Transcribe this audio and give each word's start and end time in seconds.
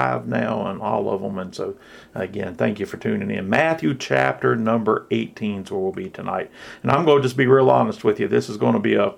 live 0.00 0.28
now 0.28 0.60
on 0.60 0.80
all 0.80 1.10
of 1.10 1.22
them. 1.22 1.40
And 1.40 1.52
so, 1.52 1.74
again, 2.14 2.54
thank 2.54 2.78
you 2.78 2.86
for 2.86 2.98
tuning 2.98 3.32
in. 3.32 3.50
Matthew 3.50 3.96
chapter 3.96 4.54
number 4.54 5.08
18 5.10 5.62
is 5.62 5.72
where 5.72 5.80
we'll 5.80 5.90
be 5.90 6.08
tonight. 6.08 6.52
And 6.84 6.92
I'm 6.92 7.04
going 7.04 7.20
to 7.20 7.22
just 7.26 7.36
be 7.36 7.48
real 7.48 7.68
honest 7.68 8.04
with 8.04 8.20
you. 8.20 8.28
This 8.28 8.48
is 8.48 8.56
going 8.58 8.74
to 8.74 8.78
be 8.78 8.94
a 8.94 9.14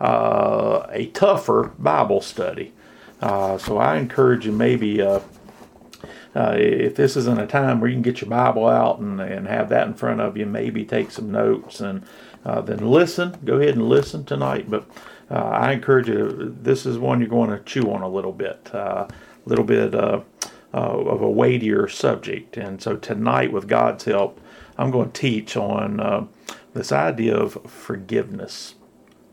uh, 0.00 0.86
a 0.90 1.06
tougher 1.06 1.72
Bible 1.76 2.20
study. 2.20 2.72
Uh, 3.20 3.58
so 3.58 3.78
I 3.78 3.96
encourage 3.96 4.46
you 4.46 4.52
maybe. 4.52 5.02
Uh, 5.02 5.20
uh, 6.36 6.54
if 6.56 6.94
this 6.94 7.16
isn't 7.16 7.40
a 7.40 7.46
time 7.46 7.80
where 7.80 7.90
you 7.90 7.94
can 7.96 8.02
get 8.02 8.20
your 8.20 8.30
Bible 8.30 8.66
out 8.66 9.00
and, 9.00 9.20
and 9.20 9.48
have 9.48 9.68
that 9.68 9.86
in 9.88 9.92
front 9.92 10.20
of 10.20 10.36
you, 10.36 10.46
maybe 10.46 10.82
take 10.82 11.10
some 11.10 11.30
notes 11.30 11.80
and 11.80 12.04
uh, 12.44 12.60
then 12.60 12.78
listen. 12.78 13.36
Go 13.44 13.56
ahead 13.56 13.74
and 13.74 13.86
listen 13.86 14.24
tonight. 14.24 14.70
But 14.70 14.88
uh, 15.30 15.34
I 15.34 15.72
encourage 15.72 16.08
you, 16.08 16.56
this 16.62 16.86
is 16.86 16.96
one 16.96 17.20
you're 17.20 17.28
going 17.28 17.50
to 17.50 17.58
chew 17.64 17.92
on 17.92 18.00
a 18.00 18.08
little 18.08 18.32
bit 18.32 18.70
little 19.48 19.64
bit 19.64 19.94
uh, 19.94 20.20
uh, 20.74 20.76
of 20.76 21.20
a 21.20 21.30
weightier 21.30 21.88
subject. 21.88 22.56
And 22.56 22.80
so 22.80 22.96
tonight, 22.96 23.52
with 23.52 23.68
God's 23.68 24.04
help, 24.04 24.40
I'm 24.78 24.90
going 24.90 25.10
to 25.10 25.20
teach 25.20 25.56
on 25.56 26.00
uh, 26.00 26.26
this 26.74 26.92
idea 26.92 27.36
of 27.36 27.58
forgiveness. 27.66 28.74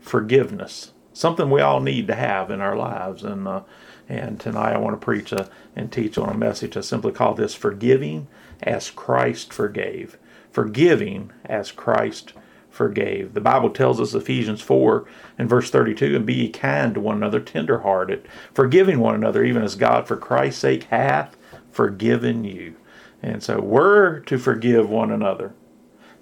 Forgiveness, 0.00 0.92
something 1.12 1.50
we 1.50 1.60
all 1.60 1.80
need 1.80 2.06
to 2.06 2.14
have 2.14 2.50
in 2.50 2.60
our 2.60 2.76
lives. 2.76 3.22
And 3.22 3.46
uh, 3.46 3.62
and 4.08 4.40
tonight, 4.40 4.74
I 4.74 4.78
want 4.78 5.00
to 5.00 5.04
preach 5.04 5.30
a, 5.30 5.48
and 5.76 5.92
teach 5.92 6.18
on 6.18 6.28
a 6.28 6.36
message 6.36 6.76
I 6.76 6.80
simply 6.80 7.12
call 7.12 7.34
this 7.34 7.54
"Forgiving 7.54 8.26
as 8.62 8.90
Christ 8.90 9.52
Forgave." 9.52 10.18
Forgiving 10.50 11.30
as 11.44 11.70
Christ 11.70 12.32
forgave. 12.70 13.34
The 13.34 13.40
Bible 13.40 13.70
tells 13.70 14.00
us, 14.00 14.14
Ephesians 14.14 14.60
4 14.60 15.06
and 15.38 15.48
verse 15.48 15.70
32, 15.70 16.16
and 16.16 16.24
be 16.24 16.34
ye 16.34 16.48
kind 16.48 16.94
to 16.94 17.00
one 17.00 17.16
another, 17.16 17.40
tenderhearted, 17.40 18.26
forgiving 18.54 19.00
one 19.00 19.14
another, 19.14 19.44
even 19.44 19.62
as 19.62 19.74
God 19.74 20.06
for 20.06 20.16
Christ's 20.16 20.60
sake 20.60 20.84
hath 20.84 21.36
forgiven 21.70 22.44
you. 22.44 22.76
And 23.22 23.42
so 23.42 23.60
we're 23.60 24.20
to 24.20 24.38
forgive 24.38 24.88
one 24.88 25.10
another, 25.10 25.52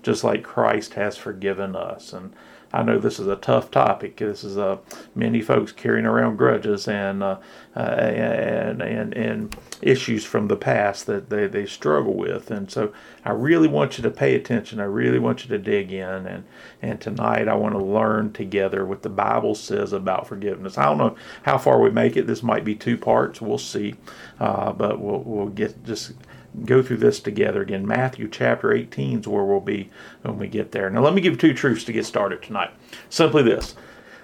just 0.02 0.24
like 0.24 0.42
Christ 0.42 0.94
has 0.94 1.16
forgiven 1.16 1.76
us. 1.76 2.12
And 2.12 2.32
I 2.72 2.82
know 2.82 2.98
this 2.98 3.18
is 3.18 3.26
a 3.26 3.36
tough 3.36 3.70
topic. 3.70 4.18
This 4.18 4.44
is 4.44 4.58
uh, 4.58 4.78
many 5.14 5.40
folks 5.40 5.72
carrying 5.72 6.04
around 6.04 6.36
grudges 6.36 6.86
and, 6.86 7.22
uh, 7.22 7.38
uh, 7.74 7.80
and 7.80 8.82
and 8.82 9.14
and 9.14 9.56
issues 9.80 10.24
from 10.24 10.48
the 10.48 10.56
past 10.56 11.06
that 11.06 11.30
they, 11.30 11.46
they 11.46 11.64
struggle 11.64 12.14
with. 12.14 12.50
And 12.50 12.70
so 12.70 12.92
I 13.24 13.30
really 13.30 13.68
want 13.68 13.96
you 13.96 14.02
to 14.02 14.10
pay 14.10 14.34
attention. 14.34 14.80
I 14.80 14.84
really 14.84 15.18
want 15.18 15.44
you 15.44 15.48
to 15.50 15.58
dig 15.58 15.92
in. 15.92 16.26
And 16.26 16.44
and 16.82 17.00
tonight 17.00 17.48
I 17.48 17.54
want 17.54 17.74
to 17.74 17.82
learn 17.82 18.32
together 18.32 18.84
what 18.84 19.02
the 19.02 19.08
Bible 19.08 19.54
says 19.54 19.92
about 19.92 20.26
forgiveness. 20.26 20.76
I 20.76 20.84
don't 20.84 20.98
know 20.98 21.16
how 21.44 21.56
far 21.56 21.80
we 21.80 21.90
make 21.90 22.16
it. 22.16 22.26
This 22.26 22.42
might 22.42 22.64
be 22.64 22.74
two 22.74 22.98
parts. 22.98 23.40
We'll 23.40 23.58
see. 23.58 23.94
Uh, 24.38 24.72
but 24.72 25.00
we'll 25.00 25.20
we'll 25.20 25.48
get 25.48 25.84
just 25.84 26.12
go 26.64 26.82
through 26.82 26.98
this 26.98 27.20
together 27.20 27.62
again. 27.62 27.86
Matthew 27.86 28.28
chapter 28.28 28.72
18 28.72 29.20
is 29.20 29.28
where 29.28 29.44
we'll 29.44 29.60
be 29.60 29.90
when 30.22 30.38
we 30.38 30.48
get 30.48 30.72
there. 30.72 30.90
Now, 30.90 31.02
let 31.02 31.14
me 31.14 31.20
give 31.20 31.38
two 31.38 31.54
truths 31.54 31.84
to 31.84 31.92
get 31.92 32.06
started 32.06 32.42
tonight. 32.42 32.70
Simply 33.10 33.42
this 33.42 33.74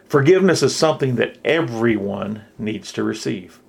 forgiveness 0.08 0.62
is 0.62 0.74
something 0.74 1.16
that 1.16 1.38
everyone 1.44 2.44
needs 2.58 2.92
to 2.92 3.02
receive. 3.02 3.60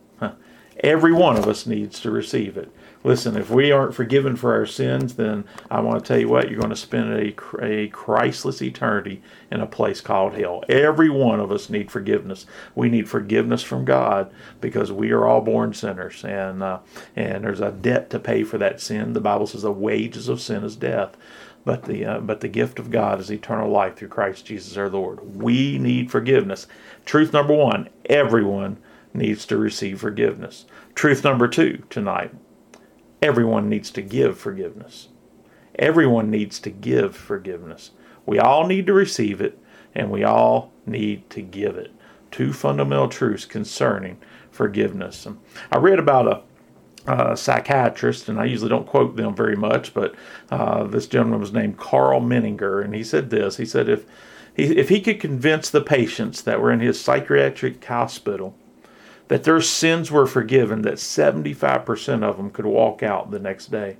Every 0.81 1.13
one 1.13 1.37
of 1.37 1.47
us 1.47 1.65
needs 1.65 2.01
to 2.01 2.11
receive 2.11 2.57
it. 2.57 2.69
Listen, 3.05 3.37
if 3.37 3.51
we 3.51 3.71
aren't 3.71 3.93
forgiven 3.93 4.35
for 4.35 4.55
our 4.55 4.65
sins, 4.65 5.13
then 5.13 5.45
I 5.69 5.79
want 5.79 5.99
to 5.99 6.07
tell 6.07 6.19
you 6.19 6.27
what, 6.27 6.49
you're 6.49 6.59
going 6.59 6.71
to 6.71 6.75
spend 6.75 7.13
a, 7.13 7.63
a 7.63 7.87
Christless 7.89 8.63
eternity 8.63 9.21
in 9.51 9.61
a 9.61 9.67
place 9.67 10.01
called 10.01 10.33
hell. 10.33 10.63
Every 10.67 11.11
one 11.11 11.39
of 11.39 11.51
us 11.51 11.69
need 11.69 11.91
forgiveness. 11.91 12.47
We 12.73 12.89
need 12.89 13.07
forgiveness 13.07 13.61
from 13.61 13.85
God 13.85 14.33
because 14.59 14.91
we 14.91 15.11
are 15.11 15.27
all 15.27 15.41
born 15.41 15.75
sinners, 15.75 16.25
and 16.25 16.63
uh, 16.63 16.79
and 17.15 17.43
there's 17.43 17.61
a 17.61 17.71
debt 17.71 18.09
to 18.09 18.19
pay 18.19 18.43
for 18.43 18.57
that 18.57 18.81
sin. 18.81 19.13
The 19.13 19.21
Bible 19.21 19.45
says 19.45 19.61
the 19.61 19.71
wages 19.71 20.27
of 20.27 20.41
sin 20.41 20.63
is 20.63 20.75
death 20.75 21.15
but 21.63 21.83
the 21.83 22.05
uh, 22.05 22.19
but 22.21 22.39
the 22.39 22.47
gift 22.47 22.79
of 22.79 22.91
God 22.91 23.19
is 23.19 23.31
eternal 23.31 23.69
life 23.69 23.95
through 23.95 24.07
Christ 24.07 24.45
Jesus 24.45 24.77
our 24.77 24.89
Lord. 24.89 25.35
We 25.35 25.77
need 25.77 26.11
forgiveness. 26.11 26.65
Truth 27.05 27.33
number 27.33 27.53
1, 27.53 27.89
everyone 28.05 28.77
needs 29.13 29.45
to 29.47 29.57
receive 29.57 29.99
forgiveness. 29.99 30.65
Truth 30.93 31.23
number 31.23 31.47
2 31.47 31.83
tonight, 31.89 32.33
everyone 33.21 33.69
needs 33.69 33.91
to 33.91 34.01
give 34.01 34.37
forgiveness. 34.37 35.09
Everyone 35.77 36.29
needs 36.29 36.59
to 36.59 36.69
give 36.69 37.15
forgiveness. 37.15 37.91
We 38.25 38.39
all 38.39 38.65
need 38.65 38.85
to 38.87 38.93
receive 38.93 39.41
it, 39.41 39.59
and 39.93 40.09
we 40.09 40.23
all 40.23 40.71
need 40.85 41.29
to 41.31 41.41
give 41.41 41.75
it. 41.75 41.91
Two 42.31 42.53
fundamental 42.53 43.09
truths 43.09 43.45
concerning 43.45 44.17
forgiveness. 44.51 45.27
I 45.71 45.77
read 45.77 45.99
about 45.99 46.45
a 47.07 47.37
psychiatrist, 47.37 48.29
and 48.29 48.39
I 48.39 48.45
usually 48.45 48.69
don't 48.69 48.87
quote 48.87 49.15
them 49.15 49.35
very 49.35 49.55
much, 49.55 49.93
but 49.93 50.15
uh, 50.49 50.85
this 50.85 51.07
gentleman 51.07 51.39
was 51.39 51.53
named 51.53 51.77
Karl 51.77 52.21
Menninger, 52.21 52.83
and 52.83 52.95
he 52.95 53.03
said 53.03 53.29
this. 53.29 53.57
He 53.57 53.65
said 53.65 53.89
if 53.89 54.05
he, 54.55 54.77
if 54.77 54.89
he 54.89 55.01
could 55.01 55.19
convince 55.19 55.69
the 55.69 55.81
patients 55.81 56.41
that 56.41 56.61
were 56.61 56.71
in 56.71 56.79
his 56.79 56.99
psychiatric 56.99 57.83
hospital 57.83 58.55
that 59.27 59.43
their 59.43 59.61
sins 59.61 60.11
were 60.11 60.27
forgiven, 60.27 60.81
that 60.83 60.95
75% 60.95 62.23
of 62.23 62.37
them 62.37 62.51
could 62.51 62.65
walk 62.65 63.03
out 63.03 63.31
the 63.31 63.39
next 63.39 63.71
day. 63.71 63.97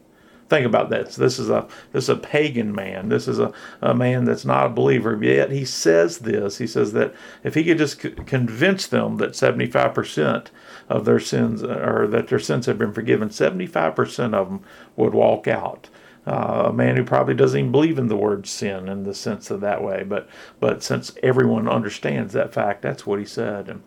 Think 0.48 0.68
about 0.68 0.92
this. 0.92 1.16
This 1.16 1.40
is 1.40 1.50
a 1.50 1.68
this 1.92 2.04
is 2.04 2.10
a 2.10 2.16
pagan 2.16 2.74
man. 2.74 3.10
This 3.10 3.28
is 3.28 3.40
a, 3.40 3.52
a 3.82 3.96
man 3.96 4.26
that's 4.26 4.46
not 4.46 4.68
a 4.68 4.70
believer. 4.70 5.18
Yet 5.20 5.50
he 5.50 5.66
says 5.66 6.20
this. 6.20 6.60
He 6.60 6.68
says 6.68 6.94
that 6.94 7.16
if 7.44 7.56
he 7.56 7.64
could 7.64 7.80
just 7.80 8.00
c- 8.00 8.12
convince 8.12 8.86
them 8.86 9.18
that 9.18 9.32
75% 9.32 10.48
of 10.88 11.06
their 11.06 11.20
sins 11.20 11.64
or 11.64 12.06
that 12.06 12.28
their 12.28 12.38
sins 12.38 12.68
have 12.68 12.78
been 12.78 12.94
forgiven, 12.94 13.30
75% 13.30 14.36
of 14.36 14.50
them 14.50 14.62
would 14.96 15.16
walk 15.16 15.48
out 15.48 15.90
uh, 16.28 16.66
a 16.68 16.74
man 16.74 16.98
who 16.98 17.04
probably 17.04 17.36
doesn't 17.36 17.60
even 17.60 17.72
believe 17.72 18.00
in 18.00 18.08
the 18.08 18.16
word 18.16 18.48
sin 18.48 18.90
in 18.90 19.04
the 19.04 19.14
sense 19.14 19.52
of 19.52 19.62
that 19.62 19.84
way. 19.84 20.04
But 20.04 20.28
but 20.60 20.84
since 20.84 21.16
everyone 21.22 21.68
understands 21.68 22.34
that 22.34 22.54
fact, 22.54 22.82
that's 22.82 23.06
what 23.06 23.20
he 23.20 23.26
said. 23.26 23.70
And 23.70 23.84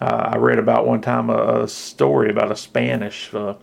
uh, 0.00 0.30
I 0.32 0.36
read 0.36 0.58
about 0.58 0.86
one 0.86 1.02
time 1.02 1.28
a, 1.30 1.62
a 1.62 1.68
story 1.68 2.30
about 2.30 2.52
a 2.52 2.56
Spanish 2.56 3.32
uh, 3.34 3.54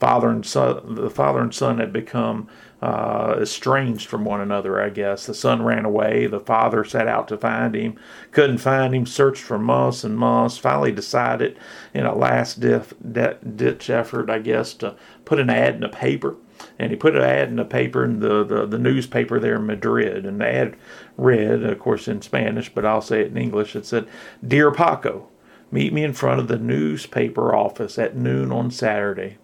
father 0.00 0.28
and 0.28 0.44
son. 0.44 0.94
The 0.94 1.10
father 1.10 1.40
and 1.40 1.54
son 1.54 1.78
had 1.78 1.92
become 1.92 2.48
uh, 2.82 3.36
estranged 3.40 4.08
from 4.08 4.24
one 4.24 4.40
another, 4.40 4.80
I 4.80 4.90
guess. 4.90 5.26
The 5.26 5.34
son 5.34 5.62
ran 5.62 5.84
away. 5.84 6.26
The 6.26 6.40
father 6.40 6.84
set 6.84 7.08
out 7.08 7.28
to 7.28 7.38
find 7.38 7.74
him, 7.74 7.98
couldn't 8.32 8.58
find 8.58 8.94
him, 8.94 9.06
searched 9.06 9.42
for 9.42 9.58
months 9.58 10.04
and 10.04 10.16
months, 10.16 10.58
finally 10.58 10.92
decided 10.92 11.58
in 11.94 12.06
a 12.06 12.14
last 12.14 12.60
ditch 12.60 13.90
effort, 13.90 14.30
I 14.30 14.38
guess, 14.38 14.74
to 14.74 14.96
put 15.24 15.40
an 15.40 15.50
ad 15.50 15.76
in 15.76 15.80
the 15.80 15.88
paper 15.88 16.36
and 16.78 16.90
he 16.90 16.96
put 16.96 17.16
an 17.16 17.22
ad 17.22 17.48
in 17.48 17.56
the 17.56 17.64
paper 17.64 18.04
in 18.04 18.20
the, 18.20 18.44
the, 18.44 18.66
the 18.66 18.78
newspaper 18.78 19.38
there 19.40 19.56
in 19.56 19.66
Madrid. 19.66 20.24
And 20.24 20.40
the 20.40 20.48
ad 20.48 20.76
read, 21.16 21.62
of 21.62 21.78
course, 21.78 22.08
in 22.08 22.22
Spanish, 22.22 22.68
but 22.68 22.84
I'll 22.84 23.00
say 23.00 23.20
it 23.20 23.28
in 23.28 23.36
English. 23.36 23.74
It 23.76 23.86
said, 23.86 24.08
Dear 24.46 24.70
Paco, 24.70 25.28
meet 25.70 25.92
me 25.92 26.04
in 26.04 26.12
front 26.12 26.40
of 26.40 26.48
the 26.48 26.58
newspaper 26.58 27.54
office 27.54 27.98
at 27.98 28.16
noon 28.16 28.52
on 28.52 28.70
Saturday. 28.70 29.38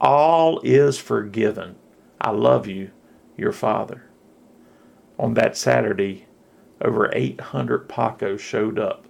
All 0.00 0.60
is 0.64 0.98
forgiven. 0.98 1.76
I 2.20 2.30
love 2.30 2.66
you, 2.66 2.90
your 3.36 3.52
father. 3.52 4.04
On 5.18 5.34
that 5.34 5.56
Saturday, 5.56 6.26
over 6.80 7.10
800 7.12 7.88
Pacos 7.88 8.40
showed 8.40 8.78
up 8.78 9.06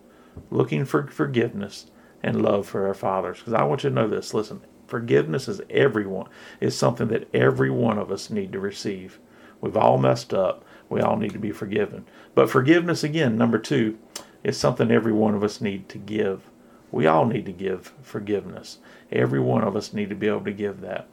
looking 0.51 0.85
for 0.85 1.07
forgiveness 1.07 1.87
and 2.23 2.43
love 2.43 2.67
for 2.67 2.83
their 2.83 2.95
fathers. 2.95 3.39
Because 3.39 3.55
I 3.55 3.65
want 3.65 3.85
you 3.85 3.91
to 3.91 3.95
know 3.95 4.09
this. 4.09 4.35
Listen, 4.35 4.63
Forgiveness 4.87 5.49
is 5.49 5.61
everyone 5.71 6.29
is 6.61 6.77
something 6.77 7.09
that 7.09 7.29
every 7.35 7.71
one 7.71 7.99
of 7.99 8.11
us 8.11 8.31
need 8.31 8.53
to 8.53 8.61
receive. 8.61 9.19
We've 9.61 9.77
all 9.77 9.99
messed 9.99 10.35
up. 10.35 10.65
We 10.89 11.01
all 11.01 11.17
need 11.17 11.33
to 11.33 11.39
be 11.39 11.53
forgiven. 11.53 12.05
But 12.35 12.51
forgiveness 12.51 13.03
again, 13.03 13.39
number 13.39 13.59
2, 13.59 13.99
is 14.43 14.59
something 14.59 14.91
every 14.91 15.13
one 15.13 15.35
of 15.35 15.43
us 15.43 15.61
need 15.61 15.89
to 15.89 15.99
give. 15.99 16.51
We 16.93 17.07
all 17.07 17.25
need 17.25 17.47
to 17.47 17.53
give 17.53 17.93
forgiveness. 18.03 18.79
Every 19.11 19.41
one 19.41 19.65
of 19.65 19.75
us 19.75 19.93
need 19.93 20.11
to 20.11 20.15
be 20.15 20.29
able 20.29 20.45
to 20.45 20.53
give 20.53 20.83
that. 20.83 21.09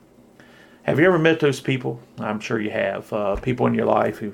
Have 0.84 1.00
you 1.00 1.06
ever 1.06 1.18
met 1.18 1.40
those 1.40 1.60
people? 1.60 2.00
I'm 2.20 2.40
sure 2.40 2.60
you 2.60 2.72
have. 2.72 3.12
Uh, 3.14 3.36
people 3.38 3.68
in 3.68 3.74
your 3.74 3.86
life 3.86 4.18
who, 4.18 4.34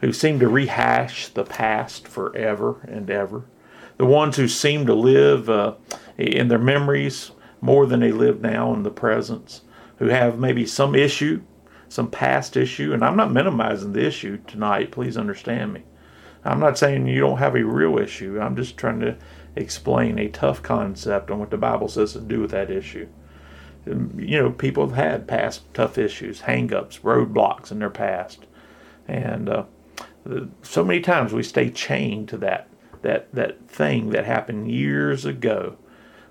who 0.00 0.12
seem 0.12 0.38
to 0.40 0.48
rehash 0.48 1.28
the 1.28 1.44
past 1.44 2.06
forever 2.06 2.80
and 2.86 3.10
ever. 3.10 3.44
The 3.96 4.06
ones 4.06 4.36
who 4.36 4.46
seem 4.46 4.86
to 4.86 4.94
live 4.94 5.48
uh, 5.50 5.74
in 6.18 6.48
their 6.48 6.58
memories 6.58 7.32
more 7.60 7.86
than 7.86 8.00
they 8.00 8.12
live 8.12 8.40
now 8.40 8.72
in 8.74 8.82
the 8.82 8.90
presence, 8.90 9.62
who 9.98 10.06
have 10.06 10.38
maybe 10.38 10.66
some 10.66 10.94
issue, 10.94 11.42
some 11.88 12.10
past 12.10 12.56
issue. 12.56 12.92
And 12.92 13.04
I'm 13.04 13.16
not 13.16 13.32
minimizing 13.32 13.92
the 13.92 14.06
issue 14.06 14.38
tonight, 14.46 14.90
please 14.90 15.16
understand 15.16 15.72
me. 15.72 15.82
I'm 16.44 16.60
not 16.60 16.78
saying 16.78 17.06
you 17.08 17.20
don't 17.20 17.38
have 17.38 17.56
a 17.56 17.64
real 17.64 17.98
issue. 17.98 18.38
I'm 18.40 18.56
just 18.56 18.76
trying 18.76 19.00
to 19.00 19.16
explain 19.56 20.18
a 20.18 20.28
tough 20.28 20.62
concept 20.62 21.30
on 21.30 21.38
what 21.38 21.50
the 21.50 21.56
Bible 21.56 21.88
says 21.88 22.12
to 22.12 22.20
do 22.20 22.40
with 22.40 22.52
that 22.52 22.70
issue. 22.70 23.08
You 23.84 24.42
know, 24.42 24.50
people 24.50 24.86
have 24.86 24.96
had 24.96 25.28
past 25.28 25.62
tough 25.74 25.96
issues, 25.98 26.42
hangups, 26.42 27.00
roadblocks 27.00 27.70
in 27.70 27.78
their 27.78 27.90
past, 27.90 28.46
and 29.08 29.48
uh, 29.48 29.64
so 30.62 30.84
many 30.84 31.00
times 31.00 31.32
we 31.32 31.42
stay 31.42 31.70
chained 31.70 32.28
to 32.28 32.38
that 32.38 32.68
that 33.02 33.32
that 33.32 33.68
thing 33.68 34.10
that 34.10 34.24
happened 34.24 34.70
years 34.70 35.24
ago 35.24 35.76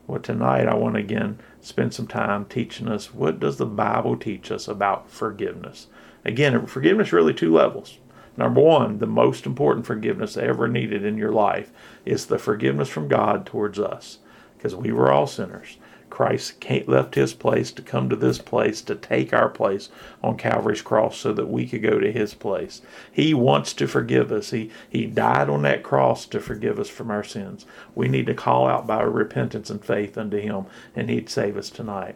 well, 0.08 0.22
tonight 0.22 0.68
I 0.68 0.76
want 0.76 0.96
to 0.96 1.02
again 1.02 1.40
spend 1.62 1.94
some 1.94 2.08
time 2.08 2.46
teaching 2.46 2.88
us 2.88 3.14
what 3.14 3.40
does 3.40 3.58
the 3.58 3.66
Bible 3.66 4.16
teach 4.16 4.52
us 4.52 4.68
about 4.68 5.10
forgiveness. 5.10 5.88
Again, 6.24 6.66
forgiveness 6.68 7.12
really 7.12 7.34
two 7.34 7.54
levels. 7.54 7.98
Number 8.38 8.62
one, 8.62 9.00
the 9.00 9.08
most 9.08 9.46
important 9.46 9.86
forgiveness 9.86 10.38
ever 10.38 10.68
needed 10.68 11.06
in 11.06 11.18
your 11.18 11.32
life 11.32 11.72
is 12.06 12.26
the 12.26 12.38
forgiveness 12.38 12.90
from 12.90 13.08
God 13.08 13.46
towards 13.46 13.80
us, 13.80 14.20
because 14.58 14.76
we 14.76 14.92
were 14.92 15.12
all 15.12 15.28
sinners. 15.28 15.78
Christ 16.10 16.64
left 16.88 17.16
his 17.16 17.34
place 17.34 17.72
to 17.72 17.82
come 17.82 18.10
to 18.10 18.16
this 18.16 18.38
place 18.38 18.82
to 18.84 18.96
take 18.96 19.34
our 19.34 19.50
place 19.50 19.90
on 20.24 20.38
Calvary's 20.38 20.82
cross 20.82 21.18
so 21.18 21.34
that 21.34 21.50
we 21.50 21.68
could 21.68 21.82
go 21.82 22.00
to 22.00 22.12
his 22.12 22.34
place. 22.34 22.82
He 23.12 23.34
wants 23.34 23.74
to 23.74 23.88
forgive 23.88 24.32
us. 24.32 24.52
He, 24.52 24.72
he 24.90 25.06
died 25.06 25.50
on 25.50 25.64
that 25.64 25.84
cross 25.84 26.26
to 26.28 26.40
forgive 26.40 26.80
us 26.80 26.90
from 26.90 27.12
our 27.12 27.24
sins. 27.24 27.66
We 27.96 28.08
need 28.08 28.28
to 28.28 28.34
call 28.34 28.68
out 28.68 28.88
by 28.88 29.04
repentance 29.04 29.70
and 29.70 29.84
faith 29.84 30.18
unto 30.18 30.38
him, 30.38 30.66
and 30.96 31.10
he'd 31.10 31.30
save 31.30 31.58
us 31.58 31.70
tonight. 31.70 32.16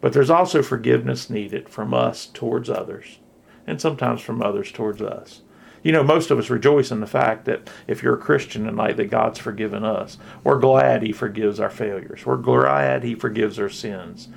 But 0.00 0.12
there's 0.12 0.30
also 0.30 0.62
forgiveness 0.62 1.30
needed 1.30 1.68
from 1.68 1.94
us 1.94 2.26
towards 2.26 2.70
others, 2.70 3.18
and 3.66 3.80
sometimes 3.80 4.20
from 4.20 4.42
others 4.42 4.70
towards 4.70 5.02
us. 5.02 5.42
You 5.82 5.92
know, 5.92 6.02
most 6.02 6.30
of 6.30 6.38
us 6.38 6.50
rejoice 6.50 6.90
in 6.90 7.00
the 7.00 7.06
fact 7.06 7.44
that 7.44 7.70
if 7.86 8.02
you're 8.02 8.14
a 8.14 8.18
Christian 8.18 8.64
tonight, 8.64 8.96
that 8.96 9.10
God's 9.10 9.38
forgiven 9.38 9.84
us. 9.84 10.18
We're 10.42 10.58
glad 10.58 11.02
He 11.02 11.12
forgives 11.12 11.60
our 11.60 11.70
failures. 11.70 12.26
We're 12.26 12.36
glad 12.36 13.04
He 13.04 13.14
forgives 13.14 13.58
our 13.58 13.68
sins. 13.68 14.28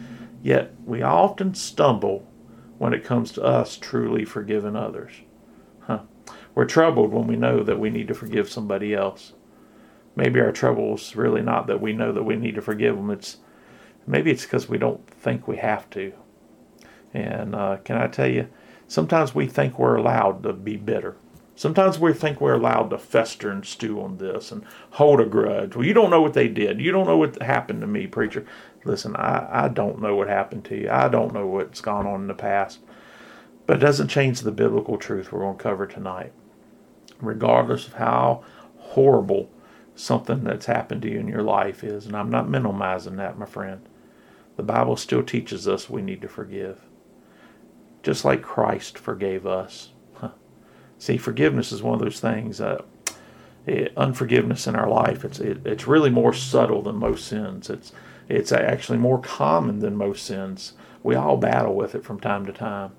Yet 0.43 0.73
we 0.85 1.01
often 1.01 1.53
stumble 1.53 2.27
when 2.77 2.93
it 2.93 3.03
comes 3.03 3.31
to 3.33 3.43
us 3.43 3.77
truly 3.77 4.25
forgiving 4.25 4.75
others. 4.75 5.11
Huh. 5.81 6.01
We're 6.55 6.65
troubled 6.65 7.11
when 7.11 7.27
we 7.27 7.35
know 7.35 7.63
that 7.63 7.79
we 7.79 7.89
need 7.89 8.07
to 8.07 8.13
forgive 8.13 8.49
somebody 8.49 8.93
else. 8.93 9.33
Maybe 10.15 10.39
our 10.41 10.51
trouble 10.51 10.95
is 10.95 11.15
really 11.15 11.41
not 11.41 11.67
that 11.67 11.81
we 11.81 11.93
know 11.93 12.11
that 12.11 12.23
we 12.23 12.35
need 12.35 12.55
to 12.55 12.61
forgive 12.61 12.95
them. 12.95 13.11
It's 13.11 13.37
maybe 14.05 14.31
it's 14.31 14.43
because 14.43 14.67
we 14.67 14.77
don't 14.77 15.07
think 15.07 15.47
we 15.47 15.57
have 15.57 15.89
to. 15.91 16.13
And 17.13 17.55
uh, 17.55 17.77
can 17.83 17.97
I 17.97 18.07
tell 18.07 18.27
you, 18.27 18.47
sometimes 18.87 19.35
we 19.35 19.47
think 19.47 19.77
we're 19.77 19.95
allowed 19.95 20.43
to 20.43 20.53
be 20.53 20.75
bitter. 20.75 21.17
Sometimes 21.61 21.99
we 21.99 22.11
think 22.11 22.41
we're 22.41 22.55
allowed 22.55 22.89
to 22.89 22.97
fester 22.97 23.51
and 23.51 23.63
stew 23.63 24.01
on 24.01 24.17
this 24.17 24.51
and 24.51 24.65
hold 24.93 25.19
a 25.19 25.25
grudge. 25.27 25.75
Well, 25.75 25.85
you 25.85 25.93
don't 25.93 26.09
know 26.09 26.19
what 26.19 26.33
they 26.33 26.47
did. 26.47 26.81
You 26.81 26.91
don't 26.91 27.05
know 27.05 27.17
what 27.17 27.39
happened 27.39 27.81
to 27.81 27.87
me, 27.87 28.07
preacher. 28.07 28.47
Listen, 28.83 29.15
I, 29.15 29.65
I 29.65 29.67
don't 29.67 30.01
know 30.01 30.15
what 30.15 30.27
happened 30.27 30.65
to 30.65 30.75
you. 30.75 30.89
I 30.89 31.07
don't 31.07 31.35
know 31.35 31.45
what's 31.45 31.79
gone 31.79 32.07
on 32.07 32.21
in 32.21 32.27
the 32.27 32.33
past. 32.33 32.79
But 33.67 33.77
it 33.77 33.81
doesn't 33.81 34.07
change 34.07 34.41
the 34.41 34.51
biblical 34.51 34.97
truth 34.97 35.31
we're 35.31 35.41
going 35.41 35.55
to 35.55 35.61
cover 35.61 35.85
tonight. 35.85 36.33
Regardless 37.19 37.85
of 37.85 37.93
how 37.93 38.43
horrible 38.79 39.51
something 39.93 40.43
that's 40.43 40.65
happened 40.65 41.03
to 41.03 41.11
you 41.11 41.19
in 41.19 41.27
your 41.27 41.43
life 41.43 41.83
is, 41.83 42.07
and 42.07 42.15
I'm 42.15 42.31
not 42.31 42.49
minimizing 42.49 43.17
that, 43.17 43.37
my 43.37 43.45
friend, 43.45 43.87
the 44.55 44.63
Bible 44.63 44.95
still 44.95 45.21
teaches 45.21 45.67
us 45.67 45.87
we 45.87 46.01
need 46.01 46.23
to 46.23 46.27
forgive. 46.27 46.79
Just 48.01 48.25
like 48.25 48.41
Christ 48.41 48.97
forgave 48.97 49.45
us. 49.45 49.90
See, 51.01 51.17
forgiveness 51.17 51.71
is 51.71 51.81
one 51.81 51.95
of 51.95 51.99
those 51.99 52.19
things. 52.19 52.61
Uh, 52.61 52.83
it, 53.65 53.91
unforgiveness 53.97 54.67
in 54.67 54.75
our 54.75 54.87
life, 54.87 55.25
it's 55.25 55.39
it, 55.39 55.65
it's 55.65 55.87
really 55.87 56.11
more 56.11 56.31
subtle 56.31 56.83
than 56.83 56.97
most 56.97 57.25
sins. 57.25 57.71
It's 57.71 57.91
it's 58.29 58.51
actually 58.51 58.99
more 58.99 59.19
common 59.19 59.79
than 59.79 59.95
most 59.95 60.23
sins. 60.23 60.73
We 61.01 61.15
all 61.15 61.37
battle 61.37 61.73
with 61.73 61.95
it 61.95 62.03
from 62.03 62.19
time 62.19 62.45
to 62.45 62.53
time, 62.53 62.91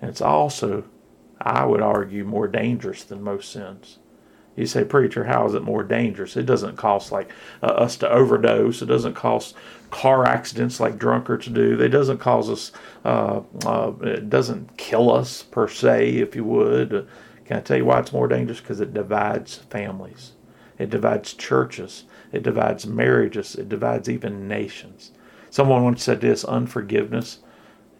and 0.00 0.08
it's 0.08 0.22
also, 0.22 0.84
I 1.42 1.66
would 1.66 1.82
argue, 1.82 2.24
more 2.24 2.48
dangerous 2.48 3.04
than 3.04 3.20
most 3.22 3.52
sins. 3.52 3.98
You 4.56 4.64
say, 4.64 4.84
preacher, 4.84 5.24
how 5.24 5.46
is 5.46 5.52
it 5.52 5.62
more 5.62 5.82
dangerous? 5.82 6.38
It 6.38 6.46
doesn't 6.46 6.76
cost 6.76 7.12
like 7.12 7.30
uh, 7.62 7.66
us 7.66 7.98
to 7.98 8.08
overdose. 8.08 8.80
It 8.80 8.86
doesn't 8.86 9.14
cost 9.14 9.54
car 9.90 10.26
accidents 10.26 10.80
like 10.80 10.98
drunkards 10.98 11.48
do. 11.48 11.78
It 11.78 11.88
doesn't 11.88 12.18
cause 12.18 12.48
us. 12.48 12.72
Uh, 13.04 13.42
uh, 13.66 13.92
it 14.00 14.30
doesn't 14.30 14.78
kill 14.78 15.12
us 15.12 15.42
per 15.42 15.68
se, 15.68 16.16
if 16.16 16.34
you 16.34 16.44
would. 16.44 17.06
Can 17.44 17.56
I 17.56 17.60
tell 17.60 17.76
you 17.76 17.84
why 17.84 18.00
it's 18.00 18.12
more 18.12 18.28
dangerous? 18.28 18.60
Because 18.60 18.80
it 18.80 18.94
divides 18.94 19.56
families, 19.56 20.32
it 20.78 20.90
divides 20.90 21.34
churches, 21.34 22.04
it 22.32 22.42
divides 22.42 22.86
marriages, 22.86 23.54
it 23.54 23.68
divides 23.68 24.08
even 24.08 24.48
nations. 24.48 25.12
Someone 25.50 25.84
once 25.84 26.02
said 26.02 26.20
this 26.20 26.44
unforgiveness 26.44 27.40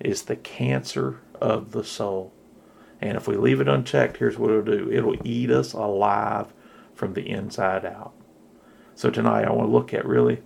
is 0.00 0.22
the 0.22 0.36
cancer 0.36 1.20
of 1.40 1.72
the 1.72 1.84
soul. 1.84 2.32
And 3.00 3.16
if 3.16 3.26
we 3.26 3.36
leave 3.36 3.60
it 3.60 3.68
unchecked, 3.68 4.16
here's 4.16 4.38
what 4.38 4.50
it'll 4.50 4.62
do 4.62 4.90
it'll 4.90 5.26
eat 5.26 5.50
us 5.50 5.72
alive 5.72 6.52
from 6.94 7.14
the 7.14 7.28
inside 7.28 7.84
out. 7.84 8.14
So 8.94 9.10
tonight, 9.10 9.44
I 9.44 9.50
want 9.52 9.68
to 9.68 9.72
look 9.72 9.92
at 9.92 10.06
really 10.06 10.40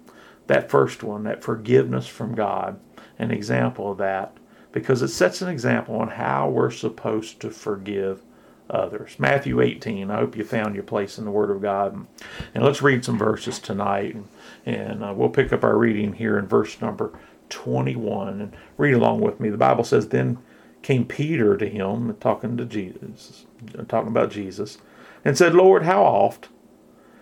that 0.46 0.70
first 0.70 1.02
one, 1.02 1.25
that 1.25 1.42
forgiveness 1.42 2.06
from 2.06 2.34
God, 2.34 2.81
an 3.19 3.31
example 3.31 3.92
of 3.92 3.99
that, 3.99 4.37
because 4.72 5.02
it 5.02 5.08
sets 5.08 5.42
an 5.42 5.49
example 5.49 5.96
on 5.96 6.08
how 6.08 6.49
we're 6.49 6.70
supposed 6.70 7.40
to 7.40 7.50
forgive 7.50 8.22
others. 8.70 9.18
Matthew 9.18 9.60
18. 9.60 10.10
I 10.10 10.16
hope 10.16 10.36
you 10.36 10.44
found 10.44 10.74
your 10.74 10.84
place 10.84 11.18
in 11.18 11.24
the 11.24 11.30
Word 11.30 11.50
of 11.50 11.62
God. 11.62 12.06
And 12.54 12.64
let's 12.64 12.82
read 12.82 13.04
some 13.04 13.18
verses 13.18 13.58
tonight. 13.58 14.16
And 14.64 15.04
uh, 15.04 15.12
we'll 15.14 15.28
pick 15.28 15.52
up 15.52 15.64
our 15.64 15.76
reading 15.76 16.14
here 16.14 16.38
in 16.38 16.46
verse 16.46 16.80
number 16.80 17.18
21. 17.48 18.40
And 18.40 18.56
read 18.76 18.94
along 18.94 19.20
with 19.20 19.40
me. 19.40 19.48
The 19.48 19.56
Bible 19.56 19.84
says, 19.84 20.08
Then 20.08 20.38
came 20.82 21.04
Peter 21.04 21.56
to 21.56 21.68
him, 21.68 22.16
talking 22.20 22.56
to 22.56 22.64
Jesus, 22.64 23.46
talking 23.88 24.08
about 24.08 24.30
Jesus, 24.30 24.78
and 25.24 25.36
said, 25.36 25.54
Lord, 25.54 25.82
how 25.82 26.02
oft 26.04 26.48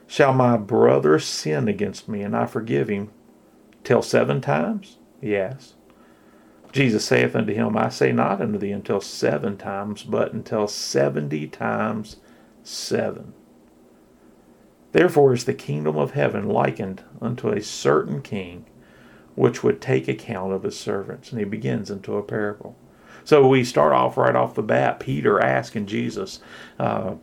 shall 0.06 0.34
my 0.34 0.56
brother 0.56 1.18
sin 1.18 1.68
against 1.68 2.08
me 2.08 2.22
and 2.22 2.36
I 2.36 2.46
forgive 2.46 2.88
him? 2.88 3.10
Till 3.82 4.02
seven 4.02 4.40
times? 4.40 4.98
Yes. 5.20 5.74
Jesus 6.74 7.04
saith 7.04 7.36
unto 7.36 7.54
him, 7.54 7.76
I 7.76 7.88
say 7.88 8.10
not 8.10 8.42
unto 8.42 8.58
thee 8.58 8.72
until 8.72 9.00
seven 9.00 9.56
times, 9.56 10.02
but 10.02 10.32
until 10.32 10.66
seventy 10.66 11.46
times 11.46 12.16
seven. 12.64 13.32
Therefore 14.90 15.32
is 15.32 15.44
the 15.44 15.54
kingdom 15.54 15.96
of 15.96 16.10
heaven 16.10 16.48
likened 16.48 17.04
unto 17.22 17.48
a 17.48 17.62
certain 17.62 18.22
king, 18.22 18.66
which 19.36 19.62
would 19.62 19.80
take 19.80 20.08
account 20.08 20.52
of 20.52 20.64
his 20.64 20.76
servants. 20.76 21.30
And 21.30 21.38
he 21.38 21.44
begins 21.44 21.92
into 21.92 22.16
a 22.16 22.24
parable. 22.24 22.76
So 23.22 23.46
we 23.46 23.62
start 23.62 23.92
off 23.92 24.16
right 24.16 24.34
off 24.34 24.56
the 24.56 24.62
bat, 24.62 24.98
Peter 24.98 25.40
asking 25.40 25.86
Jesus, 25.86 26.40
uh, 26.80 27.14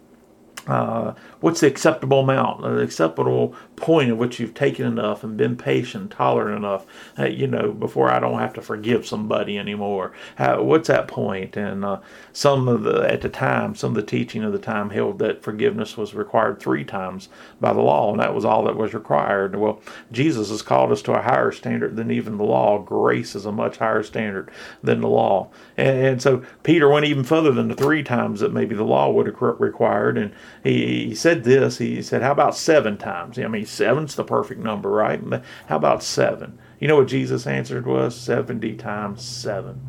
uh, 0.68 1.14
what's 1.40 1.62
the 1.62 1.68
acceptable 1.68 2.20
amount, 2.20 2.62
the 2.62 2.80
acceptable 2.80 3.56
point 3.76 4.10
at 4.10 4.18
which 4.18 4.40
you've 4.40 4.54
taken 4.54 4.86
enough 4.86 5.24
and 5.24 5.36
been 5.36 5.56
patient, 5.56 6.12
tolerant 6.12 6.58
enough, 6.58 6.86
uh, 7.18 7.26
you 7.26 7.48
know, 7.48 7.72
before 7.72 8.12
I 8.12 8.20
don't 8.20 8.40
have 8.40 8.54
to 8.54 8.62
forgive 8.62 9.08
somebody 9.08 9.58
anymore. 9.58 10.14
How, 10.36 10.62
what's 10.62 10.88
that 10.88 11.08
point? 11.08 11.58
And 11.58 11.84
uh, 11.84 12.00
some 12.32 12.68
of 12.68 12.84
the, 12.84 13.12
at 13.12 13.22
the 13.22 13.30
time, 13.30 13.74
some 13.74 13.92
of 13.92 13.96
the 13.96 14.04
teaching 14.04 14.44
of 14.44 14.52
the 14.54 14.60
time 14.60 14.92
held 14.92 15.18
that 15.20 15.42
forgiveness 15.42 15.98
was 15.98 16.14
required 16.14 16.60
three 16.60 16.84
times 16.84 17.30
by 17.60 17.74
the 17.74 17.82
law, 17.82 18.12
and 18.12 18.20
that 18.20 18.36
was 18.36 18.46
all 18.46 18.64
that 18.66 18.78
was 18.78 18.94
required. 18.94 19.56
Well, 19.56 19.82
Jesus 20.12 20.50
has 20.50 20.62
called 20.62 20.92
us 20.92 21.02
to 21.04 21.14
a 21.14 21.22
higher 21.22 21.52
standard 21.52 21.96
than 21.96 22.12
even 22.12 22.38
the 22.38 22.44
law. 22.44 22.78
Grace 22.78 23.34
is 23.34 23.48
a 23.48 23.52
much 23.52 23.78
higher 23.78 24.04
standard 24.04 24.52
than 24.84 25.02
the 25.02 25.10
law. 25.10 25.50
And, 25.76 26.06
and 26.06 26.22
so 26.22 26.44
Peter 26.62 26.88
went 26.88 27.06
even 27.06 27.24
further 27.24 27.52
than 27.52 27.68
the 27.68 27.76
three 27.76 28.04
times 28.04 28.42
that 28.42 28.54
maybe 28.54 28.76
the 28.76 28.84
law 28.84 29.10
would 29.10 29.26
have 29.26 29.42
required. 29.42 30.18
And 30.18 30.32
he, 30.64 31.08
he 31.10 31.16
said 31.16 31.44
this, 31.44 31.80
he 31.80 32.02
said, 32.02 32.22
How 32.22 32.32
about 32.32 32.56
seven 32.56 32.98
times? 32.98 33.40
I 33.40 33.48
mean, 33.48 33.66
seven's 33.66 34.16
the 34.16 34.24
perfect 34.24 34.62
number, 34.62 34.90
right? 34.90 35.22
How 35.68 35.78
about 35.78 36.04
seven? 36.04 36.60
You 36.80 36.88
know 36.88 36.98
what 36.98 37.08
Jesus 37.08 37.48
answered 37.48 37.86
was? 37.86 38.16
70 38.16 38.76
times 38.76 39.24
seven. 39.24 39.82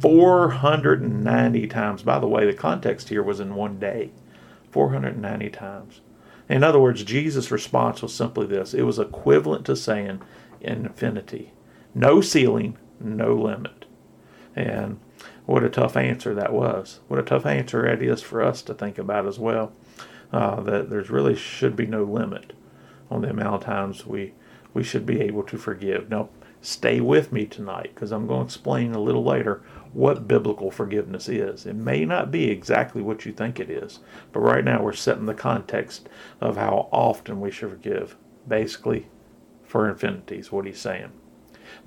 490 0.00 1.66
times. 1.66 2.02
By 2.02 2.18
the 2.18 2.28
way, 2.28 2.46
the 2.46 2.54
context 2.54 3.08
here 3.08 3.22
was 3.22 3.40
in 3.40 3.54
one 3.54 3.78
day. 3.78 4.10
490 4.70 5.50
times. 5.50 6.00
In 6.48 6.64
other 6.64 6.78
words, 6.78 7.04
Jesus' 7.04 7.50
response 7.50 8.00
was 8.00 8.14
simply 8.14 8.46
this 8.46 8.74
it 8.74 8.82
was 8.82 8.98
equivalent 8.98 9.66
to 9.66 9.76
saying 9.76 10.20
infinity. 10.60 11.52
No 11.94 12.20
ceiling, 12.20 12.76
no 13.00 13.34
limit. 13.34 13.84
And 14.54 14.98
what 15.46 15.64
a 15.64 15.68
tough 15.68 15.96
answer 15.96 16.34
that 16.34 16.52
was. 16.52 17.00
What 17.08 17.20
a 17.20 17.22
tough 17.22 17.46
answer 17.46 17.86
it 17.86 18.02
is 18.02 18.22
for 18.22 18.42
us 18.42 18.62
to 18.62 18.74
think 18.74 18.98
about 18.98 19.26
as 19.26 19.38
well. 19.38 19.72
Uh, 20.32 20.60
that 20.60 20.90
there's 20.90 21.10
really 21.10 21.34
should 21.34 21.74
be 21.74 21.86
no 21.86 22.04
limit 22.04 22.52
on 23.10 23.22
the 23.22 23.30
amount 23.30 23.54
of 23.54 23.64
times 23.64 24.04
we 24.06 24.34
we 24.74 24.82
should 24.82 25.06
be 25.06 25.20
able 25.20 25.42
to 25.42 25.56
forgive. 25.56 26.10
Now, 26.10 26.28
stay 26.60 27.00
with 27.00 27.32
me 27.32 27.46
tonight 27.46 27.92
because 27.94 28.12
I'm 28.12 28.26
going 28.26 28.40
to 28.40 28.44
explain 28.44 28.92
a 28.92 29.00
little 29.00 29.24
later 29.24 29.62
what 29.92 30.28
biblical 30.28 30.70
forgiveness 30.70 31.28
is. 31.28 31.64
It 31.64 31.74
may 31.74 32.04
not 32.04 32.30
be 32.30 32.50
exactly 32.50 33.00
what 33.00 33.24
you 33.24 33.32
think 33.32 33.58
it 33.58 33.70
is, 33.70 34.00
but 34.32 34.40
right 34.40 34.64
now 34.64 34.82
we're 34.82 34.92
setting 34.92 35.26
the 35.26 35.34
context 35.34 36.08
of 36.40 36.56
how 36.56 36.88
often 36.92 37.40
we 37.40 37.50
should 37.50 37.70
forgive. 37.70 38.16
Basically, 38.46 39.06
for 39.64 39.88
infinity 39.88 40.36
is 40.36 40.52
what 40.52 40.66
he's 40.66 40.80
saying. 40.80 41.12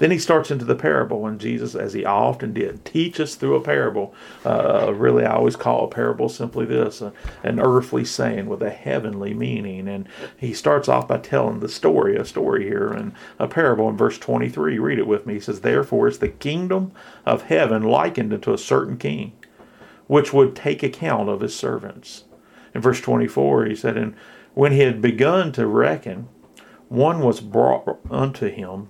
Then 0.01 0.10
he 0.10 0.17
starts 0.17 0.50
into 0.50 0.65
the 0.65 0.74
parable, 0.74 1.27
and 1.27 1.39
Jesus, 1.39 1.75
as 1.75 1.93
he 1.93 2.05
often 2.05 2.53
did, 2.53 2.84
teach 2.84 3.20
us 3.20 3.36
through 3.36 3.53
a 3.53 3.62
parable. 3.62 4.15
Uh, 4.43 4.91
really, 4.96 5.24
I 5.24 5.36
always 5.36 5.55
call 5.55 5.86
a 5.86 5.89
parable 5.89 6.27
simply 6.27 6.65
this 6.65 7.03
uh, 7.03 7.12
an 7.43 7.60
earthly 7.60 8.03
saying 8.03 8.48
with 8.48 8.63
a 8.63 8.72
heavenly 8.72 9.36
meaning. 9.36 9.88
And 9.88 10.10
he 10.36 10.55
starts 10.55 10.89
off 10.89 11.08
by 11.08 11.20
telling 11.20 11.60
the 11.60 11.70
story, 11.70 12.15
a 12.15 12.25
story 12.25 12.63
here, 12.63 12.91
and 12.91 13.13
a 13.38 13.48
parable 13.48 13.88
in 13.89 13.96
verse 13.96 14.17
23. 14.17 14.79
Read 14.79 14.98
it 14.98 15.05
with 15.05 15.27
me. 15.27 15.36
He 15.36 15.39
says, 15.39 15.62
Therefore 15.62 16.08
is 16.08 16.17
the 16.17 16.29
kingdom 16.29 16.93
of 17.24 17.43
heaven 17.43 17.84
likened 17.84 18.34
unto 18.34 18.53
a 18.53 18.58
certain 18.58 18.98
king, 18.98 19.34
which 20.08 20.34
would 20.34 20.55
take 20.55 20.81
account 20.81 21.29
of 21.29 21.41
his 21.41 21.55
servants. 21.55 22.24
In 22.74 22.81
verse 22.81 23.01
24, 23.01 23.65
he 23.65 23.75
said, 23.75 23.98
And 23.98 24.15
when 24.55 24.72
he 24.72 24.79
had 24.79 25.00
begun 25.00 25.51
to 25.51 25.67
reckon, 25.67 26.27
one 26.89 27.20
was 27.20 27.39
brought 27.39 28.00
unto 28.10 28.50
him 28.50 28.89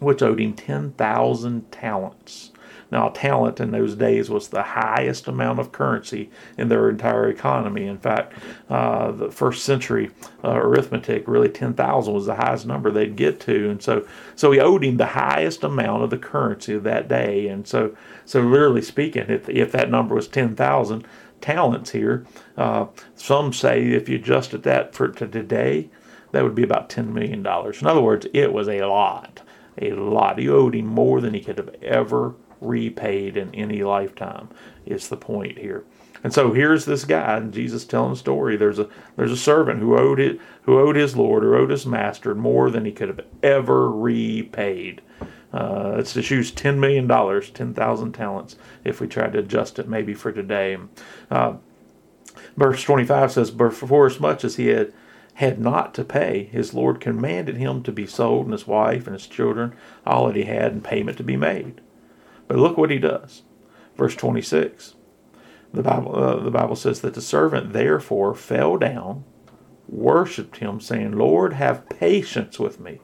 which 0.00 0.22
owed 0.22 0.40
him 0.40 0.54
10,000 0.54 1.70
talents. 1.70 2.50
Now, 2.90 3.10
talent 3.10 3.60
in 3.60 3.70
those 3.70 3.94
days 3.94 4.28
was 4.30 4.48
the 4.48 4.62
highest 4.62 5.28
amount 5.28 5.60
of 5.60 5.70
currency 5.70 6.30
in 6.58 6.68
their 6.68 6.90
entire 6.90 7.28
economy. 7.28 7.86
In 7.86 7.98
fact, 7.98 8.32
uh, 8.68 9.12
the 9.12 9.30
first 9.30 9.64
century 9.64 10.10
uh, 10.42 10.56
arithmetic, 10.56 11.28
really 11.28 11.48
10,000 11.48 12.12
was 12.12 12.26
the 12.26 12.34
highest 12.34 12.66
number 12.66 12.90
they'd 12.90 13.14
get 13.14 13.38
to. 13.40 13.70
And 13.70 13.80
so, 13.80 14.06
so 14.34 14.50
he 14.50 14.58
owed 14.58 14.84
him 14.84 14.96
the 14.96 15.06
highest 15.06 15.62
amount 15.62 16.02
of 16.02 16.10
the 16.10 16.18
currency 16.18 16.74
of 16.74 16.82
that 16.82 17.06
day. 17.06 17.46
And 17.46 17.66
so, 17.66 17.96
so 18.24 18.40
literally 18.40 18.82
speaking, 18.82 19.26
if, 19.28 19.48
if 19.48 19.70
that 19.72 19.90
number 19.90 20.16
was 20.16 20.26
10,000 20.26 21.06
talents 21.40 21.90
here, 21.90 22.26
uh, 22.56 22.86
some 23.14 23.52
say 23.52 23.86
if 23.90 24.08
you 24.08 24.16
adjusted 24.16 24.64
that 24.64 24.94
for 24.94 25.08
to 25.08 25.28
today, 25.28 25.90
that 26.32 26.42
would 26.42 26.54
be 26.54 26.62
about 26.62 26.88
$10 26.88 27.08
million. 27.12 27.40
In 27.40 27.86
other 27.86 28.00
words, 28.00 28.26
it 28.32 28.52
was 28.52 28.68
a 28.68 28.82
lot 28.82 29.42
a 29.78 29.92
lot. 29.92 30.38
He 30.38 30.48
owed 30.48 30.74
him 30.74 30.86
more 30.86 31.20
than 31.20 31.34
he 31.34 31.40
could 31.40 31.58
have 31.58 31.74
ever 31.82 32.34
repaid 32.60 33.36
in 33.36 33.54
any 33.54 33.82
lifetime. 33.82 34.48
Is 34.86 35.08
the 35.08 35.16
point 35.16 35.58
here. 35.58 35.84
And 36.22 36.34
so 36.34 36.52
here's 36.52 36.84
this 36.84 37.04
guy, 37.04 37.36
and 37.38 37.52
Jesus 37.52 37.84
telling 37.84 38.10
the 38.10 38.16
story. 38.16 38.56
There's 38.56 38.78
a 38.78 38.88
there's 39.16 39.32
a 39.32 39.36
servant 39.36 39.80
who 39.80 39.96
owed 39.96 40.20
it, 40.20 40.38
who 40.62 40.78
owed 40.78 40.96
his 40.96 41.16
lord 41.16 41.44
or 41.44 41.54
owed 41.56 41.70
his 41.70 41.86
master 41.86 42.34
more 42.34 42.70
than 42.70 42.84
he 42.84 42.92
could 42.92 43.08
have 43.08 43.24
ever 43.42 43.90
repaid. 43.90 45.00
Uh, 45.52 45.94
let's 45.96 46.14
just 46.14 46.30
use 46.30 46.50
ten 46.50 46.78
million 46.78 47.06
dollars, 47.06 47.50
ten 47.50 47.72
thousand 47.72 48.12
talents, 48.12 48.56
if 48.84 49.00
we 49.00 49.06
tried 49.06 49.32
to 49.32 49.38
adjust 49.38 49.78
it 49.78 49.88
maybe 49.88 50.14
for 50.14 50.30
today. 50.30 50.76
Uh, 51.30 51.54
verse 52.56 52.82
twenty 52.82 53.04
five 53.04 53.32
says, 53.32 53.50
"But 53.50 53.72
for 53.72 54.06
as 54.06 54.20
much 54.20 54.44
as 54.44 54.56
he 54.56 54.68
had 54.68 54.92
had 55.40 55.58
not 55.58 55.94
to 55.94 56.04
pay, 56.04 56.44
his 56.52 56.74
Lord 56.74 57.00
commanded 57.00 57.56
him 57.56 57.82
to 57.84 57.92
be 57.92 58.06
sold 58.06 58.44
and 58.44 58.52
his 58.52 58.66
wife 58.66 59.06
and 59.06 59.14
his 59.14 59.26
children, 59.26 59.72
all 60.06 60.26
that 60.26 60.36
he 60.36 60.42
had, 60.42 60.72
and 60.72 60.84
payment 60.84 61.16
to 61.16 61.24
be 61.24 61.36
made. 61.36 61.80
But 62.46 62.58
look 62.58 62.76
what 62.76 62.90
he 62.90 62.98
does. 62.98 63.40
Verse 63.96 64.14
26. 64.14 64.96
The 65.72 65.82
Bible, 65.82 66.14
uh, 66.14 66.40
the 66.40 66.50
Bible 66.50 66.76
says 66.76 67.00
that 67.00 67.14
the 67.14 67.22
servant 67.22 67.72
therefore 67.72 68.34
fell 68.34 68.76
down, 68.76 69.24
worshipped 69.88 70.58
him, 70.58 70.78
saying, 70.78 71.12
Lord, 71.12 71.54
have 71.54 71.88
patience 71.88 72.58
with 72.58 72.78
me, 72.78 73.00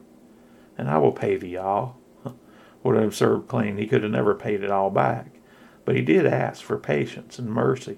and 0.77 0.91
I 0.91 0.99
will 0.99 1.13
pay 1.13 1.37
thee 1.37 1.57
all. 1.57 1.99
What 2.83 2.97
an 2.97 3.03
absurd 3.03 3.47
claim. 3.47 3.77
He 3.77 3.87
could 3.87 4.03
have 4.03 4.11
never 4.11 4.35
paid 4.35 4.63
it 4.63 4.69
all 4.69 4.91
back. 4.91 5.39
But 5.85 5.95
he 5.95 6.03
did 6.03 6.27
ask 6.27 6.63
for 6.63 6.77
patience 6.77 7.39
and 7.39 7.49
mercy. 7.49 7.97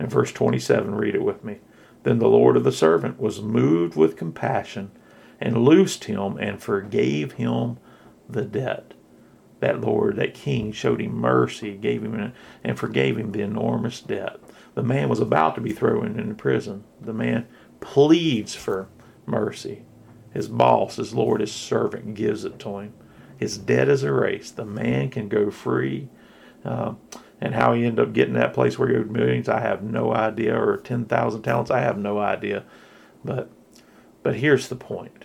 In 0.00 0.08
verse 0.08 0.32
27, 0.32 0.96
read 0.96 1.14
it 1.14 1.22
with 1.22 1.44
me. 1.44 1.60
Then 2.08 2.20
the 2.20 2.26
Lord 2.26 2.56
of 2.56 2.64
the 2.64 2.72
servant 2.72 3.20
was 3.20 3.42
moved 3.42 3.94
with 3.94 4.16
compassion 4.16 4.92
and 5.38 5.62
loosed 5.62 6.04
him 6.04 6.38
and 6.38 6.58
forgave 6.58 7.32
him 7.32 7.76
the 8.26 8.46
debt. 8.46 8.94
That 9.60 9.82
Lord, 9.82 10.16
that 10.16 10.32
King, 10.32 10.72
showed 10.72 11.02
him 11.02 11.12
mercy, 11.12 11.76
gave 11.76 12.02
him 12.02 12.32
and 12.64 12.78
forgave 12.78 13.18
him 13.18 13.32
the 13.32 13.42
enormous 13.42 14.00
debt. 14.00 14.38
The 14.74 14.82
man 14.82 15.10
was 15.10 15.20
about 15.20 15.54
to 15.56 15.60
be 15.60 15.74
thrown 15.74 16.18
into 16.18 16.34
prison. 16.34 16.84
The 16.98 17.12
man 17.12 17.46
pleads 17.80 18.54
for 18.54 18.88
mercy. 19.26 19.82
His 20.32 20.48
boss, 20.48 20.96
his 20.96 21.12
Lord, 21.12 21.42
his 21.42 21.52
servant 21.52 22.14
gives 22.14 22.42
it 22.46 22.58
to 22.60 22.78
him. 22.78 22.94
His 23.36 23.58
debt 23.58 23.90
is 23.90 24.02
erased. 24.02 24.56
The 24.56 24.64
man 24.64 25.10
can 25.10 25.28
go 25.28 25.50
free. 25.50 26.08
Uh, 26.64 26.94
and 27.40 27.54
how 27.54 27.72
he 27.72 27.84
ended 27.84 28.06
up 28.06 28.12
getting 28.12 28.34
that 28.34 28.54
place 28.54 28.78
where 28.78 28.88
he 28.88 28.96
owed 28.96 29.10
millions, 29.10 29.48
I 29.48 29.60
have 29.60 29.82
no 29.82 30.12
idea, 30.12 30.60
or 30.60 30.76
10,000 30.76 31.42
talents, 31.42 31.70
I 31.70 31.80
have 31.80 31.98
no 31.98 32.18
idea. 32.18 32.64
But, 33.24 33.50
but 34.22 34.36
here's 34.36 34.68
the 34.68 34.76
point. 34.76 35.24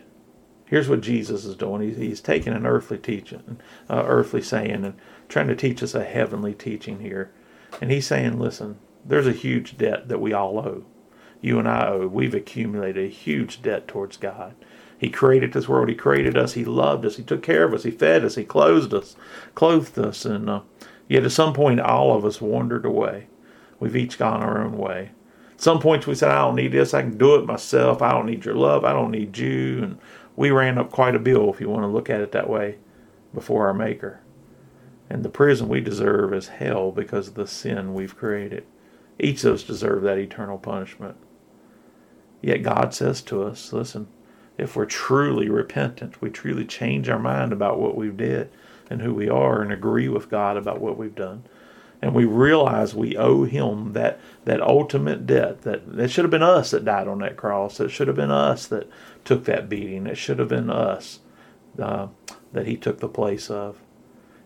Here's 0.65 0.89
what 0.89 1.01
Jesus 1.01 1.45
is 1.45 1.55
doing. 1.55 1.81
He's, 1.81 1.97
he's 1.97 2.21
taking 2.21 2.53
an 2.53 2.65
earthly 2.65 2.97
teaching, 2.97 3.59
uh, 3.89 4.03
earthly 4.07 4.41
saying, 4.41 4.85
and 4.85 4.93
trying 5.29 5.47
to 5.47 5.55
teach 5.55 5.83
us 5.83 5.93
a 5.93 6.03
heavenly 6.03 6.53
teaching 6.53 6.99
here. 6.99 7.31
And 7.81 7.91
he's 7.91 8.07
saying, 8.07 8.39
listen, 8.39 8.77
there's 9.05 9.27
a 9.27 9.33
huge 9.33 9.77
debt 9.77 10.07
that 10.07 10.21
we 10.21 10.33
all 10.33 10.59
owe. 10.59 10.85
You 11.41 11.59
and 11.59 11.67
I 11.67 11.89
owe. 11.89 12.07
We've 12.07 12.33
accumulated 12.33 13.03
a 13.03 13.09
huge 13.09 13.61
debt 13.61 13.87
towards 13.87 14.17
God. 14.17 14.55
He 14.97 15.09
created 15.09 15.51
this 15.51 15.67
world. 15.67 15.89
He 15.89 15.95
created 15.95 16.37
us. 16.37 16.53
He 16.53 16.63
loved 16.63 17.05
us. 17.05 17.17
He 17.17 17.23
took 17.23 17.43
care 17.43 17.65
of 17.65 17.73
us. 17.73 17.83
He 17.83 17.91
fed 17.91 18.23
us. 18.23 18.35
He 18.35 18.45
clothed 18.45 18.93
us, 18.93 19.17
clothed 19.53 19.99
us, 19.99 20.23
and 20.23 20.49
uh, 20.49 20.61
Yet 21.13 21.25
at 21.25 21.31
some 21.31 21.53
point, 21.53 21.79
all 21.79 22.15
of 22.15 22.25
us 22.25 22.41
wandered 22.41 22.85
away. 22.85 23.27
We've 23.79 23.95
each 23.95 24.17
gone 24.17 24.41
our 24.41 24.63
own 24.63 24.79
way. 24.79 25.11
At 25.51 25.61
some 25.61 25.79
points, 25.79 26.07
we 26.07 26.15
said, 26.15 26.31
I 26.31 26.41
don't 26.41 26.55
need 26.55 26.71
this. 26.71 26.95
I 26.95 27.03
can 27.03 27.19
do 27.19 27.35
it 27.35 27.45
myself. 27.45 28.01
I 28.01 28.13
don't 28.13 28.25
need 28.25 28.45
your 28.45 28.55
love. 28.55 28.83
I 28.83 28.93
don't 28.93 29.11
need 29.11 29.37
you. 29.37 29.83
And 29.83 29.99
we 30.35 30.49
ran 30.49 30.79
up 30.79 30.89
quite 30.89 31.13
a 31.13 31.19
bill, 31.19 31.53
if 31.53 31.61
you 31.61 31.69
want 31.69 31.83
to 31.83 31.87
look 31.87 32.09
at 32.09 32.21
it 32.21 32.31
that 32.31 32.49
way, 32.49 32.79
before 33.31 33.67
our 33.67 33.75
Maker. 33.75 34.21
And 35.07 35.21
the 35.21 35.29
prison 35.29 35.69
we 35.69 35.81
deserve 35.81 36.33
is 36.33 36.47
hell 36.47 36.91
because 36.91 37.27
of 37.27 37.35
the 37.35 37.45
sin 37.45 37.93
we've 37.93 38.17
created. 38.17 38.65
Each 39.19 39.43
of 39.43 39.53
us 39.53 39.61
deserve 39.61 40.01
that 40.01 40.17
eternal 40.17 40.57
punishment. 40.57 41.17
Yet 42.41 42.63
God 42.63 42.95
says 42.95 43.21
to 43.21 43.43
us, 43.43 43.71
listen, 43.71 44.07
if 44.57 44.75
we're 44.75 44.87
truly 44.87 45.47
repentant, 45.47 46.23
we 46.23 46.31
truly 46.31 46.65
change 46.65 47.07
our 47.07 47.19
mind 47.19 47.53
about 47.53 47.79
what 47.79 47.95
we've 47.95 48.17
did, 48.17 48.49
and 48.89 49.01
who 49.01 49.13
we 49.13 49.29
are 49.29 49.61
and 49.61 49.71
agree 49.71 50.09
with 50.09 50.29
God 50.29 50.57
about 50.57 50.81
what 50.81 50.97
we've 50.97 51.15
done. 51.15 51.43
And 52.01 52.13
we 52.13 52.25
realize 52.25 52.93
we 52.93 53.15
owe 53.15 53.45
him 53.45 53.93
that, 53.93 54.19
that 54.43 54.61
ultimate 54.61 55.25
debt. 55.25 55.61
That 55.61 55.83
it 55.97 56.09
should 56.09 56.25
have 56.25 56.31
been 56.31 56.43
us 56.43 56.71
that 56.71 56.83
died 56.83 57.07
on 57.07 57.19
that 57.19 57.37
cross. 57.37 57.79
It 57.79 57.89
should 57.89 58.07
have 58.07 58.17
been 58.17 58.31
us 58.31 58.67
that 58.67 58.89
took 59.23 59.45
that 59.45 59.69
beating. 59.69 60.05
It 60.05 60.17
should 60.17 60.39
have 60.39 60.49
been 60.49 60.69
us 60.69 61.19
uh, 61.79 62.07
that 62.51 62.67
he 62.67 62.75
took 62.75 62.99
the 62.99 63.07
place 63.07 63.49
of. 63.49 63.77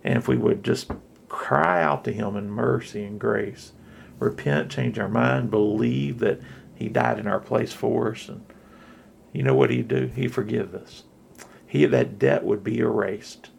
And 0.04 0.18
if 0.18 0.28
we 0.28 0.38
would 0.38 0.64
just 0.64 0.92
cry 1.30 1.82
out 1.82 2.04
to 2.04 2.14
him 2.14 2.36
in 2.36 2.50
mercy 2.50 3.04
and 3.04 3.20
grace, 3.20 3.72
repent, 4.20 4.72
change 4.72 5.00
our 5.00 5.10
mind, 5.10 5.52
believe 5.52 6.20
that 6.20 6.40
he 6.76 6.90
died 6.90 7.20
in 7.20 7.28
our 7.28 7.40
place 7.40 7.74
for 7.74 8.12
us, 8.12 8.30
and 8.30 8.46
you 9.34 9.44
know 9.44 9.56
what 9.56 9.72
he'd 9.72 9.88
do? 9.88 10.12
He'd 10.16 10.34
forgive 10.34 10.74
us. 10.76 11.04
He 11.66 11.86
that 11.86 12.20
debt 12.20 12.44
would 12.44 12.64
be 12.64 12.80
erased. 12.80 13.50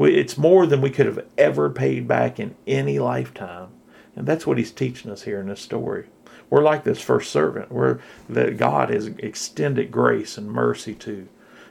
It's 0.00 0.38
more 0.38 0.66
than 0.66 0.80
we 0.80 0.90
could 0.90 1.06
have 1.06 1.26
ever 1.36 1.68
paid 1.68 2.08
back 2.08 2.40
in 2.40 2.54
any 2.66 2.98
lifetime. 2.98 3.68
And 4.16 4.26
that's 4.26 4.46
what 4.46 4.58
he's 4.58 4.72
teaching 4.72 5.10
us 5.10 5.22
here 5.22 5.40
in 5.40 5.48
this 5.48 5.60
story. 5.60 6.06
We're 6.48 6.62
like 6.62 6.84
this 6.84 7.00
first 7.00 7.30
servant, 7.30 7.70
where 7.70 8.00
that 8.28 8.56
God 8.56 8.90
has 8.90 9.06
extended 9.06 9.90
grace 9.90 10.36
and 10.36 10.50
mercy 10.50 10.94
to, 10.96 11.28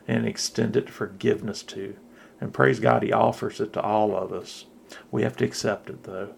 and 0.08 0.26
extended 0.26 0.90
forgiveness 0.90 1.64
to. 1.64 1.96
And 2.40 2.54
praise 2.54 2.80
God, 2.80 3.04
he 3.04 3.12
offers 3.12 3.60
it 3.60 3.74
to 3.74 3.82
all 3.82 4.16
of 4.16 4.32
us. 4.32 4.66
We 5.12 5.24
have 5.24 5.36
to 5.38 5.46
accept 5.46 5.90
it 5.90 6.04
though. 6.04 6.34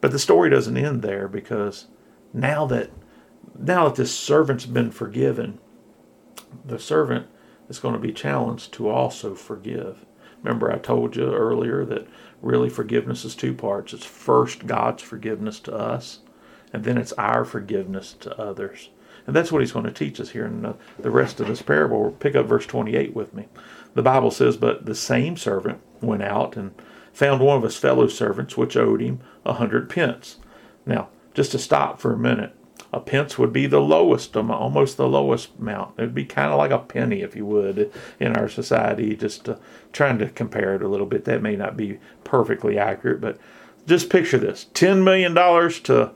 But 0.00 0.12
the 0.12 0.18
story 0.18 0.50
doesn't 0.50 0.76
end 0.76 1.02
there 1.02 1.28
because 1.28 1.86
now 2.32 2.66
that 2.66 2.90
now 3.58 3.88
that 3.88 3.96
this 3.96 4.14
servant's 4.14 4.66
been 4.66 4.90
forgiven, 4.90 5.58
the 6.64 6.78
servant 6.78 7.26
is 7.68 7.78
going 7.78 7.94
to 7.94 8.00
be 8.00 8.12
challenged 8.12 8.72
to 8.74 8.88
also 8.88 9.34
forgive. 9.34 10.05
Remember, 10.42 10.72
I 10.72 10.78
told 10.78 11.16
you 11.16 11.32
earlier 11.32 11.84
that 11.84 12.06
really 12.42 12.68
forgiveness 12.68 13.24
is 13.24 13.34
two 13.34 13.54
parts 13.54 13.92
it's 13.92 14.04
first 14.04 14.66
God's 14.66 15.02
forgiveness 15.02 15.60
to 15.60 15.74
us, 15.74 16.20
and 16.72 16.84
then 16.84 16.98
it's 16.98 17.12
our 17.14 17.44
forgiveness 17.44 18.14
to 18.20 18.38
others. 18.40 18.90
And 19.26 19.34
that's 19.34 19.50
what 19.50 19.60
he's 19.60 19.72
going 19.72 19.86
to 19.86 19.92
teach 19.92 20.20
us 20.20 20.30
here 20.30 20.46
in 20.46 20.62
the, 20.62 20.76
the 20.98 21.10
rest 21.10 21.40
of 21.40 21.48
this 21.48 21.62
parable. 21.62 22.12
Pick 22.12 22.36
up 22.36 22.46
verse 22.46 22.66
28 22.66 23.14
with 23.14 23.34
me. 23.34 23.48
The 23.94 24.02
Bible 24.02 24.30
says, 24.30 24.56
But 24.56 24.86
the 24.86 24.94
same 24.94 25.36
servant 25.36 25.80
went 26.00 26.22
out 26.22 26.56
and 26.56 26.72
found 27.12 27.40
one 27.40 27.56
of 27.56 27.64
his 27.64 27.76
fellow 27.76 28.06
servants 28.06 28.56
which 28.56 28.76
owed 28.76 29.00
him 29.00 29.20
a 29.44 29.54
hundred 29.54 29.88
pence. 29.88 30.36
Now, 30.84 31.08
just 31.34 31.50
to 31.52 31.58
stop 31.58 32.00
for 32.00 32.12
a 32.12 32.18
minute, 32.18 32.54
a 32.92 33.00
pence 33.00 33.38
would 33.38 33.52
be 33.52 33.66
the 33.66 33.80
lowest, 33.80 34.36
almost 34.36 34.96
the 34.96 35.08
lowest 35.08 35.50
amount. 35.58 35.98
It 35.98 36.02
would 36.02 36.14
be 36.14 36.24
kind 36.24 36.52
of 36.52 36.58
like 36.58 36.70
a 36.70 36.78
penny, 36.78 37.22
if 37.22 37.36
you 37.36 37.44
would, 37.46 37.92
in 38.20 38.36
our 38.36 38.48
society. 38.48 39.16
Just 39.16 39.48
uh, 39.48 39.56
trying 39.92 40.18
to 40.18 40.28
compare 40.28 40.74
it 40.74 40.82
a 40.82 40.88
little 40.88 41.06
bit. 41.06 41.24
That 41.24 41.42
may 41.42 41.56
not 41.56 41.76
be 41.76 41.98
perfectly 42.24 42.78
accurate, 42.78 43.20
but 43.20 43.38
just 43.86 44.10
picture 44.10 44.38
this: 44.38 44.66
ten 44.74 45.04
million 45.04 45.34
dollars 45.34 45.80
to 45.80 46.12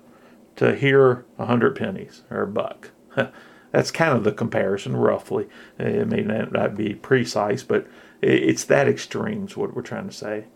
to 0.56 0.74
hear 0.74 1.24
a 1.38 1.46
hundred 1.46 1.76
pennies 1.76 2.22
or 2.30 2.42
a 2.42 2.46
buck. 2.46 2.90
That's 3.72 3.90
kind 3.90 4.16
of 4.16 4.24
the 4.24 4.32
comparison, 4.32 4.96
roughly. 4.96 5.48
It 5.78 6.08
may 6.08 6.22
not 6.22 6.76
be 6.76 6.94
precise, 6.94 7.62
but 7.62 7.86
it's 8.20 8.64
that 8.64 8.88
extreme 8.88 9.46
is 9.46 9.56
what 9.56 9.74
we're 9.74 9.82
trying 9.82 10.08
to 10.08 10.14
say. 10.14 10.46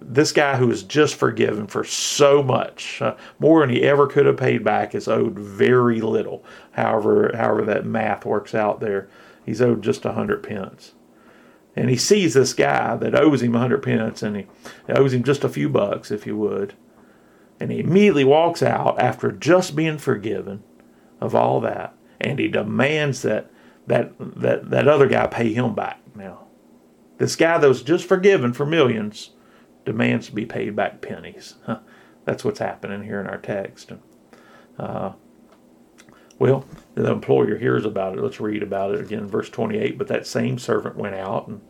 This 0.00 0.32
guy 0.32 0.56
who 0.56 0.70
is 0.70 0.82
just 0.82 1.16
forgiven 1.16 1.66
for 1.66 1.84
so 1.84 2.42
much, 2.42 3.02
uh, 3.02 3.16
more 3.38 3.60
than 3.60 3.74
he 3.74 3.82
ever 3.82 4.06
could 4.06 4.26
have 4.26 4.36
paid 4.36 4.62
back, 4.62 4.94
is 4.94 5.08
owed 5.08 5.38
very 5.38 6.00
little. 6.00 6.44
However, 6.72 7.32
however 7.34 7.64
that 7.64 7.84
math 7.84 8.24
works 8.24 8.54
out 8.54 8.80
there, 8.80 9.08
he's 9.44 9.60
owed 9.60 9.82
just 9.82 10.04
a 10.04 10.12
hundred 10.12 10.42
pence. 10.42 10.94
And 11.74 11.90
he 11.90 11.96
sees 11.96 12.34
this 12.34 12.54
guy 12.54 12.96
that 12.96 13.14
owes 13.14 13.42
him 13.42 13.54
a 13.54 13.58
hundred 13.58 13.82
pence, 13.82 14.22
and 14.22 14.36
he 14.36 14.46
owes 14.88 15.12
him 15.12 15.24
just 15.24 15.44
a 15.44 15.48
few 15.48 15.68
bucks, 15.68 16.10
if 16.10 16.26
you 16.26 16.36
would. 16.36 16.74
And 17.60 17.72
he 17.72 17.80
immediately 17.80 18.24
walks 18.24 18.62
out 18.62 19.00
after 19.00 19.32
just 19.32 19.74
being 19.74 19.98
forgiven 19.98 20.62
of 21.20 21.34
all 21.34 21.60
that, 21.60 21.94
and 22.20 22.38
he 22.38 22.48
demands 22.48 23.22
that 23.22 23.50
that 23.86 24.12
that 24.18 24.70
that 24.70 24.88
other 24.88 25.08
guy 25.08 25.26
pay 25.26 25.52
him 25.52 25.74
back. 25.74 26.00
Now, 26.14 26.46
this 27.18 27.36
guy 27.36 27.58
that 27.58 27.68
was 27.68 27.82
just 27.82 28.04
forgiven 28.04 28.52
for 28.52 28.64
millions 28.64 29.30
demands 29.84 30.26
to 30.26 30.34
be 30.34 30.46
paid 30.46 30.76
back 30.76 31.00
pennies. 31.00 31.54
Huh. 31.64 31.80
That's 32.24 32.44
what's 32.44 32.58
happening 32.58 33.04
here 33.04 33.20
in 33.20 33.26
our 33.26 33.38
text. 33.38 33.92
Uh, 34.78 35.12
well, 36.38 36.64
the 36.94 37.10
employer 37.10 37.56
hears 37.56 37.84
about 37.84 38.16
it. 38.16 38.22
Let's 38.22 38.40
read 38.40 38.62
about 38.62 38.94
it 38.94 39.00
again, 39.00 39.26
verse 39.26 39.50
28. 39.50 39.98
But 39.98 40.08
that 40.08 40.26
same 40.26 40.58
servant 40.58 40.96
went 40.96 41.16
out 41.16 41.48
and 41.48 41.60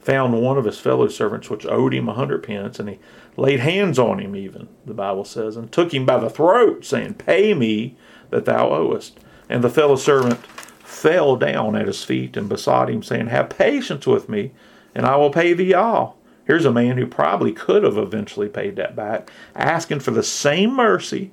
found 0.00 0.40
one 0.40 0.58
of 0.58 0.64
his 0.64 0.78
fellow 0.78 1.08
servants 1.08 1.48
which 1.50 1.66
owed 1.66 1.94
him 1.94 2.08
a 2.08 2.14
hundred 2.14 2.42
pence, 2.42 2.78
and 2.78 2.88
he 2.88 2.98
laid 3.36 3.60
hands 3.60 3.98
on 3.98 4.18
him, 4.18 4.36
even, 4.36 4.68
the 4.84 4.94
Bible 4.94 5.24
says, 5.24 5.56
and 5.56 5.70
took 5.70 5.94
him 5.94 6.04
by 6.04 6.18
the 6.18 6.30
throat, 6.30 6.84
saying, 6.84 7.14
Pay 7.14 7.54
me 7.54 7.96
that 8.30 8.44
thou 8.44 8.70
owest. 8.70 9.18
And 9.48 9.64
the 9.64 9.70
fellow 9.70 9.96
servant 9.96 10.38
fell 10.46 11.36
down 11.36 11.76
at 11.76 11.86
his 11.86 12.04
feet 12.04 12.36
and 12.36 12.48
besought 12.48 12.90
him, 12.90 13.02
saying, 13.02 13.28
Have 13.28 13.50
patience 13.50 14.06
with 14.06 14.28
me, 14.28 14.52
and 14.94 15.06
I 15.06 15.16
will 15.16 15.30
pay 15.30 15.52
thee 15.52 15.74
all. 15.74 16.17
Here's 16.48 16.64
a 16.64 16.72
man 16.72 16.96
who 16.96 17.06
probably 17.06 17.52
could 17.52 17.84
have 17.84 17.98
eventually 17.98 18.48
paid 18.48 18.76
that 18.76 18.96
back, 18.96 19.30
asking 19.54 20.00
for 20.00 20.12
the 20.12 20.22
same 20.22 20.74
mercy 20.74 21.30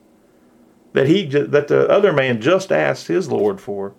that 0.92 1.08
he 1.08 1.26
that 1.26 1.70
the 1.70 1.90
other 1.90 2.12
man 2.12 2.42
just 2.42 2.70
asked 2.70 3.08
his 3.08 3.30
Lord 3.30 3.62
for. 3.62 3.96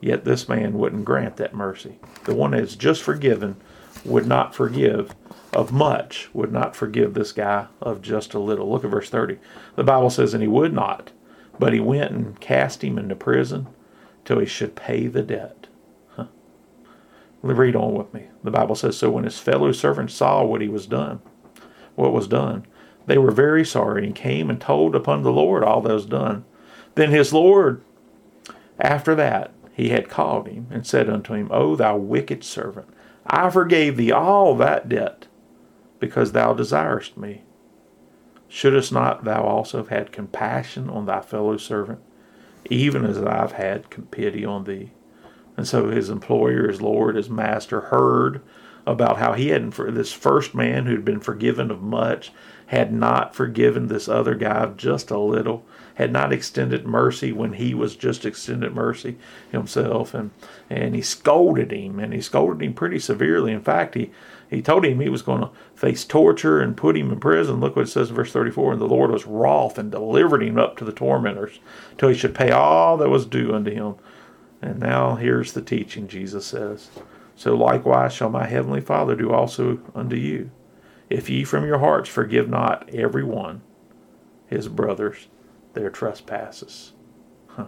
Yet 0.00 0.24
this 0.24 0.48
man 0.48 0.74
wouldn't 0.78 1.04
grant 1.04 1.36
that 1.38 1.54
mercy. 1.54 1.98
The 2.24 2.34
one 2.34 2.52
that's 2.52 2.76
just 2.76 3.02
forgiven 3.02 3.56
would 4.04 4.26
not 4.26 4.54
forgive 4.54 5.16
of 5.52 5.72
much, 5.72 6.28
would 6.32 6.52
not 6.52 6.76
forgive 6.76 7.14
this 7.14 7.32
guy 7.32 7.66
of 7.80 8.00
just 8.00 8.32
a 8.32 8.38
little. 8.38 8.70
Look 8.70 8.84
at 8.84 8.90
verse 8.90 9.10
30. 9.10 9.38
The 9.74 9.82
Bible 9.82 10.10
says, 10.10 10.32
And 10.32 10.42
he 10.42 10.48
would 10.48 10.72
not, 10.72 11.10
but 11.58 11.72
he 11.72 11.80
went 11.80 12.12
and 12.12 12.38
cast 12.38 12.84
him 12.84 12.98
into 12.98 13.16
prison 13.16 13.66
till 14.24 14.38
he 14.38 14.46
should 14.46 14.76
pay 14.76 15.08
the 15.08 15.22
debt. 15.22 15.65
Read 17.54 17.76
on 17.76 17.94
with 17.94 18.12
me. 18.12 18.26
The 18.42 18.50
Bible 18.50 18.74
says, 18.74 18.96
So 18.96 19.10
when 19.10 19.24
his 19.24 19.38
fellow 19.38 19.72
servants 19.72 20.14
saw 20.14 20.44
what 20.44 20.60
he 20.60 20.68
was 20.68 20.86
done, 20.86 21.20
what 21.94 22.12
was 22.12 22.28
done, 22.28 22.66
they 23.06 23.18
were 23.18 23.30
very 23.30 23.64
sorry 23.64 24.04
and 24.04 24.14
came 24.14 24.50
and 24.50 24.60
told 24.60 24.94
upon 24.94 25.22
the 25.22 25.32
Lord 25.32 25.62
all 25.62 25.80
that 25.82 25.92
was 25.92 26.06
done. 26.06 26.44
Then 26.94 27.10
his 27.10 27.32
Lord, 27.32 27.82
after 28.78 29.14
that, 29.14 29.52
he 29.72 29.90
had 29.90 30.08
called 30.08 30.48
him 30.48 30.66
and 30.70 30.86
said 30.86 31.08
unto 31.08 31.34
him, 31.34 31.48
O 31.52 31.76
thou 31.76 31.96
wicked 31.96 32.42
servant, 32.42 32.88
I 33.26 33.50
forgave 33.50 33.96
thee 33.96 34.12
all 34.12 34.56
that 34.56 34.88
debt 34.88 35.26
because 36.00 36.32
thou 36.32 36.54
desirest 36.54 37.16
me. 37.16 37.42
Shouldst 38.48 38.92
not 38.92 39.24
thou 39.24 39.42
also 39.42 39.78
have 39.78 39.88
had 39.88 40.12
compassion 40.12 40.88
on 40.88 41.06
thy 41.06 41.20
fellow 41.20 41.56
servant, 41.56 42.00
even 42.70 43.04
as 43.04 43.18
I've 43.18 43.52
had 43.52 43.86
pity 44.10 44.44
on 44.44 44.64
thee? 44.64 44.92
And 45.56 45.66
so 45.66 45.88
his 45.88 46.10
employer, 46.10 46.68
his 46.68 46.82
lord, 46.82 47.16
his 47.16 47.30
master 47.30 47.80
heard 47.82 48.42
about 48.86 49.18
how 49.18 49.32
he 49.32 49.48
hadn't, 49.48 49.72
for 49.72 49.90
this 49.90 50.12
first 50.12 50.54
man 50.54 50.86
who'd 50.86 51.04
been 51.04 51.20
forgiven 51.20 51.70
of 51.70 51.82
much, 51.82 52.32
had 52.66 52.92
not 52.92 53.34
forgiven 53.34 53.86
this 53.86 54.08
other 54.08 54.34
guy 54.34 54.66
just 54.76 55.10
a 55.10 55.18
little, 55.18 55.64
had 55.94 56.12
not 56.12 56.32
extended 56.32 56.86
mercy 56.86 57.32
when 57.32 57.54
he 57.54 57.74
was 57.74 57.96
just 57.96 58.24
extended 58.24 58.74
mercy 58.74 59.16
himself, 59.50 60.14
and 60.14 60.30
and 60.68 60.94
he 60.94 61.02
scolded 61.02 61.72
him, 61.72 61.98
and 61.98 62.12
he 62.12 62.20
scolded 62.20 62.62
him 62.62 62.74
pretty 62.74 62.98
severely. 62.98 63.52
In 63.52 63.60
fact, 63.60 63.94
he 63.94 64.10
he 64.48 64.62
told 64.62 64.84
him 64.84 65.00
he 65.00 65.08
was 65.08 65.22
going 65.22 65.40
to 65.40 65.50
face 65.74 66.04
torture 66.04 66.60
and 66.60 66.76
put 66.76 66.96
him 66.96 67.10
in 67.10 67.18
prison. 67.18 67.60
Look 67.60 67.74
what 67.74 67.86
it 67.86 67.90
says 67.90 68.10
in 68.10 68.16
verse 68.16 68.32
34 68.32 68.74
And 68.74 68.80
the 68.80 68.86
Lord 68.86 69.10
was 69.10 69.26
wroth 69.26 69.78
and 69.78 69.90
delivered 69.90 70.42
him 70.42 70.58
up 70.58 70.76
to 70.76 70.84
the 70.84 70.92
tormentors 70.92 71.58
till 71.98 72.08
he 72.08 72.14
should 72.14 72.34
pay 72.34 72.50
all 72.50 72.96
that 72.98 73.08
was 73.08 73.26
due 73.26 73.52
unto 73.52 73.72
him. 73.72 73.96
And 74.62 74.80
now 74.80 75.16
here's 75.16 75.52
the 75.52 75.62
teaching, 75.62 76.08
Jesus 76.08 76.46
says. 76.46 76.90
So 77.34 77.54
likewise 77.54 78.12
shall 78.12 78.30
my 78.30 78.46
heavenly 78.46 78.80
Father 78.80 79.14
do 79.14 79.32
also 79.32 79.80
unto 79.94 80.16
you, 80.16 80.50
if 81.10 81.28
ye 81.28 81.44
from 81.44 81.66
your 81.66 81.78
hearts 81.78 82.08
forgive 82.08 82.48
not 82.48 82.88
every 82.90 83.24
one 83.24 83.62
his 84.46 84.68
brothers 84.68 85.28
their 85.74 85.90
trespasses. 85.90 86.92
Huh. 87.48 87.66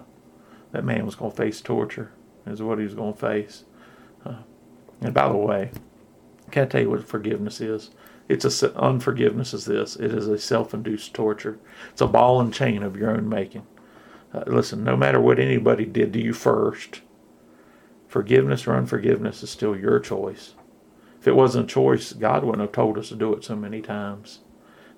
That 0.73 0.85
man 0.85 1.05
was 1.05 1.15
going 1.15 1.31
to 1.31 1.37
face 1.37 1.61
torture, 1.61 2.13
is 2.47 2.63
what 2.63 2.79
he 2.79 2.85
was 2.85 2.95
going 2.95 3.13
to 3.13 3.21
face. 3.21 3.65
Huh. 4.25 4.39
And 5.03 5.13
by 5.13 5.29
the 5.29 5.37
way, 5.37 5.71
can 6.51 6.65
I 6.65 6.67
tell 6.67 6.81
you 6.81 6.91
what 6.91 7.07
forgiveness 7.07 7.61
is? 7.61 7.91
It's 8.29 8.63
a 8.63 8.75
unforgiveness 8.77 9.55
is 9.55 9.65
this. 9.65 9.97
It 9.97 10.13
is 10.13 10.29
a 10.29 10.39
self-induced 10.39 11.15
torture. 11.15 11.59
It's 11.93 12.01
a 12.01 12.07
ball 12.07 12.41
and 12.41 12.53
chain 12.53 12.83
of 12.83 12.97
your 12.97 13.11
own 13.11 13.29
making. 13.29 13.67
Uh, 14.33 14.45
listen, 14.47 14.85
no 14.85 14.97
matter 14.97 15.21
what 15.21 15.39
anybody 15.39 15.85
did 15.87 16.13
to 16.13 16.21
you 16.21 16.33
first, 16.33 17.03
Forgiveness 18.09 18.67
or 18.67 18.75
unforgiveness 18.75 19.43
is 19.43 19.51
still 19.51 19.77
your 19.77 20.01
choice. 20.01 20.55
If 21.21 21.29
it 21.29 21.37
wasn't 21.37 21.71
a 21.71 21.75
choice, 21.75 22.15
God 22.15 22.43
wouldn't 22.43 22.63
have 22.63 22.73
told 22.73 22.97
us 22.97 23.11
to 23.11 23.15
do 23.15 23.35
it 23.35 23.45
so 23.45 23.55
many 23.55 23.83
times. 23.83 24.41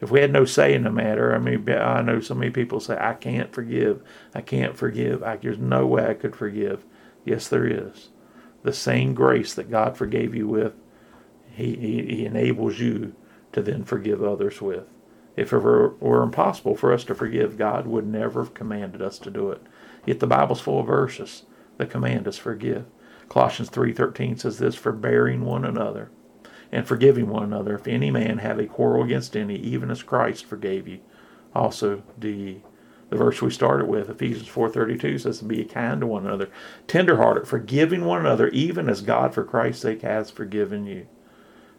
If 0.00 0.10
we 0.10 0.20
had 0.20 0.32
no 0.32 0.44
say 0.44 0.74
in 0.74 0.84
the 0.84 0.90
matter, 0.90 1.34
I 1.34 1.38
mean, 1.38 1.68
I 1.68 2.02
know 2.02 2.20
so 2.20 2.34
many 2.34 2.50
people 2.50 2.78
say, 2.78 2.96
I 2.98 3.14
can't 3.14 3.52
forgive. 3.52 4.02
I 4.34 4.40
can't 4.40 4.76
forgive. 4.76 5.22
I, 5.22 5.36
there's 5.36 5.58
no 5.58 5.86
way 5.86 6.06
I 6.06 6.14
could 6.14 6.36
forgive. 6.36 6.84
Yes, 7.24 7.48
there 7.48 7.66
is. 7.66 8.10
The 8.62 8.72
same 8.72 9.12
grace 9.12 9.54
that 9.54 9.70
God 9.70 9.96
forgave 9.96 10.34
you 10.34 10.46
with, 10.46 10.74
He, 11.50 11.74
he, 11.74 12.16
he 12.16 12.24
enables 12.26 12.78
you 12.78 13.14
to 13.52 13.60
then 13.60 13.84
forgive 13.84 14.22
others 14.22 14.62
with. 14.62 14.84
If 15.40 15.54
it 15.54 15.58
were, 15.58 16.22
impossible 16.22 16.76
for 16.76 16.92
us 16.92 17.02
to 17.04 17.14
forgive, 17.14 17.56
God 17.56 17.86
would 17.86 18.06
never 18.06 18.42
have 18.42 18.52
commanded 18.52 19.00
us 19.00 19.18
to 19.20 19.30
do 19.30 19.50
it. 19.50 19.62
Yet 20.04 20.20
the 20.20 20.26
Bible's 20.26 20.60
full 20.60 20.80
of 20.80 20.86
verses 20.86 21.44
that 21.78 21.88
command 21.88 22.28
us 22.28 22.36
forgive. 22.36 22.84
Colossians 23.30 23.70
3:13 23.70 24.38
says 24.38 24.58
this, 24.58 24.74
forbearing 24.74 25.40
one 25.40 25.64
another 25.64 26.10
and 26.70 26.86
forgiving 26.86 27.28
one 27.28 27.44
another. 27.44 27.76
If 27.76 27.88
any 27.88 28.10
man 28.10 28.36
have 28.38 28.58
a 28.58 28.66
quarrel 28.66 29.02
against 29.02 29.34
any, 29.34 29.56
even 29.56 29.90
as 29.90 30.02
Christ 30.02 30.44
forgave 30.44 30.86
you, 30.86 30.98
also 31.54 32.02
do 32.18 32.28
ye. 32.28 32.62
The 33.08 33.16
verse 33.16 33.40
we 33.40 33.50
started 33.50 33.88
with, 33.88 34.10
Ephesians 34.10 34.46
4:32 34.46 35.16
says, 35.16 35.40
"Be 35.40 35.64
kind 35.64 36.02
to 36.02 36.06
one 36.06 36.26
another, 36.26 36.50
tenderhearted, 36.86 37.48
forgiving 37.48 38.04
one 38.04 38.20
another, 38.20 38.48
even 38.48 38.90
as 38.90 39.00
God 39.00 39.32
for 39.32 39.42
Christ's 39.42 39.80
sake 39.80 40.02
has 40.02 40.30
forgiven 40.30 40.84
you." 40.84 41.06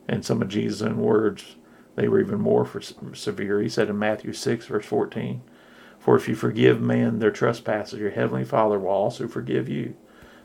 And 0.07 0.25
some 0.25 0.41
of 0.41 0.49
Jesus' 0.49 0.81
own 0.81 0.97
words, 0.97 1.57
they 1.95 2.07
were 2.07 2.19
even 2.19 2.39
more 2.39 2.65
for, 2.65 2.81
severe. 3.13 3.61
He 3.61 3.69
said 3.69 3.89
in 3.89 3.99
Matthew 3.99 4.33
6, 4.33 4.65
verse 4.65 4.85
14, 4.85 5.41
"For 5.99 6.15
if 6.15 6.27
you 6.27 6.35
forgive 6.35 6.81
men 6.81 7.19
their 7.19 7.31
trespasses, 7.31 7.99
your 7.99 8.11
heavenly 8.11 8.45
Father 8.45 8.79
will 8.79 8.89
also 8.89 9.27
forgive 9.27 9.67
you." 9.67 9.95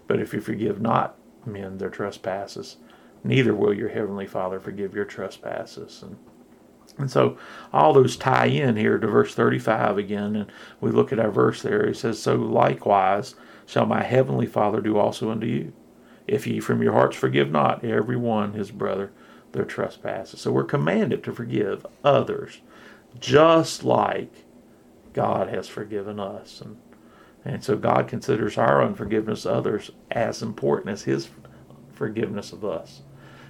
But 0.06 0.20
if 0.20 0.34
you 0.34 0.40
forgive 0.40 0.80
not 0.80 1.16
men 1.44 1.78
their 1.78 1.90
trespasses, 1.90 2.76
neither 3.24 3.54
will 3.54 3.72
your 3.72 3.88
heavenly 3.88 4.26
Father 4.26 4.60
forgive 4.60 4.94
your 4.94 5.04
trespasses. 5.04 6.02
And 6.02 6.16
and 6.98 7.10
so 7.10 7.36
all 7.72 7.92
those 7.92 8.16
tie 8.16 8.46
in 8.46 8.76
here 8.76 8.98
to 8.98 9.06
verse 9.06 9.34
35 9.34 9.98
again, 9.98 10.36
and 10.36 10.46
we 10.80 10.90
look 10.90 11.12
at 11.12 11.18
our 11.18 11.30
verse 11.30 11.60
there. 11.60 11.84
It 11.84 11.96
says, 11.96 12.22
So 12.22 12.36
likewise 12.36 13.34
shall 13.66 13.86
my 13.86 14.02
heavenly 14.02 14.46
Father 14.46 14.80
do 14.80 14.96
also 14.96 15.30
unto 15.30 15.46
you, 15.46 15.72
if 16.26 16.46
ye 16.46 16.60
from 16.60 16.82
your 16.82 16.92
hearts 16.92 17.16
forgive 17.16 17.50
not 17.50 17.84
every 17.84 18.16
one 18.16 18.54
his 18.54 18.70
brother 18.70 19.10
their 19.56 19.64
trespasses. 19.64 20.40
So 20.40 20.52
we're 20.52 20.64
commanded 20.64 21.24
to 21.24 21.32
forgive 21.32 21.86
others, 22.04 22.60
just 23.18 23.82
like 23.84 24.44
God 25.12 25.48
has 25.48 25.68
forgiven 25.68 26.20
us. 26.20 26.60
And 26.60 26.76
and 27.44 27.62
so 27.62 27.76
God 27.76 28.08
considers 28.08 28.58
our 28.58 28.82
unforgiveness 28.82 29.44
of 29.44 29.54
others 29.54 29.92
as 30.10 30.42
important 30.42 30.90
as 30.90 31.04
his 31.04 31.28
forgiveness 31.92 32.52
of 32.52 32.64
us. 32.64 33.02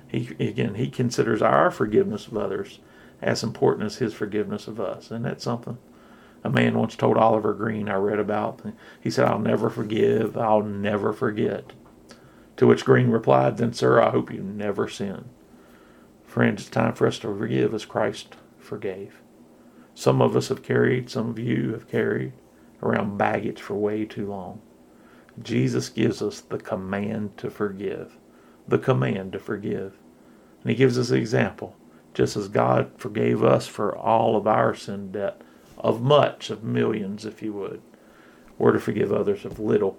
He 0.09 0.35
again 0.38 0.75
he 0.75 0.88
considers 0.88 1.42
our 1.42 1.71
forgiveness 1.71 2.27
of 2.27 2.37
others 2.37 2.79
as 3.23 3.42
important 3.42 3.87
as 3.87 3.97
his 3.97 4.12
forgiveness 4.14 4.69
of 4.69 4.79
us. 4.81 5.11
And 5.11 5.25
that's 5.25 5.45
something 5.45 5.79
a 6.47 6.51
man 6.51 6.79
once 6.79 6.95
told 6.95 7.16
Oliver 7.16 7.53
Greene 7.55 7.88
I 7.88 7.97
read 7.97 8.19
about. 8.19 8.62
He 9.01 9.11
said, 9.11 9.27
I'll 9.27 9.38
never 9.38 9.69
forgive, 9.69 10.37
I'll 10.37 10.62
never 10.62 11.12
forget. 11.12 11.73
To 12.59 12.66
which 12.66 12.85
Greene 12.85 13.11
replied, 13.11 13.57
Then, 13.57 13.73
sir, 13.73 14.01
I 14.01 14.11
hope 14.11 14.33
you 14.33 14.42
never 14.42 14.88
sin. 14.88 15.27
Friends, 16.37 16.61
it's 16.61 16.70
time 16.70 16.92
for 16.92 17.07
us 17.07 17.18
to 17.20 17.35
forgive 17.35 17.72
as 17.72 17.87
Christ 17.87 18.37
forgave. 18.59 19.22
Some 19.94 20.20
of 20.20 20.37
us 20.37 20.49
have 20.49 20.62
carried, 20.62 21.09
some 21.09 21.31
of 21.31 21.38
you 21.38 21.72
have 21.72 21.88
carried 21.88 22.35
around 22.83 23.16
baggage 23.16 23.62
for 23.62 23.75
way 23.75 24.05
too 24.05 24.27
long. 24.27 24.61
Jesus 25.42 25.88
gives 25.88 26.20
us 26.20 26.42
the 26.42 26.59
command 26.59 27.38
to 27.38 27.49
forgive. 27.49 28.18
The 28.68 28.77
command 28.77 29.33
to 29.33 29.38
forgive. 29.38 29.96
And 30.61 30.70
he 30.70 30.77
gives 30.77 30.99
us 30.99 31.09
an 31.09 31.16
example. 31.16 31.75
Just 32.12 32.37
as 32.37 32.49
God 32.49 32.90
forgave 32.99 33.42
us 33.42 33.66
for 33.66 33.96
all 33.96 34.37
of 34.37 34.46
our 34.46 34.75
sin 34.75 35.12
debt, 35.12 35.40
of 35.79 36.03
much, 36.03 36.51
of 36.51 36.62
millions, 36.62 37.25
if 37.25 37.40
you 37.40 37.55
would, 37.55 37.81
we're 38.59 38.72
to 38.72 38.79
forgive 38.79 39.11
others 39.11 39.46
of 39.46 39.59
little 39.59 39.96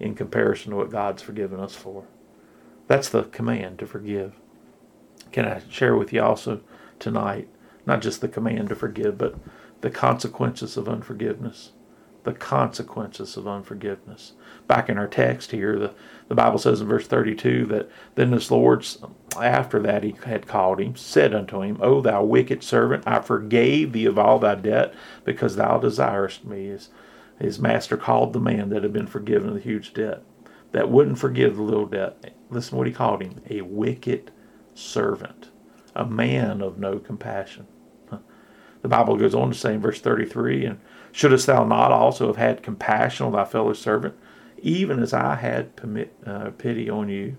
in 0.00 0.14
comparison 0.14 0.70
to 0.70 0.78
what 0.78 0.90
God's 0.90 1.20
forgiven 1.20 1.60
us 1.60 1.74
for. 1.74 2.06
That's 2.86 3.10
the 3.10 3.24
command 3.24 3.78
to 3.80 3.86
forgive. 3.86 4.40
Can 5.32 5.44
I 5.44 5.62
share 5.68 5.96
with 5.96 6.12
you 6.12 6.22
also 6.22 6.60
tonight, 6.98 7.48
not 7.84 8.02
just 8.02 8.20
the 8.20 8.28
command 8.28 8.68
to 8.70 8.74
forgive, 8.74 9.18
but 9.18 9.36
the 9.80 9.90
consequences 9.90 10.76
of 10.76 10.88
unforgiveness? 10.88 11.72
The 12.24 12.32
consequences 12.32 13.36
of 13.36 13.46
unforgiveness. 13.46 14.32
Back 14.66 14.88
in 14.88 14.98
our 14.98 15.06
text 15.06 15.52
here, 15.52 15.78
the, 15.78 15.94
the 16.26 16.34
Bible 16.34 16.58
says 16.58 16.80
in 16.80 16.88
verse 16.88 17.06
32 17.06 17.66
that 17.66 17.88
then 18.16 18.32
this 18.32 18.50
Lord, 18.50 18.84
after 19.40 19.80
that 19.80 20.02
he 20.02 20.14
had 20.24 20.48
called 20.48 20.80
him, 20.80 20.96
said 20.96 21.32
unto 21.34 21.62
him, 21.62 21.78
O 21.80 22.00
thou 22.00 22.24
wicked 22.24 22.64
servant, 22.64 23.04
I 23.06 23.20
forgave 23.20 23.92
thee 23.92 24.06
of 24.06 24.18
all 24.18 24.40
thy 24.40 24.56
debt 24.56 24.92
because 25.24 25.54
thou 25.54 25.78
desirest 25.78 26.44
me. 26.44 26.66
His, 26.66 26.88
his 27.38 27.58
master 27.60 27.96
called 27.96 28.32
the 28.32 28.40
man 28.40 28.70
that 28.70 28.82
had 28.82 28.92
been 28.92 29.06
forgiven 29.06 29.54
the 29.54 29.60
huge 29.60 29.94
debt, 29.94 30.22
that 30.72 30.90
wouldn't 30.90 31.18
forgive 31.18 31.56
the 31.56 31.62
little 31.62 31.86
debt. 31.86 32.34
Listen 32.50 32.78
what 32.78 32.86
he 32.86 32.92
called 32.92 33.22
him 33.22 33.40
a 33.50 33.60
wicked 33.60 34.32
servant, 34.76 35.50
a 35.94 36.04
man 36.04 36.60
of 36.60 36.78
no 36.78 36.98
compassion. 36.98 37.66
The 38.82 38.88
Bible 38.88 39.16
goes 39.16 39.34
on 39.34 39.50
to 39.50 39.56
say 39.56 39.74
in 39.74 39.80
verse 39.80 40.00
33 40.00 40.64
And 40.64 40.80
shouldest 41.10 41.46
thou 41.46 41.64
not 41.64 41.90
also 41.90 42.28
have 42.28 42.36
had 42.36 42.62
compassion 42.62 43.26
on 43.26 43.32
thy 43.32 43.44
fellow 43.44 43.72
servant, 43.72 44.14
even 44.58 45.02
as 45.02 45.12
I 45.12 45.34
had 45.34 45.74
permit, 45.74 46.14
uh, 46.24 46.50
pity 46.50 46.88
on 46.88 47.08
you? 47.08 47.36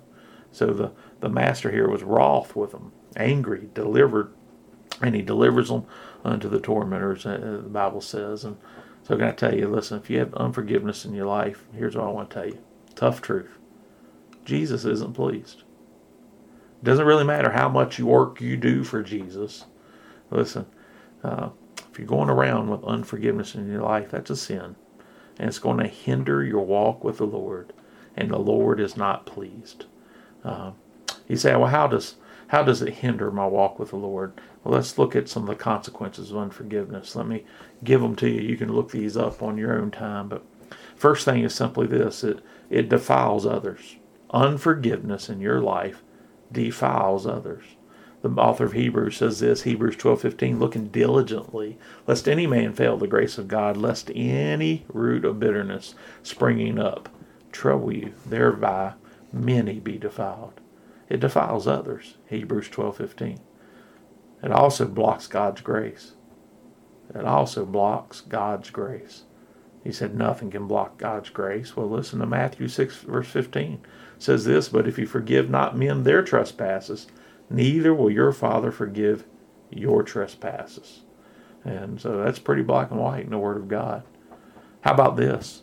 So 0.52 0.68
the, 0.68 0.92
the 1.20 1.30
master 1.30 1.72
here 1.72 1.90
was 1.90 2.04
wroth 2.04 2.56
with 2.56 2.72
them, 2.72 2.92
angry, 3.16 3.70
delivered, 3.74 4.34
and 5.02 5.16
he 5.16 5.22
delivers 5.22 5.70
them 5.70 5.86
unto 6.26 6.50
the 6.50 6.60
tormentors, 6.60 7.26
uh, 7.26 7.60
the 7.64 7.70
Bible 7.70 8.02
says. 8.02 8.44
And 8.44 8.58
so, 9.04 9.16
can 9.16 9.28
I 9.28 9.32
tell 9.32 9.56
you, 9.56 9.68
listen, 9.68 10.00
if 10.00 10.10
you 10.10 10.20
have 10.20 10.34
unforgiveness 10.34 11.06
in 11.06 11.14
your 11.14 11.28
life, 11.28 11.66
here's 11.74 11.96
what 11.96 12.08
I 12.08 12.12
want 12.12 12.30
to 12.32 12.34
tell 12.34 12.48
you 12.48 12.60
tough 12.96 13.22
truth 13.22 13.58
Jesus 14.44 14.84
isn't 14.86 15.14
pleased. 15.14 15.64
It 16.82 16.86
doesn't 16.86 17.06
really 17.06 17.24
matter 17.24 17.52
how 17.52 17.70
much 17.70 18.00
work 18.00 18.40
you 18.40 18.56
do 18.56 18.84
for 18.84 19.02
Jesus. 19.02 19.66
Listen, 20.30 20.66
uh, 21.24 21.50
if 21.92 21.98
you're 21.98 22.08
going 22.08 22.30
around 22.30 22.70
with 22.70 22.84
unforgiveness 22.84 23.56
in 23.56 23.72
your 23.72 23.82
life, 23.82 24.12
that's 24.12 24.30
a 24.30 24.36
sin. 24.36 24.76
And 25.40 25.48
it's 25.48 25.60
going 25.60 25.80
to 25.80 25.88
hinder 25.88 26.44
your 26.44 26.66
walk 26.66 27.04
with 27.04 27.18
the 27.18 27.26
Lord. 27.26 27.74
And 28.16 28.32
the 28.32 28.38
Lord 28.38 28.80
is 28.80 28.98
not 28.98 29.26
pleased. 29.26 29.86
Uh, 30.44 30.72
you 31.28 31.36
say, 31.36 31.56
well, 31.56 31.70
how 31.70 31.88
does 31.88 32.16
how 32.48 32.64
does 32.64 32.82
it 32.82 32.94
hinder 32.94 33.30
my 33.30 33.46
walk 33.46 33.78
with 33.78 33.90
the 33.90 33.98
Lord? 33.98 34.40
Well, 34.64 34.74
let's 34.74 34.98
look 34.98 35.16
at 35.16 35.28
some 35.28 35.44
of 35.44 35.50
the 35.50 35.62
consequences 35.62 36.32
of 36.32 36.38
unforgiveness. 36.38 37.16
Let 37.16 37.28
me 37.28 37.44
give 37.84 38.00
them 38.00 38.16
to 38.18 38.30
you. 38.30 38.42
You 38.42 38.56
can 38.56 38.72
look 38.72 38.92
these 38.92 39.18
up 39.18 39.44
on 39.44 39.58
your 39.58 39.78
own 39.78 39.92
time. 39.92 40.30
But 40.30 40.46
first 40.96 41.26
thing 41.26 41.44
is 41.44 41.54
simply 41.54 41.88
this 41.88 42.24
it, 42.24 42.40
it 42.70 42.88
defiles 42.88 43.46
others. 43.46 43.98
Unforgiveness 44.32 45.30
in 45.30 45.42
your 45.42 45.62
life 45.62 46.04
defiles 46.52 47.26
others. 47.26 47.64
The 48.22 48.30
author 48.30 48.66
of 48.66 48.74
Hebrews 48.74 49.18
says 49.18 49.40
this, 49.40 49.62
Hebrews 49.62 49.96
12:15, 49.96 50.60
looking 50.60 50.88
diligently, 50.88 51.78
lest 52.08 52.28
any 52.28 52.48
man 52.48 52.74
fail 52.74 52.98
the 52.98 53.08
grace 53.08 53.38
of 53.38 53.48
God, 53.48 53.78
lest 53.78 54.12
any 54.16 54.86
root 54.92 55.24
of 55.24 55.40
bitterness 55.40 55.94
springing 56.24 56.80
up 56.80 57.10
trouble 57.52 57.94
you, 57.94 58.14
thereby 58.26 58.94
many 59.32 59.80
be 59.80 59.98
defiled. 59.98 60.60
It 61.10 61.20
defiles 61.20 61.68
others, 61.68 62.18
Hebrews 62.28 62.70
12:15. 62.70 63.40
It 64.44 64.52
also 64.52 64.88
blocks 64.88 65.28
God's 65.28 65.62
grace. 65.62 66.16
It 67.14 67.24
also 67.24 67.66
blocks 67.66 68.22
God's 68.22 68.70
grace. 68.70 69.24
He 69.84 69.92
said 69.92 70.16
nothing 70.16 70.52
can 70.52 70.68
block 70.68 70.98
God's 70.98 71.30
grace. 71.30 71.76
Well, 71.76 71.90
listen 71.90 72.20
to 72.20 72.26
Matthew 72.26 72.68
6 72.68 72.98
verse 72.98 73.28
15 73.28 73.80
says 74.20 74.46
this, 74.46 74.70
but 74.70 74.88
if 74.88 74.98
you 74.98 75.06
forgive 75.06 75.50
not 75.50 75.78
men 75.78 76.04
their 76.04 76.24
trespasses, 76.24 77.08
neither 77.50 77.94
will 77.94 78.10
your 78.10 78.32
Father 78.32 78.72
forgive 78.72 79.26
your 79.70 80.04
trespasses. 80.04 81.02
And 81.64 82.00
so 82.02 82.24
that's 82.24 82.40
pretty 82.40 82.64
black 82.64 82.92
and 82.92 83.00
white 83.00 83.26
in 83.26 83.30
the 83.30 83.38
Word 83.38 83.58
of 83.58 83.68
God. 83.68 84.04
How 84.82 84.94
about 84.94 85.18
this? 85.18 85.62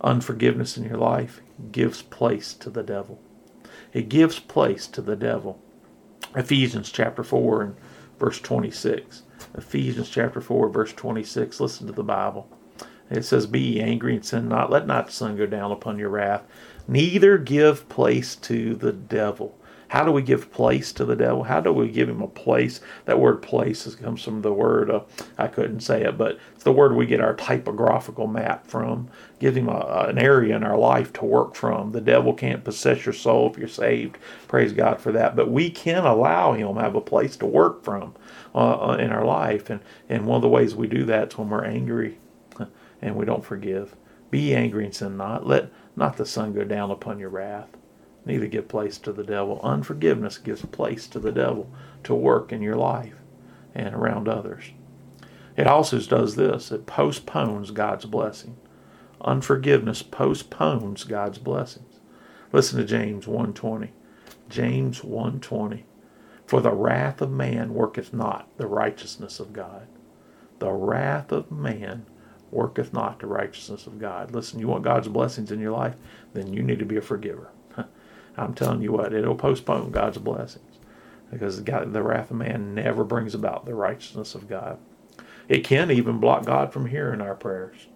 Unforgiveness 0.00 0.76
in 0.76 0.84
your 0.84 0.98
life 0.98 1.40
gives 1.72 2.02
place 2.02 2.52
to 2.54 2.70
the 2.70 2.82
devil. 2.82 3.20
It 3.92 4.08
gives 4.08 4.38
place 4.38 4.86
to 4.88 5.00
the 5.00 5.16
devil. 5.16 5.60
Ephesians 6.34 6.90
chapter 6.90 7.22
4 7.22 7.62
and 7.62 7.76
verse 8.18 8.40
26. 8.40 9.22
Ephesians 9.56 10.10
chapter 10.10 10.40
4, 10.40 10.68
verse 10.68 10.92
26. 10.92 11.60
Listen 11.60 11.86
to 11.86 11.92
the 11.92 12.02
Bible. 12.02 12.48
It 13.16 13.24
says, 13.24 13.46
Be 13.46 13.60
ye 13.60 13.80
angry 13.80 14.14
and 14.14 14.24
sin 14.24 14.48
not. 14.48 14.70
Let 14.70 14.86
not 14.86 15.06
the 15.06 15.12
sun 15.12 15.36
go 15.36 15.46
down 15.46 15.72
upon 15.72 15.98
your 15.98 16.10
wrath 16.10 16.44
neither 16.86 17.38
give 17.38 17.88
place 17.88 18.36
to 18.36 18.74
the 18.74 18.92
devil. 18.92 19.58
How 19.88 20.04
do 20.04 20.10
we 20.10 20.22
give 20.22 20.50
place 20.50 20.92
to 20.94 21.04
the 21.04 21.14
devil? 21.14 21.44
How 21.44 21.60
do 21.60 21.72
we 21.72 21.88
give 21.88 22.08
him 22.08 22.20
a 22.20 22.26
place? 22.26 22.80
That 23.04 23.20
word 23.20 23.42
place 23.42 23.94
comes 23.94 24.24
from 24.24 24.42
the 24.42 24.52
word, 24.52 24.90
uh, 24.90 25.02
I 25.38 25.46
couldn't 25.46 25.80
say 25.80 26.02
it, 26.02 26.18
but 26.18 26.38
it's 26.54 26.64
the 26.64 26.72
word 26.72 26.96
we 26.96 27.06
get 27.06 27.20
our 27.20 27.34
typographical 27.34 28.26
map 28.26 28.66
from. 28.66 29.08
Give 29.38 29.56
him 29.56 29.68
a, 29.68 30.06
an 30.08 30.18
area 30.18 30.56
in 30.56 30.64
our 30.64 30.76
life 30.76 31.12
to 31.14 31.24
work 31.24 31.54
from. 31.54 31.92
The 31.92 32.00
devil 32.00 32.34
can't 32.34 32.64
possess 32.64 33.06
your 33.06 33.12
soul 33.12 33.50
if 33.50 33.58
you're 33.58 33.68
saved. 33.68 34.18
Praise 34.48 34.72
God 34.72 35.00
for 35.00 35.12
that. 35.12 35.36
But 35.36 35.50
we 35.50 35.70
can 35.70 36.04
allow 36.04 36.54
him 36.54 36.76
have 36.76 36.96
a 36.96 37.00
place 37.00 37.36
to 37.36 37.46
work 37.46 37.84
from 37.84 38.14
uh, 38.52 38.90
uh 38.90 38.96
in 38.96 39.12
our 39.12 39.24
life. 39.24 39.70
And, 39.70 39.80
and 40.08 40.26
one 40.26 40.36
of 40.36 40.42
the 40.42 40.48
ways 40.48 40.74
we 40.74 40.88
do 40.88 41.04
that 41.04 41.32
is 41.32 41.38
when 41.38 41.50
we're 41.50 41.64
angry 41.64 42.18
and 43.04 43.14
we 43.14 43.26
don't 43.26 43.44
forgive. 43.44 43.94
Be 44.30 44.54
angry 44.54 44.86
and 44.86 44.94
sin 44.94 45.16
not. 45.16 45.46
Let 45.46 45.70
not 45.94 46.16
the 46.16 46.24
sun 46.24 46.54
go 46.54 46.64
down 46.64 46.90
upon 46.90 47.18
your 47.18 47.28
wrath. 47.28 47.68
Neither 48.24 48.46
give 48.46 48.66
place 48.66 48.96
to 48.98 49.12
the 49.12 49.22
devil. 49.22 49.60
Unforgiveness 49.62 50.38
gives 50.38 50.64
place 50.64 51.06
to 51.08 51.20
the 51.20 51.30
devil 51.30 51.70
to 52.04 52.14
work 52.14 52.50
in 52.50 52.62
your 52.62 52.76
life 52.76 53.14
and 53.74 53.94
around 53.94 54.26
others. 54.26 54.70
It 55.56 55.66
also 55.66 56.00
does 56.00 56.34
this 56.34 56.72
it 56.72 56.86
postpones 56.86 57.70
God's 57.70 58.06
blessing. 58.06 58.56
Unforgiveness 59.20 60.02
postpones 60.02 61.04
God's 61.04 61.38
blessings. 61.38 62.00
Listen 62.52 62.78
to 62.78 62.84
James 62.84 63.26
1:20. 63.26 63.90
James 64.48 65.02
1:20. 65.02 65.84
For 66.46 66.60
the 66.62 66.72
wrath 66.72 67.20
of 67.20 67.30
man 67.30 67.74
worketh 67.74 68.14
not 68.14 68.48
the 68.56 68.66
righteousness 68.66 69.40
of 69.40 69.52
God. 69.52 69.86
The 70.58 70.72
wrath 70.72 71.30
of 71.30 71.52
man 71.52 72.06
worketh 72.54 72.92
not 72.92 73.18
the 73.18 73.26
righteousness 73.26 73.86
of 73.86 73.98
God. 73.98 74.32
Listen, 74.32 74.60
you 74.60 74.68
want 74.68 74.84
God's 74.84 75.08
blessings 75.08 75.52
in 75.52 75.60
your 75.60 75.72
life, 75.72 75.96
then 76.32 76.52
you 76.52 76.62
need 76.62 76.78
to 76.78 76.86
be 76.86 76.96
a 76.96 77.02
forgiver. 77.02 77.50
I'm 78.36 78.54
telling 78.54 78.82
you 78.82 78.92
what, 78.92 79.12
it'll 79.12 79.34
postpone 79.34 79.90
God's 79.90 80.18
blessings 80.18 80.78
because 81.30 81.60
God, 81.60 81.92
the 81.92 82.02
wrath 82.02 82.30
of 82.30 82.36
man 82.36 82.74
never 82.74 83.04
brings 83.04 83.34
about 83.34 83.66
the 83.66 83.74
righteousness 83.74 84.34
of 84.34 84.48
God. 84.48 84.78
It 85.48 85.64
can 85.64 85.90
even 85.90 86.18
block 86.18 86.46
God 86.46 86.72
from 86.72 86.86
hearing 86.86 87.20
our 87.20 87.34
prayers 87.34 87.88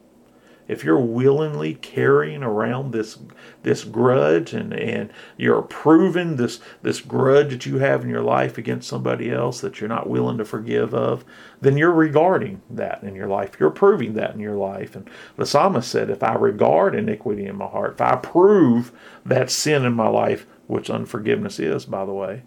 if 0.68 0.84
you're 0.84 1.00
willingly 1.00 1.74
carrying 1.74 2.42
around 2.42 2.92
this 2.92 3.18
this 3.62 3.84
grudge 3.84 4.52
and, 4.52 4.72
and 4.74 5.10
you're 5.38 5.58
approving 5.58 6.36
this 6.36 6.60
this 6.82 7.00
grudge 7.00 7.50
that 7.50 7.66
you 7.66 7.78
have 7.78 8.04
in 8.04 8.10
your 8.10 8.22
life 8.22 8.58
against 8.58 8.88
somebody 8.88 9.30
else 9.32 9.62
that 9.62 9.80
you're 9.80 9.88
not 9.88 10.08
willing 10.08 10.36
to 10.38 10.44
forgive 10.44 10.94
of, 10.94 11.24
then 11.60 11.78
you're 11.78 11.90
regarding 11.90 12.60
that 12.68 13.02
in 13.02 13.14
your 13.14 13.28
life. 13.28 13.58
You're 13.58 13.70
approving 13.70 14.12
that 14.14 14.34
in 14.34 14.40
your 14.40 14.56
life. 14.56 14.94
And 14.94 15.08
the 15.36 15.46
psalmist 15.46 15.90
said, 15.90 16.10
if 16.10 16.22
I 16.22 16.34
regard 16.34 16.94
iniquity 16.94 17.46
in 17.46 17.56
my 17.56 17.66
heart, 17.66 17.94
if 17.94 18.00
I 18.02 18.16
prove 18.16 18.92
that 19.24 19.50
sin 19.50 19.84
in 19.84 19.94
my 19.94 20.08
life, 20.08 20.46
which 20.66 20.90
unforgiveness 20.90 21.58
is, 21.58 21.86
by 21.86 22.04
the 22.04 22.12
way, 22.12 22.42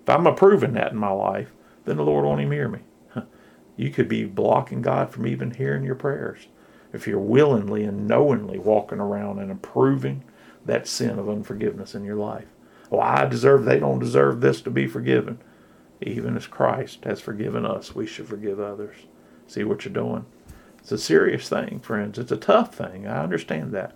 if 0.00 0.08
I'm 0.08 0.26
approving 0.26 0.74
that 0.74 0.92
in 0.92 0.98
my 0.98 1.10
life, 1.10 1.52
then 1.84 1.96
the 1.96 2.04
Lord 2.04 2.24
won't 2.24 2.40
even 2.40 2.52
hear 2.52 2.68
me. 2.68 2.80
You 3.76 3.90
could 3.90 4.08
be 4.08 4.24
blocking 4.24 4.82
God 4.82 5.10
from 5.10 5.26
even 5.26 5.50
hearing 5.50 5.82
your 5.82 5.96
prayers 5.96 6.46
if 6.94 7.06
you're 7.06 7.18
willingly 7.18 7.82
and 7.84 8.06
knowingly 8.06 8.58
walking 8.58 9.00
around 9.00 9.40
and 9.40 9.50
approving 9.50 10.22
that 10.64 10.86
sin 10.86 11.18
of 11.18 11.28
unforgiveness 11.28 11.94
in 11.94 12.04
your 12.04 12.16
life. 12.16 12.46
Oh, 12.90 13.00
I 13.00 13.26
deserve, 13.26 13.64
they 13.64 13.80
don't 13.80 13.98
deserve 13.98 14.40
this 14.40 14.60
to 14.62 14.70
be 14.70 14.86
forgiven. 14.86 15.40
Even 16.00 16.36
as 16.36 16.46
Christ 16.46 17.04
has 17.04 17.20
forgiven 17.20 17.66
us, 17.66 17.94
we 17.94 18.06
should 18.06 18.28
forgive 18.28 18.60
others. 18.60 18.96
See 19.46 19.64
what 19.64 19.84
you're 19.84 19.92
doing? 19.92 20.24
It's 20.78 20.92
a 20.92 20.98
serious 20.98 21.48
thing, 21.48 21.80
friends. 21.80 22.18
It's 22.18 22.32
a 22.32 22.36
tough 22.36 22.74
thing. 22.74 23.06
I 23.06 23.22
understand 23.22 23.72
that. 23.72 23.94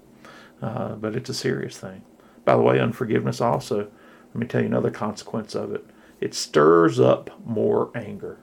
Uh, 0.61 0.95
but 0.95 1.15
it's 1.15 1.31
a 1.31 1.35
serious 1.35 1.79
thing. 1.79 2.03
By 2.45 2.57
the 2.57 2.63
way, 2.63 2.81
unforgiveness 2.81 3.41
also, 3.41 3.89
let 4.29 4.37
me 4.37 4.47
tell 4.47 4.63
you 4.63 4.67
another 4.67 4.91
consequence 4.91 5.55
of 5.55 5.73
it. 5.73 5.85
It 6.21 6.35
stirs 6.35 6.99
up 6.99 7.31
more 7.47 7.91
anger. 7.95 8.39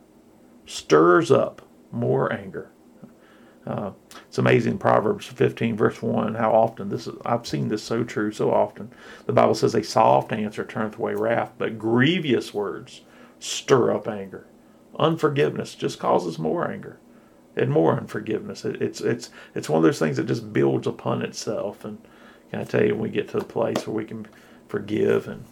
Stirs 0.66 1.32
up 1.32 1.64
more 1.92 2.32
anger. 2.32 2.70
Uh, 3.66 3.92
it's 4.28 4.38
amazing 4.38 4.78
Proverbs 4.78 5.26
15 5.26 5.76
verse 5.76 6.00
1 6.00 6.36
how 6.36 6.52
often 6.52 6.90
this 6.90 7.08
is 7.08 7.16
I've 7.26 7.48
seen 7.48 7.68
this 7.68 7.82
so 7.84 8.04
true 8.04 8.32
so 8.32 8.52
often. 8.52 8.92
The 9.26 9.34
Bible 9.34 9.56
says 9.56 9.74
a 9.74 9.84
soft 9.84 10.32
answer 10.32 10.64
turneth 10.64 11.00
away 11.00 11.16
wrath, 11.16 11.54
but 11.58 11.80
grievous 11.80 12.54
words 12.54 13.02
stir 13.40 13.94
up 13.94 14.08
anger. 14.08 14.46
Unforgiveness 14.98 15.76
just 15.76 16.00
causes 16.00 16.38
more 16.38 16.70
anger 16.70 17.00
and 17.56 17.72
more 17.72 17.98
unforgiveness. 17.98 18.66
It, 18.66 18.82
it's 18.82 19.02
it's 19.02 19.30
it's 19.54 19.70
one 19.70 19.78
of 19.78 19.84
those 19.84 20.00
things 20.00 20.18
that 20.18 20.28
just 20.28 20.54
builds 20.54 20.88
upon 20.88 21.22
itself. 21.22 21.86
And 21.86 22.00
can 22.52 22.60
I 22.60 22.64
tell 22.64 22.84
you, 22.84 22.94
when 22.94 23.04
we 23.04 23.10
get 23.10 23.30
to 23.30 23.40
the 23.40 23.46
place 23.46 23.88
where 23.88 23.96
we 23.96 24.06
can 24.06 24.28
forgive 24.68 25.28
and 25.28 25.46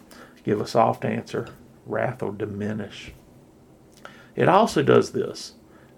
give 0.44 0.60
a 0.60 0.66
soft 0.66 1.04
answer, 1.04 1.48
wrath 1.86 2.22
will 2.22 2.32
diminish. 2.32 3.12
It 4.36 4.48
also 4.48 4.82
does 4.82 5.12
this. 5.12 5.54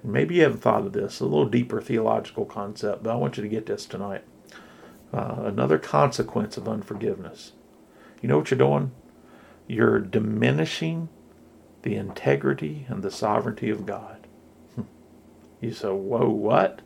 Maybe 0.07 0.37
you 0.37 0.43
haven't 0.43 0.61
thought 0.61 0.87
of 0.87 0.93
this, 0.93 1.19
a 1.19 1.25
little 1.25 1.49
deeper 1.49 1.81
theological 1.81 2.45
concept, 2.45 3.03
but 3.03 3.11
I 3.13 3.17
want 3.17 3.37
you 3.37 3.43
to 3.43 3.49
get 3.49 3.67
this 3.67 3.87
tonight. 3.87 4.23
Uh, 5.13 5.43
another 5.45 5.79
consequence 5.79 6.57
of 6.57 6.69
unforgiveness. 6.69 7.53
You 8.23 8.29
know 8.29 8.39
what 8.39 8.51
you're 8.51 8.59
doing? 8.59 8.93
You're 9.67 9.99
diminishing 9.99 11.09
the 11.83 11.97
integrity 11.97 12.87
and 12.89 13.03
the 13.03 13.11
sovereignty 13.11 13.71
of 13.71 13.85
God. 13.87 14.27
You 15.61 15.73
say, 15.73 15.89
whoa, 15.89 16.29
what? 16.29 16.83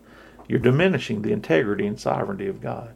You're 0.47 0.61
diminishing 0.61 1.23
the 1.23 1.33
integrity 1.33 1.87
and 1.87 1.99
sovereignty 1.99 2.47
of 2.47 2.61
God. 2.61 2.95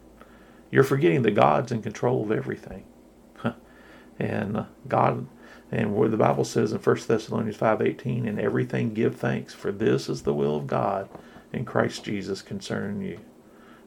You're 0.71 0.85
forgetting 0.85 1.23
that 1.23 1.33
God's 1.33 1.73
in 1.73 1.83
control 1.83 2.23
of 2.23 2.31
everything. 2.31 2.85
and 4.19 4.57
uh, 4.57 4.65
God 4.87 5.27
and 5.75 5.97
where 5.97 6.09
the 6.09 6.17
Bible 6.17 6.45
says 6.45 6.73
in 6.73 6.79
1 6.79 7.09
Thessalonians 7.09 7.57
5:18, 7.57 8.27
"In 8.27 8.39
everything 8.39 8.95
give 8.95 9.17
thanks, 9.17 9.53
for 9.53 9.73
this 9.73 10.09
is 10.09 10.23
the 10.23 10.33
will 10.33 10.57
of 10.57 10.69
God 10.69 11.09
in 11.53 11.65
Christ 11.65 12.05
Jesus 12.05 12.43
concerning 12.43 13.03
you." 13.03 13.19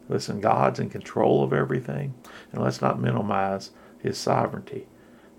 Listen, 0.09 0.41
God's 0.41 0.81
in 0.81 0.89
control 0.89 1.45
of 1.45 1.53
everything, 1.53 2.13
and 2.51 2.61
let's 2.61 2.81
not 2.81 2.99
minimize 2.99 3.71
His 3.99 4.17
sovereignty. 4.17 4.87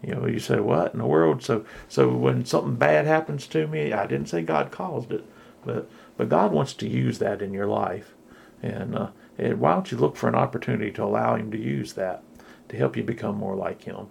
You 0.03 0.15
know, 0.15 0.27
you 0.27 0.39
say, 0.39 0.59
"What 0.59 0.95
in 0.95 1.01
the 1.01 1.07
world?" 1.07 1.43
So, 1.43 1.65
so 1.87 2.09
when 2.09 2.47
something 2.47 2.77
bad 2.77 3.05
happens 3.07 3.47
to 3.49 3.67
me, 3.67 3.93
I 3.93 4.07
didn't 4.07 4.29
say 4.29 4.41
God 4.41 4.71
caused 4.71 5.13
it, 5.13 5.25
but 5.67 5.87
but 6.17 6.31
God 6.31 6.53
wants 6.53 6.73
to 6.75 6.89
use 6.89 7.19
that 7.19 7.43
in 7.43 7.53
your 7.53 7.67
life, 7.67 8.15
and 8.63 8.95
uh, 8.95 9.09
and 9.37 9.61
why 9.61 9.75
don't 9.75 9.93
you 9.93 9.99
look 9.99 10.17
for 10.17 10.29
an 10.29 10.35
opportunity 10.35 10.93
to 10.93 11.05
allow 11.05 11.37
Him 11.37 11.51
to 11.51 11.59
use 11.59 11.93
that 11.93 12.23
to 12.71 12.77
help 12.77 12.97
you 12.97 13.03
become 13.03 13.37
more 13.37 13.55
like 13.55 13.83
Him? 13.83 14.07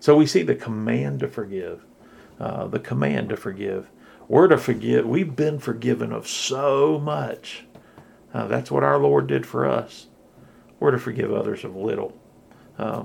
So 0.00 0.16
we 0.16 0.26
see 0.26 0.42
the 0.42 0.54
command 0.54 1.20
to 1.20 1.28
forgive. 1.28 1.84
Uh, 2.38 2.66
the 2.66 2.78
command 2.78 3.30
to 3.30 3.36
forgive. 3.36 3.88
We're 4.28 4.48
to 4.48 4.58
forgive. 4.58 5.06
We've 5.06 5.34
been 5.34 5.58
forgiven 5.58 6.12
of 6.12 6.26
so 6.26 6.98
much. 6.98 7.64
Uh, 8.34 8.46
that's 8.46 8.70
what 8.70 8.84
our 8.84 8.98
Lord 8.98 9.26
did 9.26 9.46
for 9.46 9.66
us. 9.66 10.08
We're 10.78 10.90
to 10.90 10.98
forgive 10.98 11.32
others 11.32 11.64
of 11.64 11.74
little. 11.76 12.16
Uh, 12.78 13.04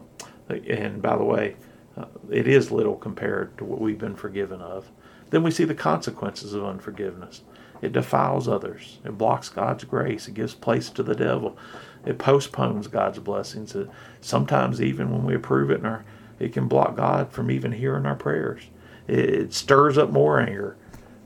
and 0.49 1.01
by 1.01 1.15
the 1.15 1.23
way, 1.23 1.55
uh, 1.95 2.05
it 2.29 2.47
is 2.47 2.71
little 2.71 2.95
compared 2.95 3.57
to 3.57 3.65
what 3.65 3.79
we've 3.79 3.99
been 3.99 4.15
forgiven 4.15 4.61
of. 4.61 4.91
Then 5.29 5.43
we 5.43 5.51
see 5.51 5.63
the 5.63 5.75
consequences 5.75 6.53
of 6.53 6.65
unforgiveness. 6.65 7.41
It 7.81 7.93
defiles 7.93 8.47
others. 8.47 8.99
It 9.05 9.17
blocks 9.17 9.49
God's 9.49 9.85
grace. 9.85 10.27
It 10.27 10.33
gives 10.33 10.53
place 10.53 10.89
to 10.91 11.03
the 11.03 11.15
devil. 11.15 11.57
It 12.05 12.19
postpones 12.19 12.87
God's 12.87 13.19
blessings. 13.19 13.73
It, 13.75 13.89
sometimes, 14.19 14.81
even 14.81 15.11
when 15.11 15.23
we 15.23 15.35
approve 15.35 15.71
it 15.71 15.79
in 15.79 15.85
our 15.85 16.03
it 16.41 16.53
can 16.53 16.67
block 16.67 16.95
God 16.95 17.31
from 17.31 17.51
even 17.51 17.71
hearing 17.71 18.07
our 18.07 18.15
prayers. 18.15 18.63
It 19.07 19.53
stirs 19.53 19.95
up 19.95 20.09
more 20.09 20.39
anger 20.39 20.75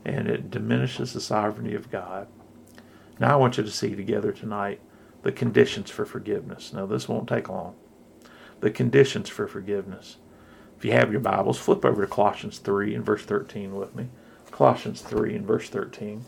and 0.03 0.27
it 0.27 0.51
diminishes 0.51 1.13
the 1.13 1.21
sovereignty 1.21 1.73
of 1.73 1.89
God. 1.89 2.27
Now, 3.17 3.31
I 3.31 3.35
want 3.37 3.57
you 3.57 3.63
to 3.63 3.71
see 3.71 3.95
together 3.95 4.33
tonight 4.33 4.81
the 5.21 5.31
conditions 5.31 5.89
for 5.89 6.05
forgiveness. 6.05 6.73
Now, 6.73 6.85
this 6.85 7.07
won't 7.07 7.29
take 7.29 7.47
long. 7.47 7.75
The 8.59 8.69
conditions 8.69 9.29
for 9.29 9.47
forgiveness. 9.47 10.17
If 10.77 10.83
you 10.83 10.91
have 10.91 11.13
your 11.13 11.21
Bibles, 11.21 11.57
flip 11.57 11.85
over 11.85 12.05
to 12.05 12.11
Colossians 12.11 12.59
3 12.59 12.93
and 12.93 13.05
verse 13.05 13.23
13 13.23 13.73
with 13.73 13.95
me. 13.95 14.09
Colossians 14.51 14.99
3 14.99 15.33
and 15.33 15.47
verse 15.47 15.69
13. 15.69 16.25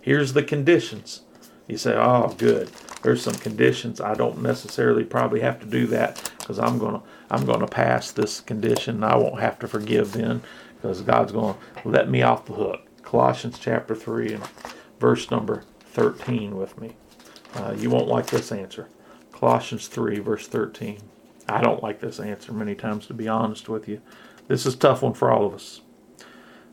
Here's 0.00 0.32
the 0.32 0.44
conditions. 0.44 1.22
You 1.66 1.76
say, 1.76 1.94
oh, 1.96 2.34
good. 2.38 2.70
There's 3.02 3.22
some 3.22 3.34
conditions. 3.34 4.00
I 4.00 4.14
don't 4.14 4.42
necessarily 4.42 5.02
probably 5.02 5.40
have 5.40 5.58
to 5.60 5.66
do 5.66 5.88
that 5.88 6.30
because 6.38 6.58
I'm 6.58 6.78
gonna 6.78 7.02
I'm 7.34 7.46
gonna 7.46 7.66
pass 7.66 8.12
this 8.12 8.40
condition. 8.40 9.02
I 9.02 9.16
won't 9.16 9.40
have 9.40 9.58
to 9.58 9.66
forgive 9.66 10.12
then 10.12 10.40
because 10.76 11.02
God's 11.02 11.32
gonna 11.32 11.56
let 11.84 12.08
me 12.08 12.22
off 12.22 12.46
the 12.46 12.52
hook. 12.52 12.82
Colossians 13.02 13.58
chapter 13.58 13.96
three 13.96 14.32
and 14.32 14.44
verse 15.00 15.28
number 15.32 15.64
thirteen 15.80 16.56
with 16.56 16.80
me. 16.80 16.94
Uh, 17.56 17.74
you 17.76 17.90
won't 17.90 18.06
like 18.06 18.26
this 18.26 18.52
answer. 18.52 18.88
Colossians 19.32 19.88
three 19.88 20.20
verse 20.20 20.46
thirteen. 20.46 21.00
I 21.48 21.60
don't 21.60 21.82
like 21.82 21.98
this 21.98 22.20
answer 22.20 22.52
many 22.52 22.76
times 22.76 23.08
to 23.08 23.14
be 23.14 23.26
honest 23.26 23.68
with 23.68 23.88
you. 23.88 24.00
This 24.46 24.64
is 24.64 24.74
a 24.74 24.78
tough 24.78 25.02
one 25.02 25.14
for 25.14 25.32
all 25.32 25.44
of 25.44 25.54
us. 25.54 25.80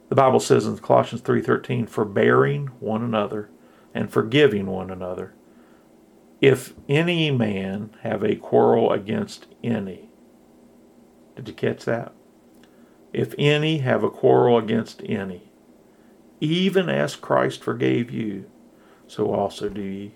The 0.10 0.16
Bible 0.16 0.40
says 0.40 0.68
in 0.68 0.78
Colossians 0.78 1.24
3:13, 1.24 1.88
"Forbearing 1.88 2.68
one 2.80 3.02
another 3.02 3.50
and 3.96 4.12
forgiving 4.12 4.68
one 4.68 4.92
another, 4.92 5.34
if 6.40 6.76
any 6.88 7.32
man 7.32 7.96
have 8.04 8.24
a 8.24 8.36
quarrel 8.36 8.92
against 8.92 9.48
any. 9.64 10.11
Did 11.36 11.48
you 11.48 11.54
catch 11.54 11.86
that? 11.86 12.14
If 13.14 13.36
any 13.38 13.80
have 13.80 14.04
a 14.04 14.10
quarrel 14.10 14.58
against 14.58 15.02
any, 15.04 15.52
even 16.40 16.90
as 16.90 17.16
Christ 17.16 17.64
forgave 17.64 18.10
you, 18.10 18.50
so 19.08 19.34
also 19.34 19.70
do 19.70 19.82
ye. 19.82 20.14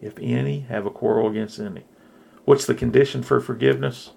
If 0.00 0.14
any 0.20 0.60
have 0.60 0.86
a 0.86 0.90
quarrel 0.90 1.28
against 1.28 1.58
any. 1.58 1.84
What's 2.44 2.66
the 2.66 2.74
condition 2.74 3.22
for 3.22 3.40
forgiveness? 3.40 4.12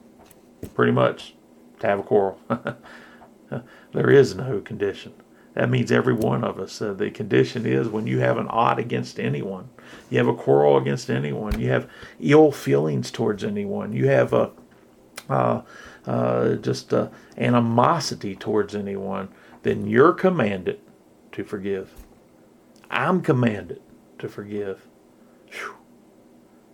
Pretty 0.75 0.91
much 0.91 1.35
to 1.79 1.87
have 1.87 1.99
a 1.99 2.03
quarrel. 2.03 2.39
there 3.93 4.09
is 4.09 4.35
no 4.35 4.59
condition. 4.59 5.13
That 5.53 5.71
means 5.71 5.91
every 5.91 6.13
one 6.13 6.43
of 6.43 6.59
us. 6.59 6.79
Uh, 6.79 6.93
the 6.93 7.09
condition 7.09 7.65
is 7.65 7.87
when 7.87 8.05
you 8.05 8.19
have 8.19 8.37
an 8.37 8.47
odd 8.47 8.77
against 8.77 9.19
anyone, 9.19 9.69
you 10.09 10.19
have 10.19 10.27
a 10.27 10.35
quarrel 10.35 10.77
against 10.77 11.09
anyone, 11.09 11.59
you 11.59 11.69
have 11.69 11.89
ill 12.19 12.51
feelings 12.51 13.09
towards 13.09 13.43
anyone, 13.43 13.91
you 13.91 14.07
have 14.07 14.33
a 14.33 14.51
uh, 15.29 15.61
uh, 16.05 16.55
just 16.55 16.93
uh, 16.93 17.09
animosity 17.37 18.35
towards 18.35 18.75
anyone, 18.75 19.29
then 19.63 19.87
you're 19.87 20.13
commanded 20.13 20.79
to 21.33 21.43
forgive. 21.43 21.93
I'm 22.89 23.21
commanded 23.21 23.81
to 24.19 24.29
forgive. 24.29 24.87
Whew. 25.51 25.75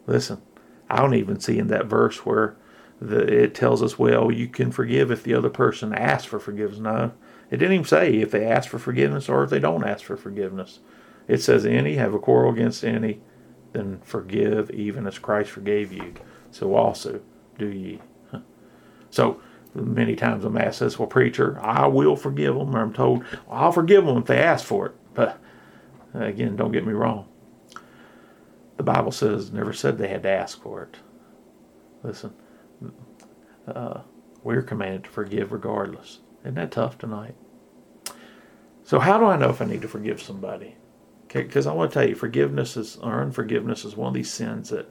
Listen, 0.05 0.41
I 0.89 0.97
don't 0.97 1.15
even 1.15 1.39
see 1.39 1.57
in 1.57 1.67
that 1.67 1.87
verse 1.87 2.25
where 2.25 2.55
the, 3.01 3.21
it 3.21 3.55
tells 3.55 3.81
us, 3.81 3.97
well, 3.97 4.31
you 4.31 4.47
can 4.47 4.71
forgive 4.71 5.11
if 5.11 5.23
the 5.23 5.33
other 5.33 5.49
person 5.49 5.93
asks 5.93 6.25
for 6.25 6.39
forgiveness. 6.39 6.79
No, 6.79 7.13
it 7.49 7.57
didn't 7.57 7.73
even 7.73 7.85
say 7.85 8.17
if 8.17 8.31
they 8.31 8.45
ask 8.45 8.69
for 8.69 8.79
forgiveness 8.79 9.27
or 9.27 9.43
if 9.43 9.49
they 9.49 9.59
don't 9.59 9.85
ask 9.85 10.03
for 10.05 10.17
forgiveness. 10.17 10.79
It 11.27 11.41
says, 11.41 11.65
any 11.65 11.95
have 11.95 12.13
a 12.13 12.19
quarrel 12.19 12.53
against 12.53 12.83
any, 12.83 13.21
then 13.71 14.01
forgive 14.03 14.69
even 14.71 15.07
as 15.07 15.17
Christ 15.17 15.49
forgave 15.49 15.91
you. 15.91 16.13
So 16.51 16.75
also 16.75 17.21
do 17.57 17.67
ye. 17.67 18.01
So 19.13 19.39
many 19.75 20.15
times 20.15 20.43
I'm 20.43 20.57
asked 20.57 20.79
this, 20.79 20.97
well, 20.97 21.07
preacher, 21.07 21.59
I 21.61 21.85
will 21.85 22.15
forgive 22.15 22.55
them. 22.55 22.75
Or 22.75 22.81
I'm 22.81 22.93
told, 22.93 23.23
I'll 23.47 23.71
forgive 23.71 24.05
them 24.05 24.17
if 24.17 24.25
they 24.25 24.39
ask 24.39 24.65
for 24.65 24.87
it. 24.87 24.95
But 25.13 25.39
again, 26.15 26.55
don't 26.55 26.71
get 26.71 26.85
me 26.85 26.93
wrong. 26.93 27.27
The 28.77 28.83
Bible 28.83 29.11
says, 29.11 29.51
never 29.51 29.71
said 29.71 29.99
they 29.99 30.07
had 30.07 30.23
to 30.23 30.31
ask 30.31 30.59
for 30.59 30.81
it. 30.81 30.97
Listen, 32.01 32.33
uh, 33.67 34.01
we're 34.41 34.63
commanded 34.63 35.03
to 35.03 35.09
forgive 35.11 35.51
regardless. 35.51 36.19
Isn't 36.41 36.55
that 36.55 36.71
tough 36.71 36.97
tonight? 36.97 37.35
So 38.83 38.99
how 38.99 39.19
do 39.19 39.25
I 39.25 39.37
know 39.37 39.51
if 39.51 39.61
I 39.61 39.65
need 39.65 39.83
to 39.83 39.87
forgive 39.87 40.23
somebody? 40.23 40.75
Because 41.27 41.67
I 41.67 41.73
want 41.73 41.91
to 41.91 41.99
tell 41.99 42.09
you, 42.09 42.15
forgiveness 42.15 42.75
is 42.75 42.97
or 42.97 43.21
unforgiveness 43.21 43.85
is 43.85 43.95
one 43.95 44.07
of 44.07 44.13
these 44.15 44.31
sins 44.31 44.69
that, 44.69 44.89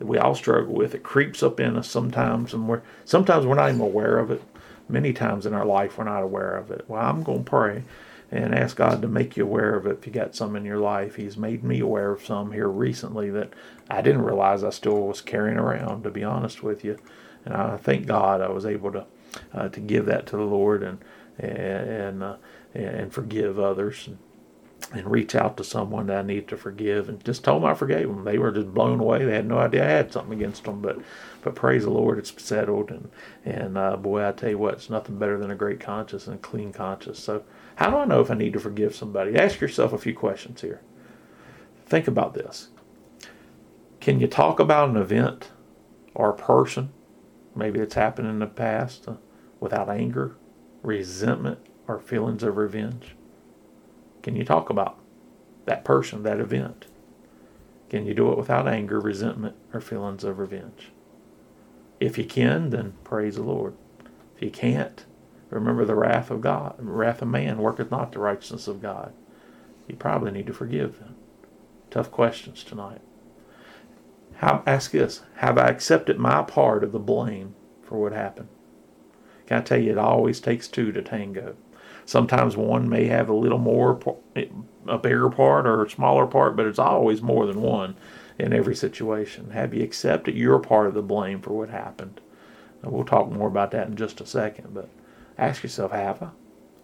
that 0.00 0.06
we 0.06 0.18
all 0.18 0.34
struggle 0.34 0.74
with. 0.74 0.94
It 0.94 1.02
creeps 1.02 1.42
up 1.42 1.60
in 1.60 1.76
us 1.76 1.88
sometimes, 1.88 2.54
and 2.54 2.66
we're 2.66 2.80
sometimes 3.04 3.46
we're 3.46 3.54
not 3.54 3.68
even 3.68 3.82
aware 3.82 4.18
of 4.18 4.30
it. 4.30 4.42
Many 4.88 5.12
times 5.12 5.46
in 5.46 5.54
our 5.54 5.66
life, 5.66 5.98
we're 5.98 6.04
not 6.04 6.22
aware 6.22 6.56
of 6.56 6.72
it. 6.72 6.84
Well, 6.88 7.02
I'm 7.02 7.22
going 7.22 7.44
to 7.44 7.50
pray 7.50 7.84
and 8.32 8.54
ask 8.54 8.76
God 8.76 9.02
to 9.02 9.08
make 9.08 9.36
you 9.36 9.44
aware 9.44 9.74
of 9.74 9.86
it 9.86 9.98
if 9.98 10.06
you 10.06 10.12
got 10.12 10.34
some 10.34 10.56
in 10.56 10.64
your 10.64 10.78
life. 10.78 11.16
He's 11.16 11.36
made 11.36 11.62
me 11.62 11.80
aware 11.80 12.12
of 12.12 12.24
some 12.24 12.50
here 12.50 12.68
recently 12.68 13.30
that 13.30 13.52
I 13.90 14.00
didn't 14.00 14.22
realize 14.22 14.64
I 14.64 14.70
still 14.70 15.06
was 15.06 15.20
carrying 15.20 15.58
around, 15.58 16.02
to 16.04 16.10
be 16.10 16.24
honest 16.24 16.62
with 16.62 16.82
you. 16.82 16.98
And 17.44 17.52
I 17.54 17.76
thank 17.76 18.06
God 18.06 18.40
I 18.40 18.48
was 18.48 18.64
able 18.64 18.90
to 18.92 19.06
uh, 19.52 19.68
to 19.68 19.80
give 19.80 20.06
that 20.06 20.26
to 20.28 20.36
the 20.36 20.42
Lord 20.42 20.82
and 20.82 20.98
and 21.38 22.22
uh, 22.22 22.36
and 22.74 23.12
forgive 23.12 23.60
others 23.60 24.08
and, 24.08 24.18
and 24.92 25.10
reach 25.10 25.36
out 25.36 25.56
to 25.56 25.64
someone 25.64 26.06
that 26.08 26.18
I 26.18 26.22
need 26.22 26.48
to 26.48 26.56
forgive 26.56 27.08
and 27.08 27.24
just 27.24 27.44
told 27.44 27.62
them 27.62 27.70
I 27.70 27.74
forgave 27.74 28.08
them. 28.08 28.24
They 28.24 28.38
were 28.38 28.50
just 28.50 28.74
blown 28.74 28.98
away. 28.98 29.24
They 29.24 29.34
had 29.34 29.46
no 29.46 29.58
idea 29.58 29.84
I 29.84 29.90
had 29.90 30.12
something 30.12 30.36
against 30.36 30.64
them, 30.64 30.80
but 30.80 30.98
but 31.42 31.54
praise 31.54 31.84
the 31.84 31.90
Lord, 31.90 32.18
it's 32.18 32.32
settled. 32.42 32.90
And 32.90 33.10
and 33.44 33.78
uh, 33.78 33.96
boy, 33.96 34.26
I 34.26 34.32
tell 34.32 34.50
you 34.50 34.58
what, 34.58 34.74
it's 34.74 34.90
nothing 34.90 35.18
better 35.18 35.38
than 35.38 35.50
a 35.50 35.56
great 35.56 35.80
conscience 35.80 36.26
and 36.26 36.36
a 36.36 36.38
clean 36.38 36.72
conscience. 36.72 37.20
So 37.20 37.44
how 37.76 37.90
do 37.90 37.96
I 37.96 38.04
know 38.04 38.20
if 38.20 38.30
I 38.30 38.34
need 38.34 38.52
to 38.54 38.60
forgive 38.60 38.94
somebody? 38.94 39.36
Ask 39.36 39.60
yourself 39.60 39.92
a 39.92 39.98
few 39.98 40.14
questions 40.14 40.60
here. 40.60 40.80
Think 41.86 42.08
about 42.08 42.34
this. 42.34 42.68
Can 44.00 44.18
you 44.20 44.26
talk 44.26 44.58
about 44.58 44.88
an 44.88 44.96
event 44.96 45.50
or 46.14 46.30
a 46.30 46.36
person, 46.36 46.92
maybe 47.54 47.78
it's 47.78 47.94
happened 47.94 48.28
in 48.28 48.38
the 48.38 48.46
past, 48.46 49.06
uh, 49.06 49.14
without 49.60 49.88
anger, 49.88 50.36
resentment, 50.82 51.58
or 51.86 51.98
feelings 52.00 52.42
of 52.42 52.56
revenge? 52.56 53.14
Can 54.22 54.36
you 54.36 54.44
talk 54.44 54.70
about 54.70 54.98
that 55.66 55.84
person, 55.84 56.22
that 56.22 56.40
event? 56.40 56.86
Can 57.88 58.06
you 58.06 58.14
do 58.14 58.30
it 58.30 58.38
without 58.38 58.68
anger, 58.68 59.00
resentment, 59.00 59.56
or 59.72 59.80
feelings 59.80 60.24
of 60.24 60.38
revenge? 60.38 60.92
If 61.98 62.16
you 62.16 62.24
can, 62.24 62.70
then 62.70 62.94
praise 63.04 63.36
the 63.36 63.42
Lord. 63.42 63.74
If 64.36 64.42
you 64.42 64.50
can't, 64.50 65.04
remember 65.50 65.84
the 65.84 65.94
wrath 65.94 66.30
of 66.30 66.40
God, 66.40 66.76
wrath 66.78 67.20
of 67.20 67.28
man 67.28 67.58
worketh 67.58 67.90
not 67.90 68.12
the 68.12 68.20
righteousness 68.20 68.68
of 68.68 68.80
God. 68.80 69.12
You 69.88 69.96
probably 69.96 70.30
need 70.30 70.46
to 70.46 70.52
forgive 70.52 70.98
them. 70.98 71.16
Tough 71.90 72.10
questions 72.10 72.62
tonight. 72.62 73.00
How, 74.36 74.62
ask 74.66 74.92
this 74.92 75.22
Have 75.36 75.58
I 75.58 75.68
accepted 75.68 76.18
my 76.18 76.42
part 76.42 76.84
of 76.84 76.92
the 76.92 76.98
blame 76.98 77.54
for 77.82 77.98
what 77.98 78.12
happened? 78.12 78.48
Can 79.46 79.58
I 79.58 79.62
tell 79.62 79.80
you, 79.80 79.90
it 79.90 79.98
always 79.98 80.40
takes 80.40 80.68
two 80.68 80.92
to 80.92 81.02
tango. 81.02 81.56
Sometimes 82.10 82.56
one 82.56 82.88
may 82.88 83.06
have 83.06 83.28
a 83.28 83.32
little 83.32 83.60
more, 83.60 83.96
a 84.88 84.98
bigger 84.98 85.30
part 85.30 85.64
or 85.64 85.84
a 85.84 85.88
smaller 85.88 86.26
part, 86.26 86.56
but 86.56 86.66
it's 86.66 86.76
always 86.76 87.22
more 87.22 87.46
than 87.46 87.62
one 87.62 87.94
in 88.36 88.52
every 88.52 88.74
situation. 88.74 89.52
Have 89.52 89.72
you 89.72 89.84
accepted 89.84 90.34
your 90.34 90.58
part 90.58 90.88
of 90.88 90.94
the 90.94 91.02
blame 91.02 91.40
for 91.40 91.52
what 91.52 91.70
happened? 91.70 92.20
And 92.82 92.90
we'll 92.90 93.04
talk 93.04 93.30
more 93.30 93.46
about 93.46 93.70
that 93.70 93.86
in 93.86 93.94
just 93.94 94.20
a 94.20 94.26
second, 94.26 94.74
but 94.74 94.88
ask 95.38 95.62
yourself, 95.62 95.92
have 95.92 96.20
I? 96.20 96.30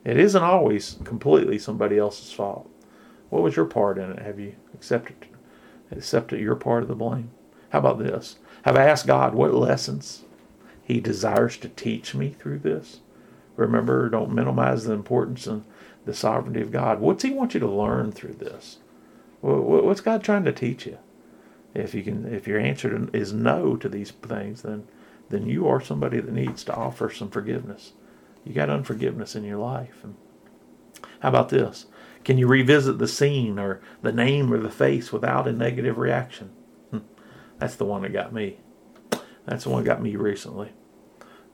It 0.05 0.17
isn't 0.17 0.45
always 0.45 0.97
completely 1.03 1.59
somebody 1.59 1.99
else's 1.99 2.31
fault. 2.31 2.71
What 3.29 3.43
was 3.43 3.57
your 3.57 3.65
part 3.65 3.99
in 3.99 4.13
it? 4.13 4.21
Have 4.21 4.39
you 4.39 4.55
accepted 4.75 5.17
accepted 5.91 6.39
your 6.39 6.55
part 6.55 6.85
of 6.85 6.89
the 6.89 6.95
blame? 6.95 7.33
How 7.71 7.81
about 7.81 7.99
this? 7.99 8.37
Have 8.63 8.77
I 8.77 8.85
asked 8.85 9.09
God 9.09 9.35
what 9.35 9.53
lessons 9.53 10.23
He 10.85 11.01
desires 11.01 11.57
to 11.57 11.69
teach 11.69 12.15
me 12.15 12.37
through 12.39 12.61
this? 12.61 13.01
Remember, 13.57 14.09
don't 14.09 14.35
minimize 14.35 14.85
the 14.85 14.93
importance 14.93 15.47
and 15.47 15.65
the 16.05 16.15
sovereignty 16.15 16.61
of 16.61 16.71
God. 16.71 17.01
What's 17.01 17.23
He 17.23 17.31
want 17.31 17.55
you 17.55 17.61
to 17.61 17.71
learn 17.71 18.13
through 18.13 18.35
this? 18.35 18.79
What's 19.41 20.01
God 20.01 20.23
trying 20.23 20.45
to 20.45 20.53
teach 20.53 20.87
you? 20.87 20.99
If 21.75 21.95
you 21.95 22.03
can, 22.03 22.33
if 22.33 22.47
your 22.47 22.59
answer 22.59 23.09
is 23.13 23.33
no 23.33 23.77
to 23.77 23.89
these 23.89 24.11
things, 24.11 24.63
then 24.63 24.89
then 25.29 25.47
you 25.47 25.67
are 25.69 25.81
somebody 25.81 26.21
that 26.21 26.33
needs 26.33 26.65
to 26.65 26.75
offer 26.75 27.11
some 27.11 27.31
forgiveness. 27.31 27.93
You 28.45 28.53
got 28.55 28.71
unforgiveness 28.71 29.35
in 29.35 29.45
your 29.45 29.59
life. 29.59 30.05
How 31.21 31.29
about 31.29 31.49
this? 31.49 31.87
Can 32.25 32.39
you 32.39 32.47
revisit 32.47 32.99
the 32.99 33.09
scene 33.09 33.59
or 33.59 33.81
the 34.03 34.13
name 34.13 34.53
or 34.53 34.59
the 34.59 34.71
face 34.71 35.13
without 35.13 35.49
a 35.49 35.53
negative 35.53 35.99
reaction? 35.99 36.51
Hmm. 36.91 36.99
That's 37.59 37.77
the 37.77 37.85
one 37.85 38.03
that 38.03 38.13
got 38.13 38.33
me. 38.33 38.59
That's 39.45 39.65
the 39.65 39.71
one 39.71 39.83
that 39.85 39.89
got 39.89 40.03
me 40.03 40.17
recently. 40.17 40.73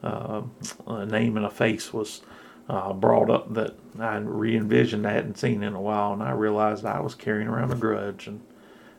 Uh, 0.03 0.43
a 0.87 1.07
name 1.07 1.37
and 1.37 1.47
a 1.47 1.51
face 1.51 1.93
was 1.93 2.23
uh, 2.69 2.93
brought 2.93 3.31
up 3.31 3.55
that 3.55 3.77
I 3.99 4.17
re-envisioned 4.17 5.07
I 5.07 5.13
hadn't 5.13 5.39
seen 5.39 5.63
in 5.63 5.75
a 5.75 5.81
while, 5.81 6.13
and 6.13 6.23
I 6.23 6.33
realized 6.33 6.85
I 6.85 7.01
was 7.01 7.15
carrying 7.15 7.49
around 7.49 7.73
a 7.73 7.77
grudge. 7.77 8.27
And 8.27 8.41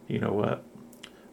you 0.07 0.19
know 0.19 0.31
what? 0.31 0.63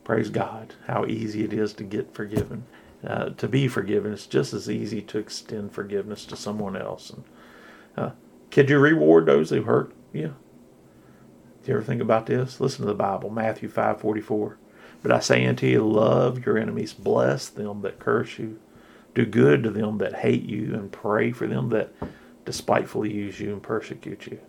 Praise 0.02 0.30
God, 0.30 0.74
how 0.86 1.04
easy 1.06 1.44
it 1.44 1.52
is 1.52 1.72
to 1.74 1.84
get 1.84 2.14
forgiven 2.14 2.64
uh, 3.06 3.30
to 3.30 3.48
be 3.48 3.68
forgiven. 3.68 4.12
It's 4.12 4.26
just 4.26 4.52
as 4.52 4.68
easy 4.68 5.00
to 5.02 5.18
extend 5.18 5.72
forgiveness 5.72 6.24
to 6.26 6.36
someone 6.36 6.76
else. 6.76 7.10
And 7.10 7.24
uh, 7.96 8.10
could 8.50 8.68
you 8.68 8.78
reward 8.78 9.26
those 9.26 9.50
who 9.50 9.62
hurt 9.62 9.92
you? 10.12 10.34
Do 11.62 11.70
you 11.70 11.76
ever 11.76 11.84
think 11.84 12.02
about 12.02 12.26
this? 12.26 12.60
Listen 12.60 12.86
to 12.86 12.90
the 12.90 12.94
Bible, 12.94 13.30
Matthew 13.30 13.68
five 13.68 14.00
forty 14.00 14.20
four. 14.20 14.58
But 15.02 15.12
I 15.12 15.20
say 15.20 15.46
unto 15.46 15.66
you, 15.66 15.86
love 15.86 16.44
your 16.44 16.58
enemies, 16.58 16.92
bless 16.92 17.48
them 17.48 17.82
that 17.82 17.98
curse 17.98 18.38
you, 18.38 18.58
do 19.14 19.26
good 19.26 19.62
to 19.64 19.70
them 19.70 19.98
that 19.98 20.14
hate 20.14 20.44
you, 20.44 20.74
and 20.74 20.90
pray 20.92 21.32
for 21.32 21.46
them 21.46 21.70
that 21.70 21.92
despitefully 22.44 23.12
use 23.12 23.40
you 23.40 23.52
and 23.52 23.62
persecute 23.62 24.26
you. 24.26 24.40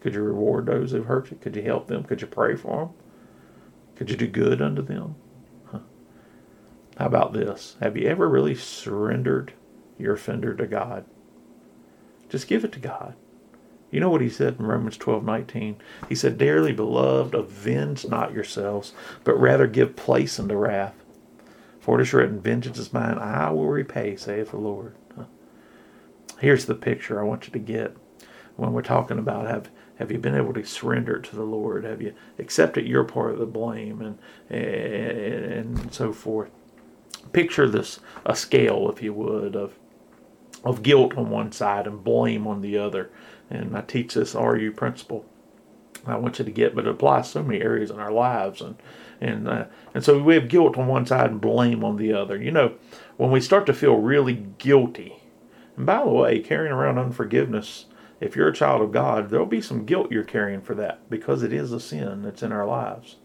Could 0.00 0.14
you 0.14 0.22
reward 0.22 0.66
those 0.66 0.92
who 0.92 1.02
hurt 1.02 1.30
you? 1.30 1.36
Could 1.36 1.56
you 1.56 1.62
help 1.62 1.86
them? 1.86 2.04
Could 2.04 2.20
you 2.20 2.26
pray 2.26 2.56
for 2.56 2.86
them? 2.86 2.94
Could 3.96 4.10
you 4.10 4.16
do 4.16 4.26
good 4.26 4.62
unto 4.62 4.82
them? 4.82 5.14
How 7.00 7.06
about 7.06 7.32
this? 7.32 7.76
Have 7.80 7.96
you 7.96 8.08
ever 8.08 8.28
really 8.28 8.54
surrendered 8.54 9.54
your 9.98 10.14
offender 10.14 10.54
to 10.54 10.66
God? 10.66 11.06
Just 12.28 12.46
give 12.46 12.64
it 12.64 12.72
to 12.72 12.78
God. 12.78 13.14
You 13.90 14.00
know 14.00 14.10
what 14.10 14.20
he 14.20 14.28
said 14.28 14.56
in 14.58 14.66
Romans 14.66 14.96
12 14.96 15.24
19? 15.24 15.76
He 16.08 16.14
said, 16.14 16.38
Dearly 16.38 16.72
beloved, 16.72 17.34
avenge 17.34 18.06
not 18.06 18.34
yourselves, 18.34 18.92
but 19.24 19.40
rather 19.40 19.66
give 19.66 19.96
place 19.96 20.38
unto 20.38 20.54
wrath. 20.54 20.99
For 21.80 21.98
it 21.98 22.02
is 22.02 22.12
written, 22.12 22.40
Vengeance 22.40 22.78
is 22.78 22.92
mine, 22.92 23.18
I 23.18 23.50
will 23.50 23.66
repay, 23.66 24.16
saith 24.16 24.50
the 24.50 24.58
Lord. 24.58 24.94
Here's 26.38 26.66
the 26.66 26.74
picture 26.74 27.20
I 27.20 27.24
want 27.24 27.46
you 27.46 27.52
to 27.52 27.58
get 27.58 27.96
when 28.56 28.72
we're 28.72 28.82
talking 28.82 29.18
about 29.18 29.46
have 29.46 29.70
have 29.96 30.10
you 30.10 30.18
been 30.18 30.34
able 30.34 30.54
to 30.54 30.64
surrender 30.64 31.16
it 31.16 31.24
to 31.24 31.36
the 31.36 31.42
Lord? 31.42 31.84
Have 31.84 32.00
you 32.00 32.14
accepted 32.38 32.86
your 32.86 33.04
part 33.04 33.32
of 33.32 33.38
the 33.38 33.46
blame 33.46 34.00
and 34.00 34.18
and, 34.48 35.76
and 35.76 35.94
so 35.94 36.12
forth? 36.12 36.50
picture 37.32 37.68
this 37.68 38.00
a 38.24 38.34
scale, 38.34 38.90
if 38.90 39.02
you 39.02 39.12
would, 39.12 39.56
of 39.56 39.74
of 40.62 40.82
guilt 40.82 41.16
on 41.16 41.30
one 41.30 41.52
side 41.52 41.86
and 41.86 42.04
blame 42.04 42.46
on 42.46 42.60
the 42.60 42.76
other. 42.76 43.10
And 43.48 43.76
I 43.76 43.80
teach 43.80 44.14
this 44.14 44.34
RU 44.34 44.72
principle. 44.72 45.24
I 46.06 46.16
want 46.16 46.38
you 46.38 46.44
to 46.44 46.50
get, 46.50 46.74
but 46.74 46.86
it 46.86 46.90
applies 46.90 47.30
so 47.30 47.42
many 47.42 47.62
areas 47.62 47.90
in 47.90 47.98
our 47.98 48.12
lives, 48.12 48.60
and 48.60 48.76
and 49.20 49.48
uh, 49.48 49.64
and 49.94 50.04
so 50.04 50.22
we 50.22 50.34
have 50.34 50.48
guilt 50.48 50.78
on 50.78 50.86
one 50.86 51.06
side 51.06 51.30
and 51.30 51.40
blame 51.40 51.84
on 51.84 51.96
the 51.96 52.12
other. 52.12 52.36
You 52.40 52.50
know, 52.50 52.74
when 53.16 53.30
we 53.30 53.40
start 53.40 53.66
to 53.66 53.74
feel 53.74 53.96
really 53.96 54.46
guilty, 54.58 55.16
and 55.76 55.86
by 55.86 56.02
the 56.02 56.10
way, 56.10 56.40
carrying 56.40 56.72
around 56.72 56.98
unforgiveness, 56.98 57.86
if 58.20 58.36
you're 58.36 58.48
a 58.48 58.54
child 58.54 58.82
of 58.82 58.92
God, 58.92 59.30
there'll 59.30 59.46
be 59.46 59.62
some 59.62 59.84
guilt 59.84 60.10
you're 60.10 60.24
carrying 60.24 60.60
for 60.60 60.74
that 60.74 61.08
because 61.08 61.42
it 61.42 61.52
is 61.52 61.72
a 61.72 61.80
sin 61.80 62.22
that's 62.22 62.42
in 62.42 62.52
our 62.52 62.66
lives. 62.66 63.16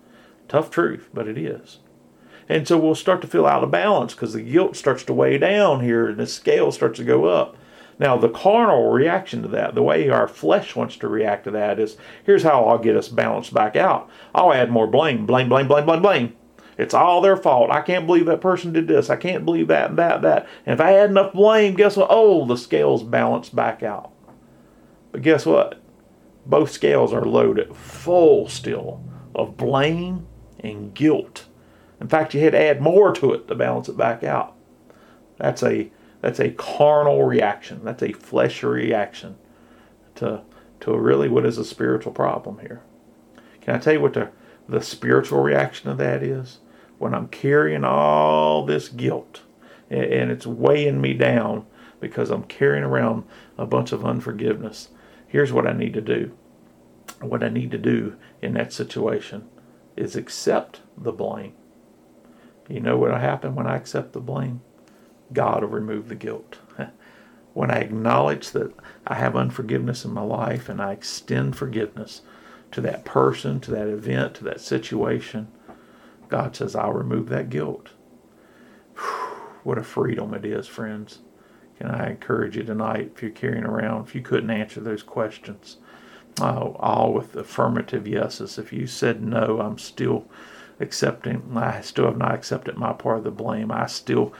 Tough 0.47 0.69
truth, 0.69 1.10
but 1.13 1.27
it 1.27 1.38
is. 1.38 1.79
And 2.47 2.67
so 2.67 2.77
we'll 2.77 2.95
start 2.95 3.21
to 3.21 3.27
feel 3.27 3.45
out 3.45 3.63
of 3.63 3.71
balance 3.71 4.13
because 4.13 4.34
the 4.34 4.41
guilt 4.41 4.75
starts 4.75 5.03
to 5.05 5.13
weigh 5.13 5.38
down 5.38 5.81
here 5.81 6.08
and 6.08 6.17
the 6.17 6.27
scale 6.27 6.71
starts 6.71 6.99
to 6.99 7.03
go 7.03 7.25
up. 7.25 7.58
Now, 7.97 8.17
the 8.17 8.29
carnal 8.29 8.91
reaction 8.91 9.41
to 9.43 9.47
that, 9.49 9.73
the 9.73 9.84
way 9.84 10.10
our 10.10 10.27
flesh 10.27 10.75
wants 10.75 10.97
to 10.97 11.08
react 11.08 11.45
to 11.45 11.51
that 11.51 11.79
is 11.79 11.97
here's 12.25 12.43
how 12.43 12.65
I'll 12.65 12.77
get 12.77 12.97
us 12.97 13.08
balanced 13.08 13.53
back 13.53 13.75
out. 13.75 14.10
I'll 14.34 14.53
add 14.53 14.69
more 14.69 14.88
blame, 14.88 15.25
blame, 15.25 15.47
blame, 15.47 15.67
blame, 15.67 15.86
blame, 15.86 16.01
blame. 16.01 16.36
It's 16.77 16.93
all 16.93 17.21
their 17.21 17.38
fault. 17.38 17.71
I 17.71 17.81
can't 17.81 18.05
believe 18.05 18.25
that 18.25 18.41
person 18.41 18.73
did 18.73 18.88
this. 18.88 19.10
I 19.10 19.15
can't 19.15 19.45
believe 19.45 19.69
that 19.69 19.91
and 19.91 19.99
that, 19.99 20.21
that. 20.23 20.47
And 20.65 20.73
if 20.73 20.86
I 20.86 20.97
add 20.97 21.10
enough 21.10 21.31
blame, 21.31 21.75
guess 21.75 21.95
what? 21.95 22.08
Oh, 22.10 22.45
the 22.45 22.58
scales 22.58 23.01
balance 23.01 23.49
back 23.49 23.81
out. 23.81 24.12
But 25.13 25.21
guess 25.21 25.45
what? 25.45 25.81
Both 26.45 26.71
scales 26.71 27.13
are 27.13 27.23
loaded 27.23 27.73
full 27.75 28.49
still 28.49 29.01
of 29.34 29.55
blame 29.55 30.27
and 30.60 30.93
guilt. 30.93 31.45
In 32.01 32.10
fact, 32.10 32.34
you 32.34 32.41
had 32.41 32.51
to 32.51 32.62
add 32.62 32.81
more 32.81 33.13
to 33.13 33.34
it 33.34 33.47
to 33.47 33.55
balance 33.55 33.88
it 33.88 33.95
back 33.95 34.23
out. 34.23 34.53
That's 35.38 35.63
a 35.63 35.89
that's 36.25 36.39
a 36.39 36.49
carnal 36.49 37.23
reaction. 37.23 37.81
That's 37.83 38.01
a 38.01 38.11
fleshly 38.11 38.69
reaction 38.69 39.35
to 40.15 40.41
to 40.79 40.97
really 40.97 41.29
what 41.29 41.45
is 41.45 41.59
a 41.59 41.63
spiritual 41.63 42.11
problem 42.11 42.57
here. 42.59 42.81
Can 43.61 43.75
I 43.75 43.77
tell 43.77 43.93
you 43.93 44.01
what 44.01 44.13
the 44.13 44.31
the 44.67 44.81
spiritual 44.81 45.43
reaction 45.43 45.91
of 45.91 45.99
that 45.99 46.23
is? 46.23 46.57
When 46.97 47.13
I'm 47.13 47.27
carrying 47.27 47.83
all 47.83 48.65
this 48.65 48.89
guilt 48.89 49.41
and 49.91 50.31
it's 50.31 50.47
weighing 50.47 50.99
me 50.99 51.13
down 51.13 51.67
because 51.99 52.31
I'm 52.31 52.45
carrying 52.45 52.83
around 52.83 53.25
a 53.55 53.67
bunch 53.67 53.91
of 53.91 54.03
unforgiveness. 54.03 54.89
Here's 55.27 55.53
what 55.53 55.67
I 55.67 55.73
need 55.73 55.93
to 55.93 56.01
do. 56.01 56.31
What 57.21 57.43
I 57.43 57.49
need 57.49 57.69
to 57.69 57.77
do 57.77 58.15
in 58.41 58.53
that 58.53 58.73
situation 58.73 59.47
is 59.95 60.15
accept 60.15 60.81
the 60.97 61.11
blame 61.11 61.53
you 62.67 62.79
know 62.79 62.97
what 62.97 63.11
will 63.11 63.19
happen 63.19 63.55
when 63.55 63.67
I 63.67 63.75
accept 63.75 64.13
the 64.13 64.19
blame? 64.19 64.61
God 65.36 65.62
will 65.62 65.69
remove 65.69 66.10
the 66.10 66.15
guilt. 66.15 66.58
when 67.54 67.69
I 67.69 67.80
acknowledge 67.80 68.52
that 68.52 68.74
I 69.06 69.15
have 69.15 69.36
unforgiveness 69.36 70.04
in 70.04 70.13
my 70.13 70.24
life 70.24 70.67
and 70.67 70.82
I 70.82 70.91
extend 70.91 71.56
forgiveness 71.56 72.21
to 72.71 72.82
that 72.82 73.06
person, 73.06 73.60
to 73.62 73.71
that 73.71 73.88
event, 73.88 74.36
to 74.36 74.43
that 74.45 74.60
situation, 74.60 75.48
God 76.28 76.56
says, 76.56 76.76
I'll 76.76 76.93
remove 76.93 77.30
that 77.30 77.50
guilt. 77.50 77.89
what 79.63 79.78
a 79.78 79.84
freedom 79.84 80.34
it 80.34 80.45
is, 80.45 80.67
friends. 80.67 81.19
Can 81.78 81.88
I 81.88 82.09
encourage 82.09 82.55
you 82.55 82.64
tonight, 82.64 83.12
if 83.16 83.22
you're 83.22 83.32
carrying 83.32 83.66
around, 83.66 84.07
if 84.07 84.16
you 84.16 84.22
couldn't 84.22 84.49
answer 84.49 84.80
those 84.80 85.03
questions, 85.03 85.78
uh, 86.41 86.72
all 86.76 87.14
with 87.14 87.36
affirmative 87.36 88.07
yeses. 88.07 88.57
If 88.57 88.74
you 88.74 88.88
said 88.88 89.24
no, 89.24 89.62
I'm 89.62 89.78
still 89.78 90.26
accepting, 90.80 91.55
I 91.55 91.82
still 91.82 92.05
have 92.05 92.18
not 92.18 92.36
accepted 92.36 92.78
my 92.78 92.93
part 92.93 93.20
of 93.20 93.24
the 93.24 93.32
blame. 93.32 93.72
I 93.72 93.88
still 93.88 94.34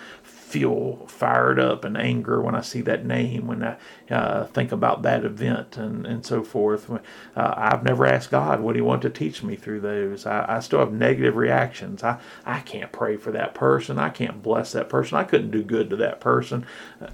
feel 0.46 1.08
fired 1.08 1.60
up 1.60 1.84
and 1.84 1.98
anger 1.98 2.40
when 2.40 2.54
I 2.54 2.62
see 2.62 2.82
that 2.82 3.04
name, 3.04 3.48
when 3.48 3.64
I 3.64 3.78
uh, 4.12 4.46
think 4.46 4.72
about 4.72 5.02
that 5.02 5.26
event, 5.26 5.76
and, 5.76 6.06
and 6.06 6.24
so 6.24 6.44
forth. 6.44 6.88
Uh, 6.90 7.00
I've 7.36 7.84
never 7.84 8.06
asked 8.06 8.30
God 8.30 8.60
what 8.62 8.76
He 8.76 8.82
wanted 8.82 9.12
to 9.14 9.20
teach 9.20 9.42
me 9.42 9.56
through 9.56 9.82
those. 9.82 10.28
I, 10.28 10.58
I, 10.58 10.60
still 10.60 10.80
have 10.80 10.94
negative 10.94 11.36
reactions. 11.36 12.04
I, 12.04 12.20
I 12.46 12.60
can't 12.60 12.92
pray 12.92 13.18
for 13.18 13.32
that 13.32 13.56
person. 13.56 13.98
I 13.98 14.10
can't 14.10 14.44
bless 14.44 14.72
that 14.74 14.88
person. 14.88 15.18
I 15.18 15.24
couldn't 15.24 15.50
do 15.50 15.64
good 15.64 15.90
to 15.90 15.96
that 15.96 16.22
person. 16.22 16.68
Uh, 17.02 17.08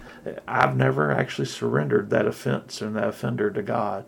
I've 0.45 0.75
never 0.75 1.09
actually 1.09 1.47
surrendered 1.47 2.09
that 2.09 2.27
offense 2.27 2.81
and 2.81 2.97
that 2.97 3.07
offender 3.07 3.49
to 3.49 3.61
God. 3.61 4.05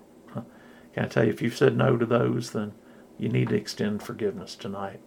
Can 0.94 1.06
I 1.06 1.08
tell 1.08 1.24
you, 1.24 1.32
if 1.32 1.42
you've 1.42 1.58
said 1.58 1.78
no 1.78 1.96
to 1.96 2.06
those, 2.06 2.52
then 2.52 2.74
you 3.18 3.30
need 3.30 3.50
to 3.50 3.56
extend 3.56 4.04
forgiveness 4.04 4.56
tonight. 4.56 5.00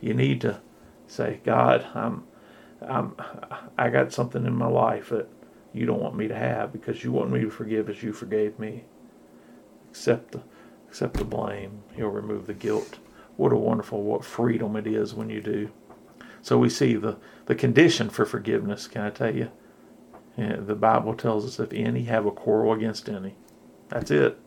You 0.00 0.14
need 0.14 0.40
to 0.40 0.62
say, 1.06 1.40
God, 1.44 1.86
I'm 1.94 2.24
I'm, 2.88 3.14
I 3.78 3.88
got 3.90 4.12
something 4.12 4.46
in 4.46 4.54
my 4.54 4.66
life 4.66 5.10
that 5.10 5.28
you 5.72 5.86
don't 5.86 6.00
want 6.00 6.16
me 6.16 6.28
to 6.28 6.34
have 6.34 6.72
because 6.72 7.02
you 7.02 7.12
want 7.12 7.30
me 7.30 7.40
to 7.40 7.50
forgive 7.50 7.88
as 7.90 8.02
you 8.02 8.12
forgave 8.12 8.58
me. 8.58 8.84
Accept 9.90 10.32
the, 10.32 10.42
accept 10.88 11.14
the 11.14 11.24
blame. 11.24 11.82
He'll 11.94 12.08
remove 12.08 12.46
the 12.46 12.54
guilt. 12.54 12.98
What 13.36 13.52
a 13.52 13.56
wonderful, 13.56 14.02
what 14.02 14.24
freedom 14.24 14.76
it 14.76 14.86
is 14.86 15.14
when 15.14 15.30
you 15.30 15.40
do. 15.40 15.70
So 16.42 16.58
we 16.58 16.68
see 16.68 16.94
the, 16.94 17.16
the 17.46 17.54
condition 17.54 18.10
for 18.10 18.24
forgiveness, 18.24 18.86
can 18.86 19.02
I 19.02 19.10
tell 19.10 19.34
you? 19.34 19.50
Yeah, 20.36 20.56
the 20.56 20.74
Bible 20.74 21.14
tells 21.14 21.46
us 21.46 21.58
if 21.58 21.72
any 21.72 22.04
have 22.04 22.26
a 22.26 22.30
quarrel 22.30 22.72
against 22.72 23.08
any, 23.08 23.34
that's 23.88 24.10
it. 24.10 24.38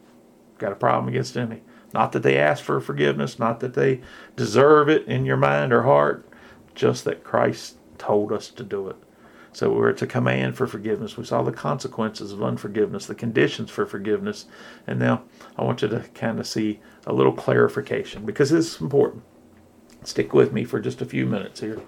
Got 0.57 0.73
a 0.73 0.75
problem 0.75 1.07
against 1.07 1.37
any. 1.37 1.63
Not 1.93 2.11
that 2.11 2.23
they 2.23 2.37
ask 2.37 2.63
for 2.63 2.79
forgiveness, 2.79 3.39
not 3.39 3.61
that 3.61 3.73
they 3.73 4.01
deserve 4.35 4.89
it 4.89 5.07
in 5.07 5.25
your 5.25 5.37
mind 5.37 5.71
or 5.71 5.83
heart, 5.83 6.27
just 6.75 7.05
that 7.05 7.23
Christ 7.23 7.77
told 7.97 8.31
us 8.31 8.49
to 8.49 8.63
do 8.63 8.87
it. 8.87 8.95
So 9.53 9.71
we're 9.71 9.93
to 9.93 10.05
command 10.05 10.55
for 10.55 10.67
forgiveness. 10.67 11.17
We 11.17 11.25
saw 11.25 11.41
the 11.41 11.51
consequences 11.51 12.31
of 12.31 12.43
unforgiveness, 12.43 13.07
the 13.07 13.15
conditions 13.15 13.71
for 13.71 13.85
forgiveness. 13.85 14.45
And 14.85 14.99
now 14.99 15.23
I 15.57 15.63
want 15.63 15.81
you 15.81 15.87
to 15.87 16.01
kind 16.13 16.39
of 16.39 16.45
see 16.45 16.79
a 17.05 17.13
little 17.13 17.33
clarification 17.33 18.25
because 18.25 18.51
this 18.51 18.75
is 18.75 18.81
important. 18.81 19.23
Stick 20.03 20.33
with 20.33 20.53
me 20.53 20.63
for 20.63 20.79
just 20.79 21.01
a 21.01 21.05
few 21.05 21.25
minutes 21.25 21.61
here. 21.61 21.81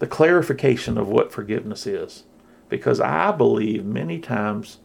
The 0.00 0.06
clarification 0.06 0.98
of 0.98 1.08
what 1.08 1.32
forgiveness 1.32 1.86
is. 1.86 2.24
Because 2.68 3.00
I 3.00 3.32
believe 3.32 3.84
many 3.84 4.18
times 4.18 4.78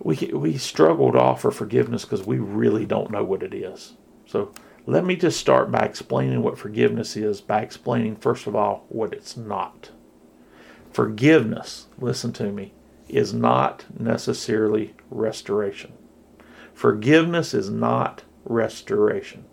we, 0.00 0.16
we 0.34 0.56
struggle 0.58 1.12
to 1.12 1.18
offer 1.18 1.50
forgiveness 1.50 2.04
because 2.04 2.26
we 2.26 2.38
really 2.38 2.84
don't 2.84 3.10
know 3.10 3.24
what 3.24 3.42
it 3.42 3.54
is. 3.54 3.94
So 4.26 4.52
let 4.86 5.04
me 5.04 5.16
just 5.16 5.38
start 5.38 5.70
by 5.70 5.80
explaining 5.80 6.42
what 6.42 6.58
forgiveness 6.58 7.16
is 7.16 7.40
by 7.40 7.60
explaining, 7.60 8.16
first 8.16 8.46
of 8.46 8.56
all, 8.56 8.84
what 8.88 9.12
it's 9.12 9.36
not. 9.36 9.90
Forgiveness, 10.90 11.86
listen 11.98 12.32
to 12.34 12.50
me, 12.50 12.72
is 13.08 13.32
not 13.32 13.84
necessarily 13.98 14.94
restoration. 15.10 15.92
Forgiveness 16.74 17.54
is 17.54 17.70
not 17.70 18.24
restoration. 18.44 19.44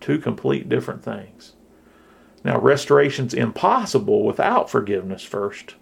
Two 0.00 0.18
complete 0.18 0.68
different 0.68 1.02
things. 1.02 1.54
Now, 2.44 2.60
restoration's 2.60 3.32
impossible 3.32 4.22
without 4.22 4.68
forgiveness 4.68 5.22
first, 5.22 5.76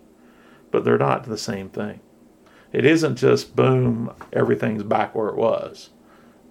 but 0.70 0.84
they're 0.84 0.96
not 0.96 1.24
the 1.24 1.36
same 1.36 1.68
thing. 1.68 2.00
It 2.72 2.86
isn't 2.86 3.16
just 3.16 3.56
boom, 3.56 4.14
everything's 4.32 4.84
back 4.84 5.14
where 5.14 5.28
it 5.28 5.36
was. 5.36 5.90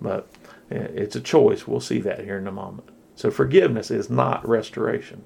But 0.01 0.27
it's 0.71 1.15
a 1.15 1.21
choice. 1.21 1.67
We'll 1.67 1.79
see 1.79 1.99
that 2.01 2.23
here 2.23 2.37
in 2.37 2.47
a 2.47 2.51
moment. 2.51 2.89
So 3.15 3.29
forgiveness 3.29 3.91
is 3.91 4.09
not 4.09 4.47
restoration. 4.47 5.23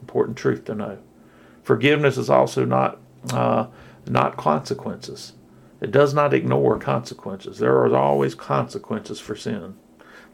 Important 0.00 0.36
truth 0.36 0.64
to 0.66 0.74
know. 0.74 0.98
Forgiveness 1.62 2.18
is 2.18 2.28
also 2.28 2.64
not 2.64 2.98
uh, 3.32 3.66
not 4.06 4.36
consequences. 4.36 5.32
It 5.80 5.90
does 5.90 6.14
not 6.14 6.34
ignore 6.34 6.78
consequences. 6.78 7.58
There 7.58 7.76
are 7.76 7.94
always 7.96 8.34
consequences 8.34 9.20
for 9.20 9.34
sin. 9.34 9.76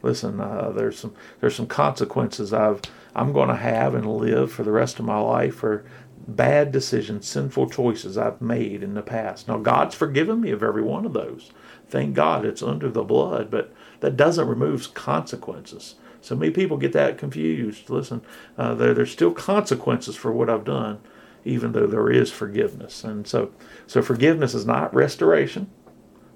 Listen, 0.03 0.39
uh, 0.39 0.71
there's 0.75 0.99
some 0.99 1.13
there's 1.39 1.55
some 1.55 1.67
consequences 1.67 2.53
I've 2.53 2.81
I'm 3.15 3.33
going 3.33 3.49
to 3.49 3.55
have 3.55 3.95
and 3.95 4.05
live 4.17 4.51
for 4.51 4.63
the 4.63 4.71
rest 4.71 4.99
of 4.99 5.05
my 5.05 5.19
life 5.19 5.55
for 5.55 5.85
bad 6.27 6.71
decisions, 6.71 7.27
sinful 7.27 7.69
choices 7.69 8.17
I've 8.17 8.41
made 8.41 8.83
in 8.83 8.93
the 8.93 9.01
past. 9.01 9.47
Now 9.47 9.57
God's 9.57 9.95
forgiven 9.95 10.41
me 10.41 10.51
of 10.51 10.63
every 10.63 10.83
one 10.83 11.05
of 11.05 11.13
those. 11.13 11.51
Thank 11.87 12.13
God 12.15 12.45
it's 12.45 12.63
under 12.63 12.89
the 12.89 13.03
blood, 13.03 13.51
but 13.51 13.73
that 14.01 14.17
doesn't 14.17 14.47
remove 14.47 14.93
consequences. 14.93 15.95
So 16.21 16.35
many 16.35 16.51
people 16.51 16.77
get 16.77 16.93
that 16.93 17.17
confused. 17.17 17.89
Listen, 17.89 18.21
uh, 18.57 18.75
there, 18.75 18.93
there's 18.93 19.11
still 19.11 19.31
consequences 19.31 20.15
for 20.15 20.31
what 20.31 20.49
I've 20.49 20.65
done, 20.65 20.99
even 21.45 21.71
though 21.71 21.87
there 21.87 22.11
is 22.11 22.31
forgiveness. 22.31 23.03
And 23.03 23.25
so, 23.27 23.51
so 23.87 24.01
forgiveness 24.01 24.53
is 24.53 24.65
not 24.65 24.93
restoration, 24.93 25.71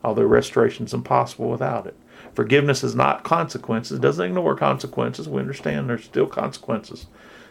although 0.04 0.24
restoration 0.24 0.86
is 0.86 0.94
impossible 0.94 1.50
without 1.50 1.86
it. 1.86 1.96
Forgiveness 2.34 2.84
is 2.84 2.96
not 2.96 3.24
consequences. 3.24 3.98
It 3.98 4.02
doesn't 4.02 4.26
ignore 4.26 4.56
consequences. 4.56 5.30
We 5.30 5.42
understand 5.42 5.90
there's 5.90 6.06
still 6.06 6.28
consequences 6.28 7.06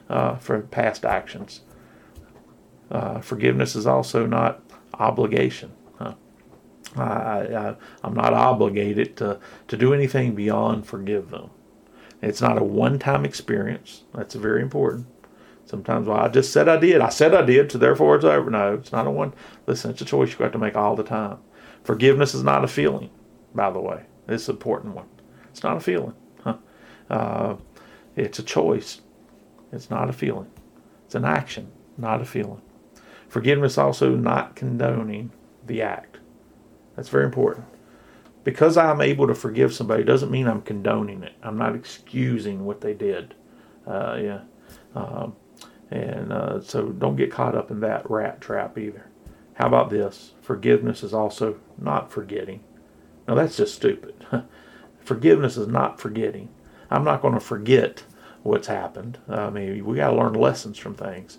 uh, 0.09 0.37
for 0.37 0.61
past 0.61 1.05
actions. 1.05 1.61
Uh, 2.91 3.21
forgiveness 3.21 3.77
is 3.77 3.87
also 3.87 4.27
not 4.27 4.61
obligation. 4.99 5.73
I, 6.97 7.75
am 8.03 8.15
not 8.15 8.33
obligated 8.33 9.17
to, 9.19 9.41
to 9.69 9.77
do 9.77 9.93
anything 9.93 10.35
beyond 10.35 10.87
forgive 10.87 11.31
them. 11.31 11.51
It's 12.23 12.41
not 12.41 12.59
a 12.59 12.65
one 12.65 12.99
time 12.99 13.25
experience. 13.25 14.05
That's 14.15 14.35
very 14.35 14.63
important. 14.63 15.07
Sometimes, 15.67 16.07
well, 16.07 16.19
I 16.19 16.29
just 16.29 16.53
said 16.53 16.69
I 16.69 16.77
did. 16.77 17.01
I 17.01 17.09
said 17.09 17.35
I 17.35 17.43
did, 17.43 17.73
so 17.73 17.79
therefore 17.79 18.17
it's 18.17 18.25
over. 18.25 18.51
No, 18.51 18.75
it's 18.75 18.93
not 18.93 19.07
a 19.07 19.11
one. 19.11 19.35
Listen, 19.67 19.91
it's 19.91 20.03
a 20.03 20.05
choice 20.05 20.31
you 20.31 20.39
got 20.39 20.53
to 20.53 20.59
make 20.59 20.77
all 20.77 20.95
the 20.95 21.03
time. 21.03 21.39
Forgiveness 21.83 22.35
is 22.35 22.43
not 22.43 22.65
a 22.65 22.69
feeling, 22.69 23.11
by 23.55 23.71
the 23.71 23.81
way. 23.81 24.05
It's 24.29 24.49
an 24.49 24.57
important 24.57 24.95
one. 24.95 25.09
It's 25.51 25.63
not 25.63 25.77
a 25.77 25.81
feeling. 25.81 26.15
Huh? 26.43 26.57
Uh, 27.11 27.57
it's 28.17 28.39
a 28.39 28.43
choice. 28.43 29.01
It's 29.73 29.91
not 29.91 30.09
a 30.09 30.13
feeling. 30.13 30.51
It's 31.07 31.15
an 31.15 31.25
action, 31.25 31.73
not 31.99 32.21
a 32.21 32.25
feeling. 32.25 32.63
Forgiveness 33.29 33.79
also 33.79 34.15
not 34.15 34.55
condoning 34.55 35.33
the 35.67 35.83
act. 35.83 36.19
That's 36.97 37.09
very 37.09 37.25
important. 37.25 37.67
Because 38.45 38.77
I'm 38.77 39.01
able 39.01 39.27
to 39.27 39.35
forgive 39.35 39.73
somebody 39.73 40.05
doesn't 40.05 40.31
mean 40.31 40.47
I'm 40.47 40.63
condoning 40.63 41.23
it. 41.23 41.33
I'm 41.43 41.57
not 41.57 41.75
excusing 41.75 42.65
what 42.65 42.83
they 42.83 42.93
did. 42.93 43.35
Uh, 43.87 44.19
yeah. 44.21 44.41
Um, 44.95 45.37
and 45.91 46.33
uh, 46.33 46.61
so 46.61 46.89
don't 46.91 47.17
get 47.17 47.31
caught 47.31 47.57
up 47.57 47.71
in 47.71 47.81
that 47.81 48.09
rat 48.11 48.41
trap 48.41 48.79
either. 48.79 49.07
How 49.55 49.67
about 49.67 49.91
this? 49.91 50.33
Forgiveness 50.43 51.03
is 51.03 51.15
also 51.15 51.61
not 51.79 52.11
forgetting. 52.11 52.63
Now 53.27 53.35
that's 53.35 53.57
just 53.57 53.75
stupid. 53.75 54.27
Forgiveness 55.01 55.57
is 55.57 55.69
not 55.69 56.01
forgetting. 56.01 56.49
I'm 56.91 57.05
not 57.05 57.23
going 57.23 57.35
to 57.35 57.41
forget 57.41 58.05
what's 58.43 58.67
happened. 58.67 59.19
I 59.29 59.51
mean, 59.51 59.85
we 59.85 59.97
got 59.97 60.11
to 60.11 60.17
learn 60.17 60.35
lessons 60.35 60.79
from 60.79 60.95
things, 60.95 61.39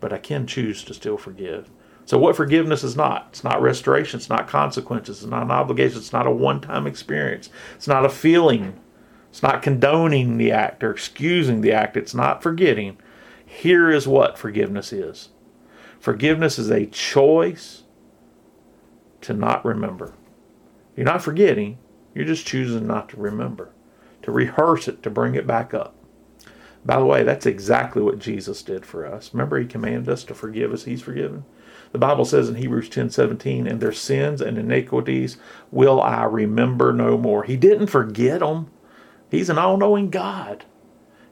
but 0.00 0.12
I 0.12 0.18
can 0.18 0.46
choose 0.46 0.82
to 0.84 0.94
still 0.94 1.16
forgive. 1.16 1.70
So, 2.10 2.18
what 2.18 2.34
forgiveness 2.34 2.82
is 2.82 2.96
not? 2.96 3.28
It's 3.28 3.44
not 3.44 3.62
restoration. 3.62 4.18
It's 4.18 4.28
not 4.28 4.48
consequences. 4.48 5.22
It's 5.22 5.30
not 5.30 5.44
an 5.44 5.52
obligation. 5.52 5.98
It's 5.98 6.12
not 6.12 6.26
a 6.26 6.32
one 6.32 6.60
time 6.60 6.88
experience. 6.88 7.50
It's 7.76 7.86
not 7.86 8.04
a 8.04 8.08
feeling. 8.08 8.80
It's 9.28 9.44
not 9.44 9.62
condoning 9.62 10.36
the 10.36 10.50
act 10.50 10.82
or 10.82 10.90
excusing 10.90 11.60
the 11.60 11.70
act. 11.70 11.96
It's 11.96 12.12
not 12.12 12.42
forgetting. 12.42 12.98
Here 13.46 13.92
is 13.92 14.08
what 14.08 14.36
forgiveness 14.36 14.92
is 14.92 15.28
forgiveness 16.00 16.58
is 16.58 16.68
a 16.68 16.86
choice 16.86 17.84
to 19.20 19.32
not 19.32 19.64
remember. 19.64 20.12
You're 20.96 21.06
not 21.06 21.22
forgetting, 21.22 21.78
you're 22.12 22.24
just 22.24 22.44
choosing 22.44 22.88
not 22.88 23.08
to 23.10 23.18
remember, 23.18 23.70
to 24.22 24.32
rehearse 24.32 24.88
it, 24.88 25.04
to 25.04 25.10
bring 25.10 25.36
it 25.36 25.46
back 25.46 25.74
up. 25.74 25.94
By 26.84 26.98
the 26.98 27.04
way, 27.04 27.22
that's 27.22 27.46
exactly 27.46 28.02
what 28.02 28.18
Jesus 28.18 28.64
did 28.64 28.84
for 28.84 29.06
us. 29.06 29.32
Remember, 29.32 29.60
He 29.60 29.66
commanded 29.66 30.08
us 30.08 30.24
to 30.24 30.34
forgive 30.34 30.72
as 30.72 30.86
He's 30.86 31.02
forgiven? 31.02 31.44
The 31.92 31.98
Bible 31.98 32.24
says 32.24 32.48
in 32.48 32.54
Hebrews 32.54 32.88
10 32.88 33.10
17, 33.10 33.66
and 33.66 33.80
their 33.80 33.92
sins 33.92 34.40
and 34.40 34.56
iniquities 34.56 35.36
will 35.70 36.00
I 36.00 36.24
remember 36.24 36.92
no 36.92 37.18
more. 37.18 37.44
He 37.44 37.56
didn't 37.56 37.88
forget 37.88 38.40
them. 38.40 38.70
He's 39.30 39.50
an 39.50 39.58
all 39.58 39.76
knowing 39.76 40.10
God. 40.10 40.64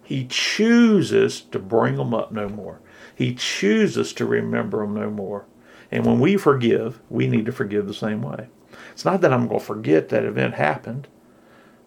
He 0.02 0.26
chooses 0.26 1.40
to 1.42 1.58
bring 1.58 1.96
them 1.96 2.14
up 2.14 2.32
no 2.32 2.48
more. 2.48 2.80
He 3.14 3.34
chooses 3.34 4.12
to 4.14 4.24
remember 4.24 4.78
them 4.78 4.94
no 4.94 5.10
more. 5.10 5.46
And 5.90 6.04
when 6.04 6.20
we 6.20 6.36
forgive, 6.36 7.00
we 7.08 7.26
need 7.26 7.46
to 7.46 7.52
forgive 7.52 7.86
the 7.86 7.94
same 7.94 8.22
way. 8.22 8.48
It's 8.92 9.04
not 9.04 9.20
that 9.20 9.32
I'm 9.32 9.48
going 9.48 9.60
to 9.60 9.66
forget 9.66 10.08
that 10.08 10.24
event 10.24 10.54
happened, 10.54 11.08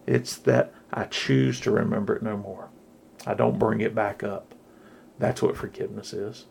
it's 0.07 0.35
that 0.37 0.73
I 0.91 1.05
choose 1.05 1.59
to 1.61 1.71
remember 1.71 2.15
it 2.15 2.23
no 2.23 2.37
more. 2.37 2.69
I 3.25 3.33
don't 3.33 3.59
bring 3.59 3.81
it 3.81 3.95
back 3.95 4.23
up. 4.23 4.55
That's 5.19 5.41
what 5.41 5.55
forgiveness 5.55 6.13
is. 6.13 6.45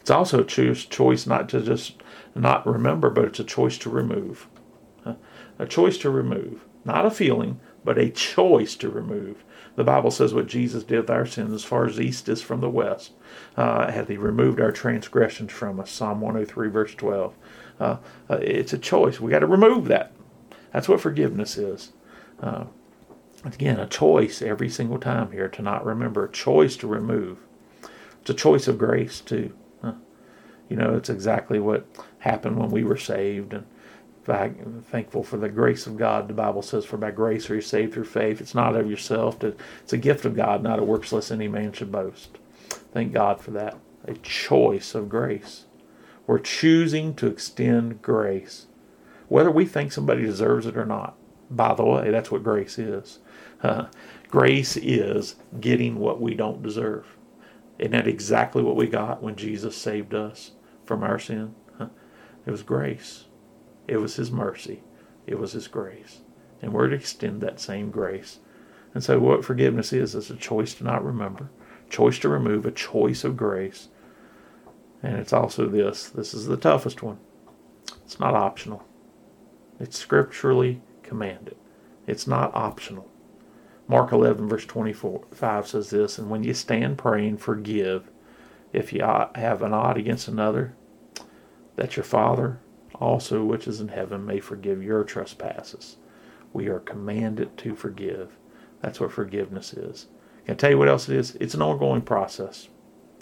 It's 0.00 0.10
also 0.10 0.40
a 0.40 0.44
choose, 0.44 0.84
choice 0.84 1.26
not 1.26 1.48
to 1.50 1.62
just 1.62 2.02
not 2.34 2.66
remember, 2.66 3.10
but 3.10 3.24
it's 3.24 3.40
a 3.40 3.44
choice 3.44 3.78
to 3.78 3.90
remove. 3.90 4.48
A 5.58 5.66
choice 5.66 5.98
to 5.98 6.10
remove. 6.10 6.64
Not 6.84 7.04
a 7.04 7.10
feeling, 7.10 7.60
but 7.84 7.98
a 7.98 8.10
choice 8.10 8.74
to 8.76 8.88
remove. 8.88 9.44
The 9.76 9.84
Bible 9.84 10.10
says 10.10 10.34
what 10.34 10.46
Jesus 10.46 10.84
did 10.84 11.00
with 11.00 11.10
our 11.10 11.26
sins 11.26 11.52
as 11.52 11.64
far 11.64 11.86
as 11.86 12.00
east 12.00 12.28
is 12.28 12.42
from 12.42 12.60
the 12.60 12.70
west. 12.70 13.12
Uh, 13.56 13.90
hath 13.90 14.08
he 14.08 14.16
removed 14.16 14.60
our 14.60 14.72
transgressions 14.72 15.52
from 15.52 15.78
us. 15.78 15.90
Psalm 15.90 16.20
103, 16.20 16.68
verse 16.68 16.94
12. 16.94 17.34
Uh, 17.78 17.96
uh, 18.28 18.36
it's 18.36 18.72
a 18.72 18.78
choice. 18.78 19.20
We 19.20 19.30
got 19.30 19.40
to 19.40 19.46
remove 19.46 19.88
that. 19.88 20.12
That's 20.72 20.88
what 20.88 21.00
forgiveness 21.00 21.56
is. 21.56 21.92
Uh, 22.40 22.64
again, 23.44 23.78
a 23.78 23.86
choice 23.86 24.42
every 24.42 24.68
single 24.68 24.98
time 24.98 25.32
here 25.32 25.48
to 25.48 25.62
not 25.62 25.84
remember. 25.84 26.24
A 26.24 26.32
choice 26.32 26.76
to 26.78 26.86
remove. 26.86 27.38
It's 28.22 28.30
a 28.30 28.34
choice 28.34 28.66
of 28.68 28.78
grace, 28.78 29.20
too. 29.20 29.52
You 30.70 30.76
know, 30.76 30.94
it's 30.94 31.10
exactly 31.10 31.58
what 31.58 31.84
happened 32.20 32.56
when 32.56 32.70
we 32.70 32.84
were 32.84 32.96
saved. 32.96 33.52
And 33.52 33.66
thankful 34.86 35.24
for 35.24 35.36
the 35.36 35.48
grace 35.48 35.86
of 35.88 35.96
God. 35.96 36.28
The 36.28 36.34
Bible 36.34 36.62
says, 36.62 36.84
For 36.84 36.96
by 36.96 37.10
grace 37.10 37.50
are 37.50 37.56
you 37.56 37.60
saved 37.60 37.94
through 37.94 38.04
faith. 38.04 38.40
It's 38.40 38.54
not 38.54 38.76
of 38.76 38.88
yourself. 38.88 39.42
It's 39.42 39.92
a 39.92 39.98
gift 39.98 40.24
of 40.24 40.36
God, 40.36 40.62
not 40.62 40.78
a 40.78 40.84
works 40.84 41.12
lest 41.12 41.32
any 41.32 41.48
man 41.48 41.72
should 41.72 41.90
boast. 41.90 42.38
Thank 42.92 43.12
God 43.12 43.40
for 43.40 43.50
that. 43.52 43.76
A 44.06 44.14
choice 44.14 44.94
of 44.94 45.08
grace. 45.08 45.64
We're 46.26 46.38
choosing 46.38 47.14
to 47.16 47.26
extend 47.26 48.02
grace, 48.02 48.66
whether 49.28 49.50
we 49.50 49.66
think 49.66 49.90
somebody 49.90 50.22
deserves 50.22 50.66
it 50.66 50.76
or 50.76 50.86
not. 50.86 51.16
By 51.50 51.74
the 51.74 51.84
way, 51.84 52.10
that's 52.12 52.30
what 52.30 52.44
grace 52.44 52.78
is. 52.78 53.18
Uh, 53.64 53.86
grace 54.28 54.76
is 54.76 55.34
getting 55.58 55.98
what 55.98 56.20
we 56.20 56.34
don't 56.34 56.62
deserve. 56.62 57.16
Isn't 57.80 57.92
that 57.92 58.06
exactly 58.06 58.62
what 58.62 58.76
we 58.76 58.86
got 58.86 59.22
when 59.22 59.34
Jesus 59.34 59.76
saved 59.76 60.14
us 60.14 60.52
from 60.90 61.04
our 61.04 61.20
sin? 61.20 61.54
It 62.44 62.50
was 62.50 62.64
grace. 62.64 63.26
It 63.86 63.98
was 63.98 64.16
His 64.16 64.32
mercy. 64.32 64.82
It 65.24 65.38
was 65.38 65.52
His 65.52 65.68
grace. 65.68 66.22
And 66.60 66.72
we're 66.72 66.88
to 66.88 66.96
extend 66.96 67.40
that 67.42 67.60
same 67.60 67.92
grace. 67.92 68.40
And 68.92 69.04
so, 69.04 69.20
what 69.20 69.44
forgiveness 69.44 69.92
is, 69.92 70.16
is 70.16 70.30
a 70.30 70.36
choice 70.36 70.74
to 70.74 70.84
not 70.84 71.04
remember, 71.04 71.48
choice 71.88 72.18
to 72.18 72.28
remove, 72.28 72.66
a 72.66 72.72
choice 72.72 73.22
of 73.22 73.36
grace. 73.36 73.86
And 75.00 75.14
it's 75.16 75.32
also 75.32 75.68
this 75.68 76.08
this 76.08 76.34
is 76.34 76.46
the 76.46 76.56
toughest 76.56 77.04
one. 77.04 77.18
It's 78.04 78.18
not 78.18 78.34
optional, 78.34 78.84
it's 79.78 79.96
scripturally 79.96 80.82
commanded. 81.04 81.56
It's 82.08 82.26
not 82.26 82.52
optional. 82.52 83.08
Mark 83.86 84.10
11, 84.10 84.48
verse 84.48 84.66
24, 84.66 85.26
5 85.30 85.68
says 85.68 85.90
this, 85.90 86.18
And 86.18 86.30
when 86.30 86.42
you 86.42 86.52
stand 86.52 86.98
praying, 86.98 87.36
forgive 87.36 88.10
if 88.72 88.92
you 88.92 89.02
have 89.02 89.62
an 89.62 89.72
odd 89.72 89.96
against 89.96 90.26
another, 90.26 90.74
that 91.80 91.96
your 91.96 92.04
Father 92.04 92.60
also 92.96 93.42
which 93.42 93.66
is 93.66 93.80
in 93.80 93.88
heaven 93.88 94.26
may 94.26 94.38
forgive 94.38 94.82
your 94.82 95.02
trespasses. 95.02 95.96
We 96.52 96.68
are 96.68 96.78
commanded 96.78 97.56
to 97.56 97.74
forgive. 97.74 98.36
That's 98.82 99.00
what 99.00 99.12
forgiveness 99.12 99.72
is. 99.72 100.06
Can 100.44 100.52
I 100.52 100.56
tell 100.56 100.70
you 100.72 100.78
what 100.78 100.90
else 100.90 101.08
it 101.08 101.16
is? 101.16 101.36
It's 101.36 101.54
an 101.54 101.62
ongoing 101.62 102.02
process. 102.02 102.68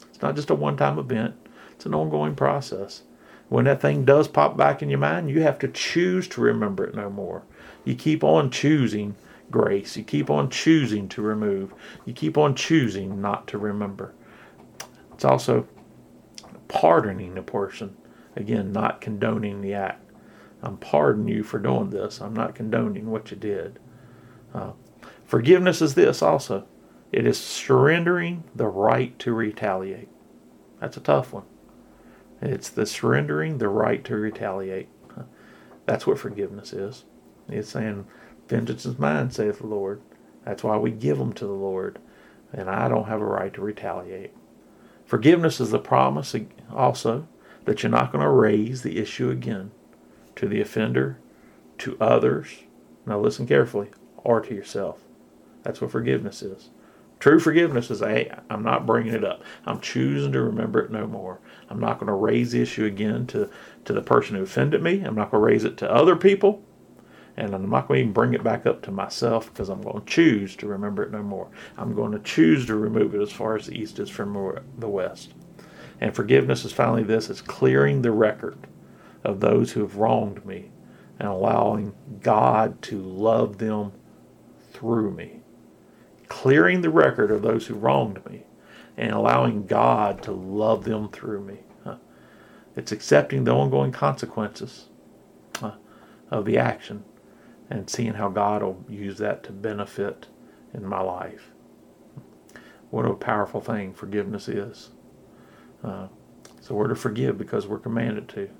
It's 0.08 0.20
not 0.20 0.34
just 0.34 0.50
a 0.50 0.56
one 0.56 0.76
time 0.76 0.98
event, 0.98 1.36
it's 1.70 1.86
an 1.86 1.94
ongoing 1.94 2.34
process. 2.34 3.02
When 3.48 3.66
that 3.66 3.80
thing 3.80 4.04
does 4.04 4.26
pop 4.26 4.56
back 4.56 4.82
in 4.82 4.90
your 4.90 4.98
mind, 4.98 5.30
you 5.30 5.42
have 5.42 5.60
to 5.60 5.68
choose 5.68 6.26
to 6.28 6.40
remember 6.40 6.84
it 6.84 6.96
no 6.96 7.08
more. 7.08 7.44
You 7.84 7.94
keep 7.94 8.24
on 8.24 8.50
choosing 8.50 9.14
grace. 9.52 9.96
You 9.96 10.02
keep 10.02 10.30
on 10.30 10.50
choosing 10.50 11.08
to 11.10 11.22
remove. 11.22 11.72
You 12.04 12.12
keep 12.12 12.36
on 12.36 12.56
choosing 12.56 13.20
not 13.20 13.46
to 13.46 13.58
remember. 13.58 14.14
It's 15.14 15.24
also 15.24 15.68
pardoning 16.66 17.38
a 17.38 17.42
person 17.42 17.96
Again, 18.38 18.70
not 18.70 19.00
condoning 19.00 19.62
the 19.62 19.74
act. 19.74 20.12
I'm 20.62 20.76
pardoning 20.76 21.34
you 21.34 21.42
for 21.42 21.58
doing 21.58 21.90
this. 21.90 22.20
I'm 22.20 22.34
not 22.34 22.54
condoning 22.54 23.10
what 23.10 23.32
you 23.32 23.36
did. 23.36 23.80
Uh, 24.54 24.72
forgiveness 25.24 25.82
is 25.82 25.96
this 25.96 26.22
also 26.22 26.64
it 27.10 27.26
is 27.26 27.36
surrendering 27.36 28.44
the 28.54 28.68
right 28.68 29.18
to 29.18 29.32
retaliate. 29.32 30.08
That's 30.78 30.96
a 30.96 31.00
tough 31.00 31.32
one. 31.32 31.46
It's 32.40 32.68
the 32.68 32.86
surrendering 32.86 33.58
the 33.58 33.68
right 33.68 34.04
to 34.04 34.14
retaliate. 34.14 34.88
That's 35.86 36.06
what 36.06 36.20
forgiveness 36.20 36.72
is. 36.72 37.04
It's 37.48 37.70
saying, 37.70 38.06
Vengeance 38.46 38.86
is 38.86 39.00
mine, 39.00 39.32
saith 39.32 39.58
the 39.58 39.66
Lord. 39.66 40.00
That's 40.44 40.62
why 40.62 40.76
we 40.76 40.92
give 40.92 41.18
them 41.18 41.32
to 41.32 41.44
the 41.44 41.52
Lord. 41.52 41.98
And 42.52 42.70
I 42.70 42.88
don't 42.88 43.08
have 43.08 43.20
a 43.20 43.26
right 43.26 43.52
to 43.54 43.60
retaliate. 43.60 44.32
Forgiveness 45.06 45.58
is 45.58 45.70
the 45.70 45.80
promise 45.80 46.36
also 46.72 47.26
that 47.68 47.82
you're 47.82 47.92
not 47.92 48.10
going 48.10 48.22
to 48.22 48.30
raise 48.30 48.80
the 48.80 48.98
issue 48.98 49.28
again 49.28 49.70
to 50.34 50.48
the 50.48 50.58
offender, 50.58 51.18
to 51.76 51.98
others. 52.00 52.62
Now 53.04 53.20
listen 53.20 53.46
carefully, 53.46 53.88
or 54.16 54.40
to 54.40 54.54
yourself. 54.54 55.02
That's 55.64 55.82
what 55.82 55.90
forgiveness 55.90 56.40
is. 56.40 56.70
True 57.20 57.38
forgiveness 57.38 57.90
is, 57.90 58.00
hey, 58.00 58.32
I'm 58.48 58.62
not 58.62 58.86
bringing 58.86 59.12
it 59.12 59.22
up. 59.22 59.42
I'm 59.66 59.80
choosing 59.80 60.32
to 60.32 60.40
remember 60.40 60.80
it 60.80 60.90
no 60.90 61.06
more. 61.06 61.40
I'm 61.68 61.78
not 61.78 61.98
going 61.98 62.06
to 62.06 62.14
raise 62.14 62.52
the 62.52 62.62
issue 62.62 62.86
again 62.86 63.26
to, 63.28 63.50
to 63.84 63.92
the 63.92 64.00
person 64.00 64.36
who 64.36 64.44
offended 64.44 64.82
me. 64.82 65.02
I'm 65.02 65.14
not 65.14 65.30
going 65.30 65.42
to 65.42 65.46
raise 65.46 65.64
it 65.64 65.76
to 65.78 65.92
other 65.92 66.16
people. 66.16 66.62
And 67.36 67.54
I'm 67.54 67.68
not 67.68 67.86
going 67.86 67.98
to 67.98 68.02
even 68.02 68.12
bring 68.14 68.32
it 68.32 68.42
back 68.42 68.64
up 68.64 68.80
to 68.82 68.90
myself 68.90 69.52
because 69.52 69.68
I'm 69.68 69.82
going 69.82 70.00
to 70.00 70.06
choose 70.06 70.56
to 70.56 70.66
remember 70.66 71.02
it 71.02 71.12
no 71.12 71.22
more. 71.22 71.48
I'm 71.76 71.94
going 71.94 72.12
to 72.12 72.18
choose 72.20 72.64
to 72.66 72.76
remove 72.76 73.14
it 73.14 73.20
as 73.20 73.30
far 73.30 73.56
as 73.56 73.66
the 73.66 73.78
east 73.78 73.98
is 73.98 74.08
from 74.08 74.58
the 74.78 74.88
west. 74.88 75.34
And 76.00 76.14
forgiveness 76.14 76.64
is 76.64 76.72
finally 76.72 77.02
this 77.02 77.30
it's 77.30 77.40
clearing 77.40 78.02
the 78.02 78.12
record 78.12 78.58
of 79.24 79.40
those 79.40 79.72
who 79.72 79.80
have 79.80 79.96
wronged 79.96 80.44
me 80.46 80.70
and 81.18 81.28
allowing 81.28 81.94
God 82.20 82.80
to 82.82 83.00
love 83.00 83.58
them 83.58 83.92
through 84.72 85.10
me. 85.12 85.40
Clearing 86.28 86.82
the 86.82 86.90
record 86.90 87.30
of 87.30 87.42
those 87.42 87.66
who 87.66 87.74
wronged 87.74 88.24
me 88.30 88.44
and 88.96 89.12
allowing 89.12 89.66
God 89.66 90.22
to 90.22 90.32
love 90.32 90.84
them 90.84 91.08
through 91.08 91.44
me. 91.44 91.58
It's 92.76 92.92
accepting 92.92 93.42
the 93.42 93.52
ongoing 93.52 93.90
consequences 93.90 94.86
of 96.30 96.44
the 96.44 96.58
action 96.58 97.02
and 97.70 97.90
seeing 97.90 98.14
how 98.14 98.28
God 98.28 98.62
will 98.62 98.84
use 98.88 99.18
that 99.18 99.42
to 99.44 99.52
benefit 99.52 100.28
in 100.72 100.86
my 100.86 101.00
life. 101.00 101.50
What 102.90 103.04
a 103.04 103.14
powerful 103.14 103.60
thing 103.60 103.94
forgiveness 103.94 104.48
is. 104.48 104.90
Uh, 105.82 106.08
so 106.60 106.74
we're 106.74 106.88
to 106.88 106.94
forgive 106.94 107.38
because 107.38 107.66
we're 107.66 107.78
commanded 107.78 108.28
to. 108.30 108.50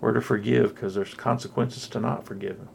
We're 0.00 0.12
to 0.12 0.20
forgive 0.20 0.74
because 0.74 0.94
there's 0.94 1.14
consequences 1.14 1.88
to 1.88 2.00
not 2.00 2.26
forgiving. 2.26 2.68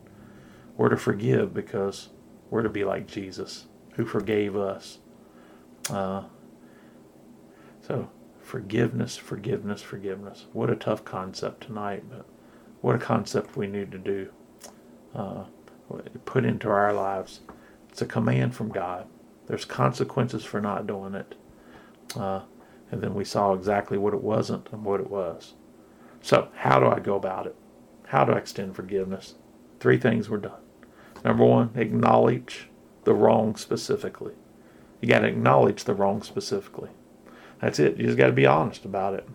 We're 0.78 0.90
to 0.90 0.98
forgive 0.98 1.54
because 1.54 2.10
we're 2.50 2.64
to 2.64 2.70
be 2.70 2.84
like 2.84 3.08
Jesus, 3.08 3.68
who 3.94 4.06
forgave 4.06 4.56
us. 4.56 5.00
Uh, 5.90 6.24
so 7.82 8.10
forgiveness, 8.42 9.16
forgiveness, 9.18 9.82
forgiveness. 9.82 10.48
What 10.54 10.70
a 10.70 10.76
tough 10.76 11.06
concept 11.06 11.68
tonight, 11.68 12.04
but 12.10 12.26
what 12.82 12.96
a 12.96 13.00
concept 13.00 13.58
we 13.58 13.68
need 13.68 13.92
to 13.92 13.98
do. 13.98 14.30
Uh, 15.14 15.44
put 16.26 16.46
into 16.46 16.70
our 16.70 16.94
lives. 16.94 17.42
It's 17.90 18.02
a 18.02 18.06
command 18.06 18.56
from 18.56 18.70
God. 18.70 19.08
There's 19.48 19.66
consequences 19.66 20.44
for 20.44 20.62
not 20.62 20.88
doing 20.88 21.16
it. 21.16 21.36
Uh, 22.16 22.42
and 22.92 23.02
then 23.02 23.14
we 23.14 23.26
saw 23.26 23.54
exactly 23.54 23.98
what 23.98 24.14
it 24.14 24.24
wasn't 24.24 24.68
and 24.72 24.84
what 24.84 25.00
it 25.00 25.10
was. 25.10 25.54
So, 26.22 26.50
how 26.56 26.80
do 26.80 26.88
I 26.88 27.00
go 27.00 27.16
about 27.16 27.48
it? 27.48 27.56
How 28.08 28.26
do 28.26 28.34
I 28.34 28.38
extend 28.38 28.76
forgiveness? 28.76 29.36
Three 29.80 29.98
things 29.98 30.30
were 30.30 30.38
done. 30.38 30.60
Number 31.24 31.46
one, 31.46 31.72
acknowledge 31.76 32.70
the 33.04 33.14
wrong 33.14 33.56
specifically. 33.56 34.34
You 35.02 35.08
got 35.08 35.20
to 35.20 35.28
acknowledge 35.28 35.84
the 35.84 35.94
wrong 35.94 36.22
specifically. 36.22 36.90
That's 37.62 37.80
it. 37.80 37.98
You 37.98 38.06
just 38.06 38.18
got 38.18 38.28
to 38.28 38.34
be 38.34 38.46
honest 38.46 38.86
about 38.86 39.14
it. 39.14 39.28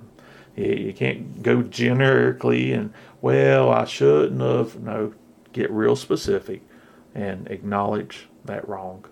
You, 0.56 0.92
can't 0.92 1.42
go 1.42 1.62
generically 1.62 2.72
and, 2.72 2.92
well, 3.20 3.70
I 3.70 3.84
shouldn't 3.86 4.40
have. 4.40 4.80
No, 4.80 5.12
get 5.52 5.70
real 5.70 5.96
specific 5.96 6.62
and 7.14 7.48
acknowledge 7.50 8.28
that 8.44 8.68
wrong. 8.68 9.04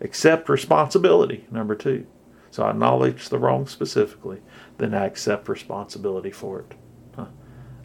Accept 0.00 0.48
responsibility, 0.48 1.46
number 1.50 1.74
two. 1.74 2.06
So 2.52 2.62
I 2.62 2.70
acknowledge 2.70 3.28
the 3.28 3.38
wrong 3.38 3.66
specifically, 3.66 4.40
then 4.78 4.94
I 4.94 5.06
accept 5.06 5.48
responsibility 5.48 6.30
for 6.30 6.60
it. 6.60 6.74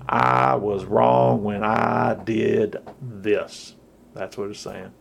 I 0.09 0.55
was 0.55 0.85
wrong 0.85 1.43
when 1.43 1.63
I 1.63 2.15
did 2.23 2.77
this. 3.01 3.75
That's 4.13 4.37
what 4.37 4.49
it's 4.49 4.59
saying. 4.59 4.93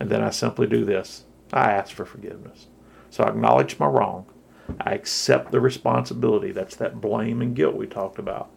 And 0.00 0.08
then 0.08 0.22
I 0.22 0.30
simply 0.30 0.66
do 0.66 0.84
this 0.84 1.24
I 1.52 1.70
ask 1.72 1.94
for 1.94 2.06
forgiveness. 2.06 2.68
So 3.10 3.24
I 3.24 3.28
acknowledge 3.28 3.78
my 3.78 3.86
wrong. 3.86 4.26
I 4.80 4.92
accept 4.92 5.52
the 5.52 5.60
responsibility. 5.60 6.50
That's 6.50 6.76
that 6.76 7.00
blame 7.00 7.42
and 7.42 7.54
guilt 7.54 7.76
we 7.76 7.86
talked 7.86 8.18
about. 8.18 8.50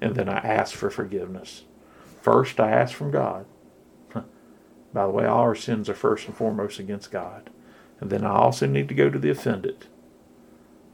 And 0.00 0.14
then 0.14 0.28
I 0.28 0.38
ask 0.38 0.74
for 0.74 0.88
forgiveness. 0.88 1.64
First, 2.22 2.58
I 2.58 2.70
ask 2.70 2.94
from 2.94 3.10
God. 3.10 3.44
By 4.94 5.04
the 5.04 5.12
way, 5.12 5.26
all 5.26 5.40
our 5.40 5.54
sins 5.54 5.90
are 5.90 5.94
first 5.94 6.26
and 6.26 6.36
foremost 6.36 6.78
against 6.78 7.10
God. 7.10 7.50
And 8.00 8.10
then 8.10 8.24
I 8.24 8.30
also 8.30 8.66
need 8.66 8.88
to 8.88 8.94
go 8.94 9.10
to 9.10 9.18
the 9.18 9.30
offended 9.30 9.86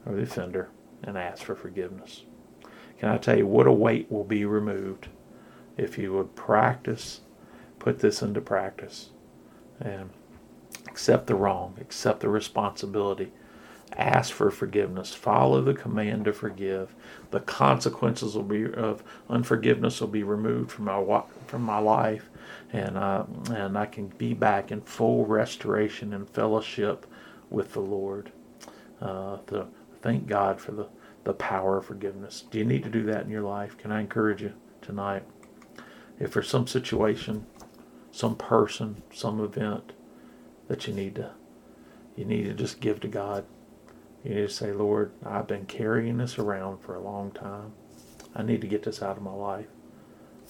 or 0.05 0.15
the 0.15 0.23
offender 0.23 0.69
and 1.03 1.17
ask 1.17 1.43
for 1.43 1.55
forgiveness. 1.55 2.23
Can 2.99 3.09
I 3.09 3.17
tell 3.17 3.37
you 3.37 3.45
what 3.45 3.67
a 3.67 3.71
weight 3.71 4.11
will 4.11 4.23
be 4.23 4.45
removed 4.45 5.09
if 5.77 5.97
you 5.97 6.13
would 6.13 6.35
practice, 6.35 7.21
put 7.79 7.99
this 7.99 8.21
into 8.21 8.41
practice? 8.41 9.09
And 9.79 10.09
accept 10.87 11.27
the 11.27 11.35
wrong, 11.35 11.77
accept 11.79 12.21
the 12.21 12.29
responsibility, 12.29 13.33
ask 13.97 14.31
for 14.31 14.49
forgiveness, 14.49 15.13
follow 15.13 15.61
the 15.61 15.73
command 15.73 16.25
to 16.25 16.33
forgive. 16.33 16.95
The 17.31 17.41
consequences 17.41 18.35
will 18.35 18.43
be 18.43 18.71
of 18.73 19.03
unforgiveness 19.29 19.99
will 19.99 20.07
be 20.07 20.23
removed 20.23 20.71
from 20.71 20.85
my 20.85 21.23
from 21.47 21.63
my 21.63 21.79
life, 21.79 22.29
and 22.75 22.97
uh, 22.97 23.23
and 23.53 23.77
I 23.77 23.85
can 23.85 24.07
be 24.07 24.33
back 24.33 24.71
in 24.71 24.81
full 24.81 25.25
restoration 25.25 26.13
and 26.13 26.29
fellowship 26.29 27.05
with 27.49 27.71
the 27.71 27.79
Lord. 27.79 28.31
Uh, 29.01 29.37
to 29.47 29.67
thank 30.01 30.27
God 30.27 30.59
for 30.59 30.73
the 30.73 30.87
the 31.23 31.33
power 31.33 31.77
of 31.77 31.85
forgiveness. 31.85 32.43
Do 32.51 32.57
you 32.57 32.65
need 32.65 32.83
to 32.83 32.89
do 32.89 33.03
that 33.03 33.23
in 33.23 33.29
your 33.31 33.43
life? 33.43 33.77
Can 33.77 33.91
I 33.91 34.01
encourage 34.01 34.41
you 34.41 34.53
tonight? 34.81 35.23
If 36.19 36.33
there's 36.33 36.49
some 36.49 36.67
situation, 36.67 37.45
some 38.11 38.35
person, 38.35 39.01
some 39.11 39.39
event 39.39 39.93
that 40.67 40.85
you 40.85 40.93
need 40.93 41.15
to 41.15 41.31
you 42.17 42.25
need 42.25 42.43
to 42.43 42.53
just 42.53 42.81
give 42.81 42.99
to 43.01 43.07
God. 43.07 43.45
You 44.23 44.35
need 44.35 44.47
to 44.47 44.49
say, 44.49 44.73
Lord, 44.73 45.11
I've 45.25 45.47
been 45.47 45.65
carrying 45.65 46.17
this 46.17 46.37
around 46.37 46.79
for 46.79 46.95
a 46.95 47.01
long 47.01 47.31
time. 47.31 47.73
I 48.35 48.43
need 48.43 48.61
to 48.61 48.67
get 48.67 48.83
this 48.83 49.01
out 49.01 49.17
of 49.17 49.23
my 49.23 49.33
life. 49.33 49.67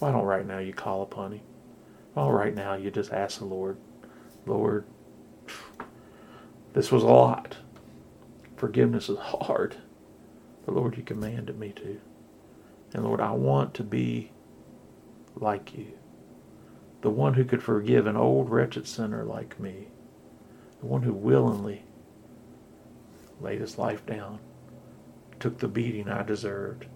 Why 0.00 0.10
don't 0.10 0.24
right 0.24 0.46
now 0.46 0.58
you 0.58 0.72
call 0.72 1.02
upon 1.02 1.32
Him? 1.32 1.40
Well, 2.16 2.32
right 2.32 2.54
now 2.54 2.72
you 2.74 2.90
just 2.90 3.12
ask 3.12 3.38
the 3.38 3.44
Lord, 3.44 3.76
Lord, 4.46 4.86
this 6.72 6.90
was 6.90 7.02
a 7.02 7.08
lot. 7.08 7.58
Forgiveness 8.56 9.10
is 9.10 9.18
hard. 9.20 9.76
But 10.64 10.74
Lord, 10.74 10.96
you 10.96 11.02
commanded 11.02 11.58
me 11.58 11.72
to. 11.72 12.00
And 12.94 13.04
Lord, 13.04 13.20
I 13.20 13.32
want 13.32 13.74
to 13.74 13.84
be 13.84 14.32
like 15.34 15.76
you. 15.76 15.92
The 17.02 17.10
one 17.10 17.34
who 17.34 17.44
could 17.44 17.62
forgive 17.62 18.06
an 18.06 18.16
old 18.16 18.48
wretched 18.48 18.88
sinner 18.88 19.22
like 19.22 19.60
me. 19.60 19.88
The 20.80 20.86
one 20.86 21.02
who 21.02 21.12
willingly 21.12 21.84
laid 23.42 23.60
his 23.60 23.76
life 23.76 24.06
down, 24.06 24.38
took 25.38 25.58
the 25.58 25.68
beating 25.68 26.08
I 26.08 26.22
deserved, 26.22 26.86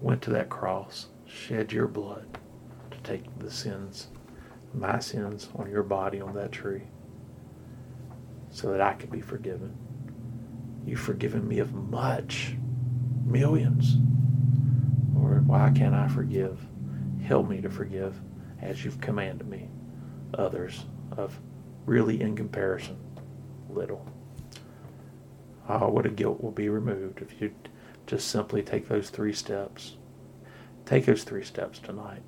went 0.00 0.22
to 0.22 0.30
that 0.30 0.48
cross, 0.48 1.08
shed 1.26 1.72
your 1.72 1.88
blood 1.88 2.38
take 3.08 3.38
the 3.38 3.50
sins, 3.50 4.08
my 4.74 4.98
sins 4.98 5.48
on 5.56 5.70
your 5.70 5.82
body 5.82 6.20
on 6.20 6.34
that 6.34 6.52
tree, 6.52 6.82
so 8.50 8.70
that 8.70 8.82
I 8.82 8.92
could 8.92 9.10
be 9.10 9.22
forgiven. 9.22 9.74
You've 10.84 11.00
forgiven 11.00 11.48
me 11.48 11.58
of 11.58 11.72
much, 11.72 12.54
millions. 13.24 13.96
Lord, 15.14 15.46
why 15.46 15.70
can't 15.74 15.94
I 15.94 16.08
forgive? 16.08 16.60
Help 17.22 17.48
me 17.48 17.62
to 17.62 17.70
forgive 17.70 18.20
as 18.60 18.84
you've 18.84 19.00
commanded 19.00 19.48
me 19.48 19.70
others 20.34 20.84
of 21.16 21.38
really, 21.86 22.20
in 22.20 22.36
comparison, 22.36 22.98
little. 23.70 24.06
Oh, 25.66 25.88
what 25.88 26.04
a 26.04 26.10
guilt 26.10 26.42
will 26.42 26.50
be 26.50 26.68
removed 26.68 27.22
if 27.22 27.40
you 27.40 27.54
just 28.06 28.28
simply 28.28 28.62
take 28.62 28.88
those 28.88 29.08
three 29.08 29.32
steps. 29.32 29.96
Take 30.84 31.06
those 31.06 31.24
three 31.24 31.44
steps 31.44 31.78
tonight. 31.78 32.22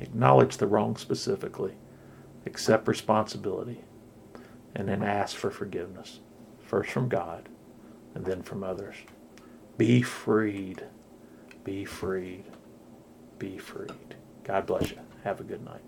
Acknowledge 0.00 0.56
the 0.56 0.66
wrong 0.66 0.96
specifically, 0.96 1.74
accept 2.46 2.88
responsibility, 2.88 3.84
and 4.74 4.88
then 4.88 5.02
ask 5.02 5.36
for 5.36 5.50
forgiveness. 5.50 6.20
First 6.62 6.90
from 6.90 7.08
God, 7.08 7.48
and 8.14 8.24
then 8.24 8.42
from 8.42 8.64
others. 8.64 8.96
Be 9.76 10.02
freed. 10.02 10.84
Be 11.62 11.84
freed. 11.84 12.44
Be 13.38 13.58
freed. 13.58 14.16
God 14.44 14.66
bless 14.66 14.90
you. 14.90 14.98
Have 15.24 15.40
a 15.40 15.44
good 15.44 15.64
night. 15.64 15.82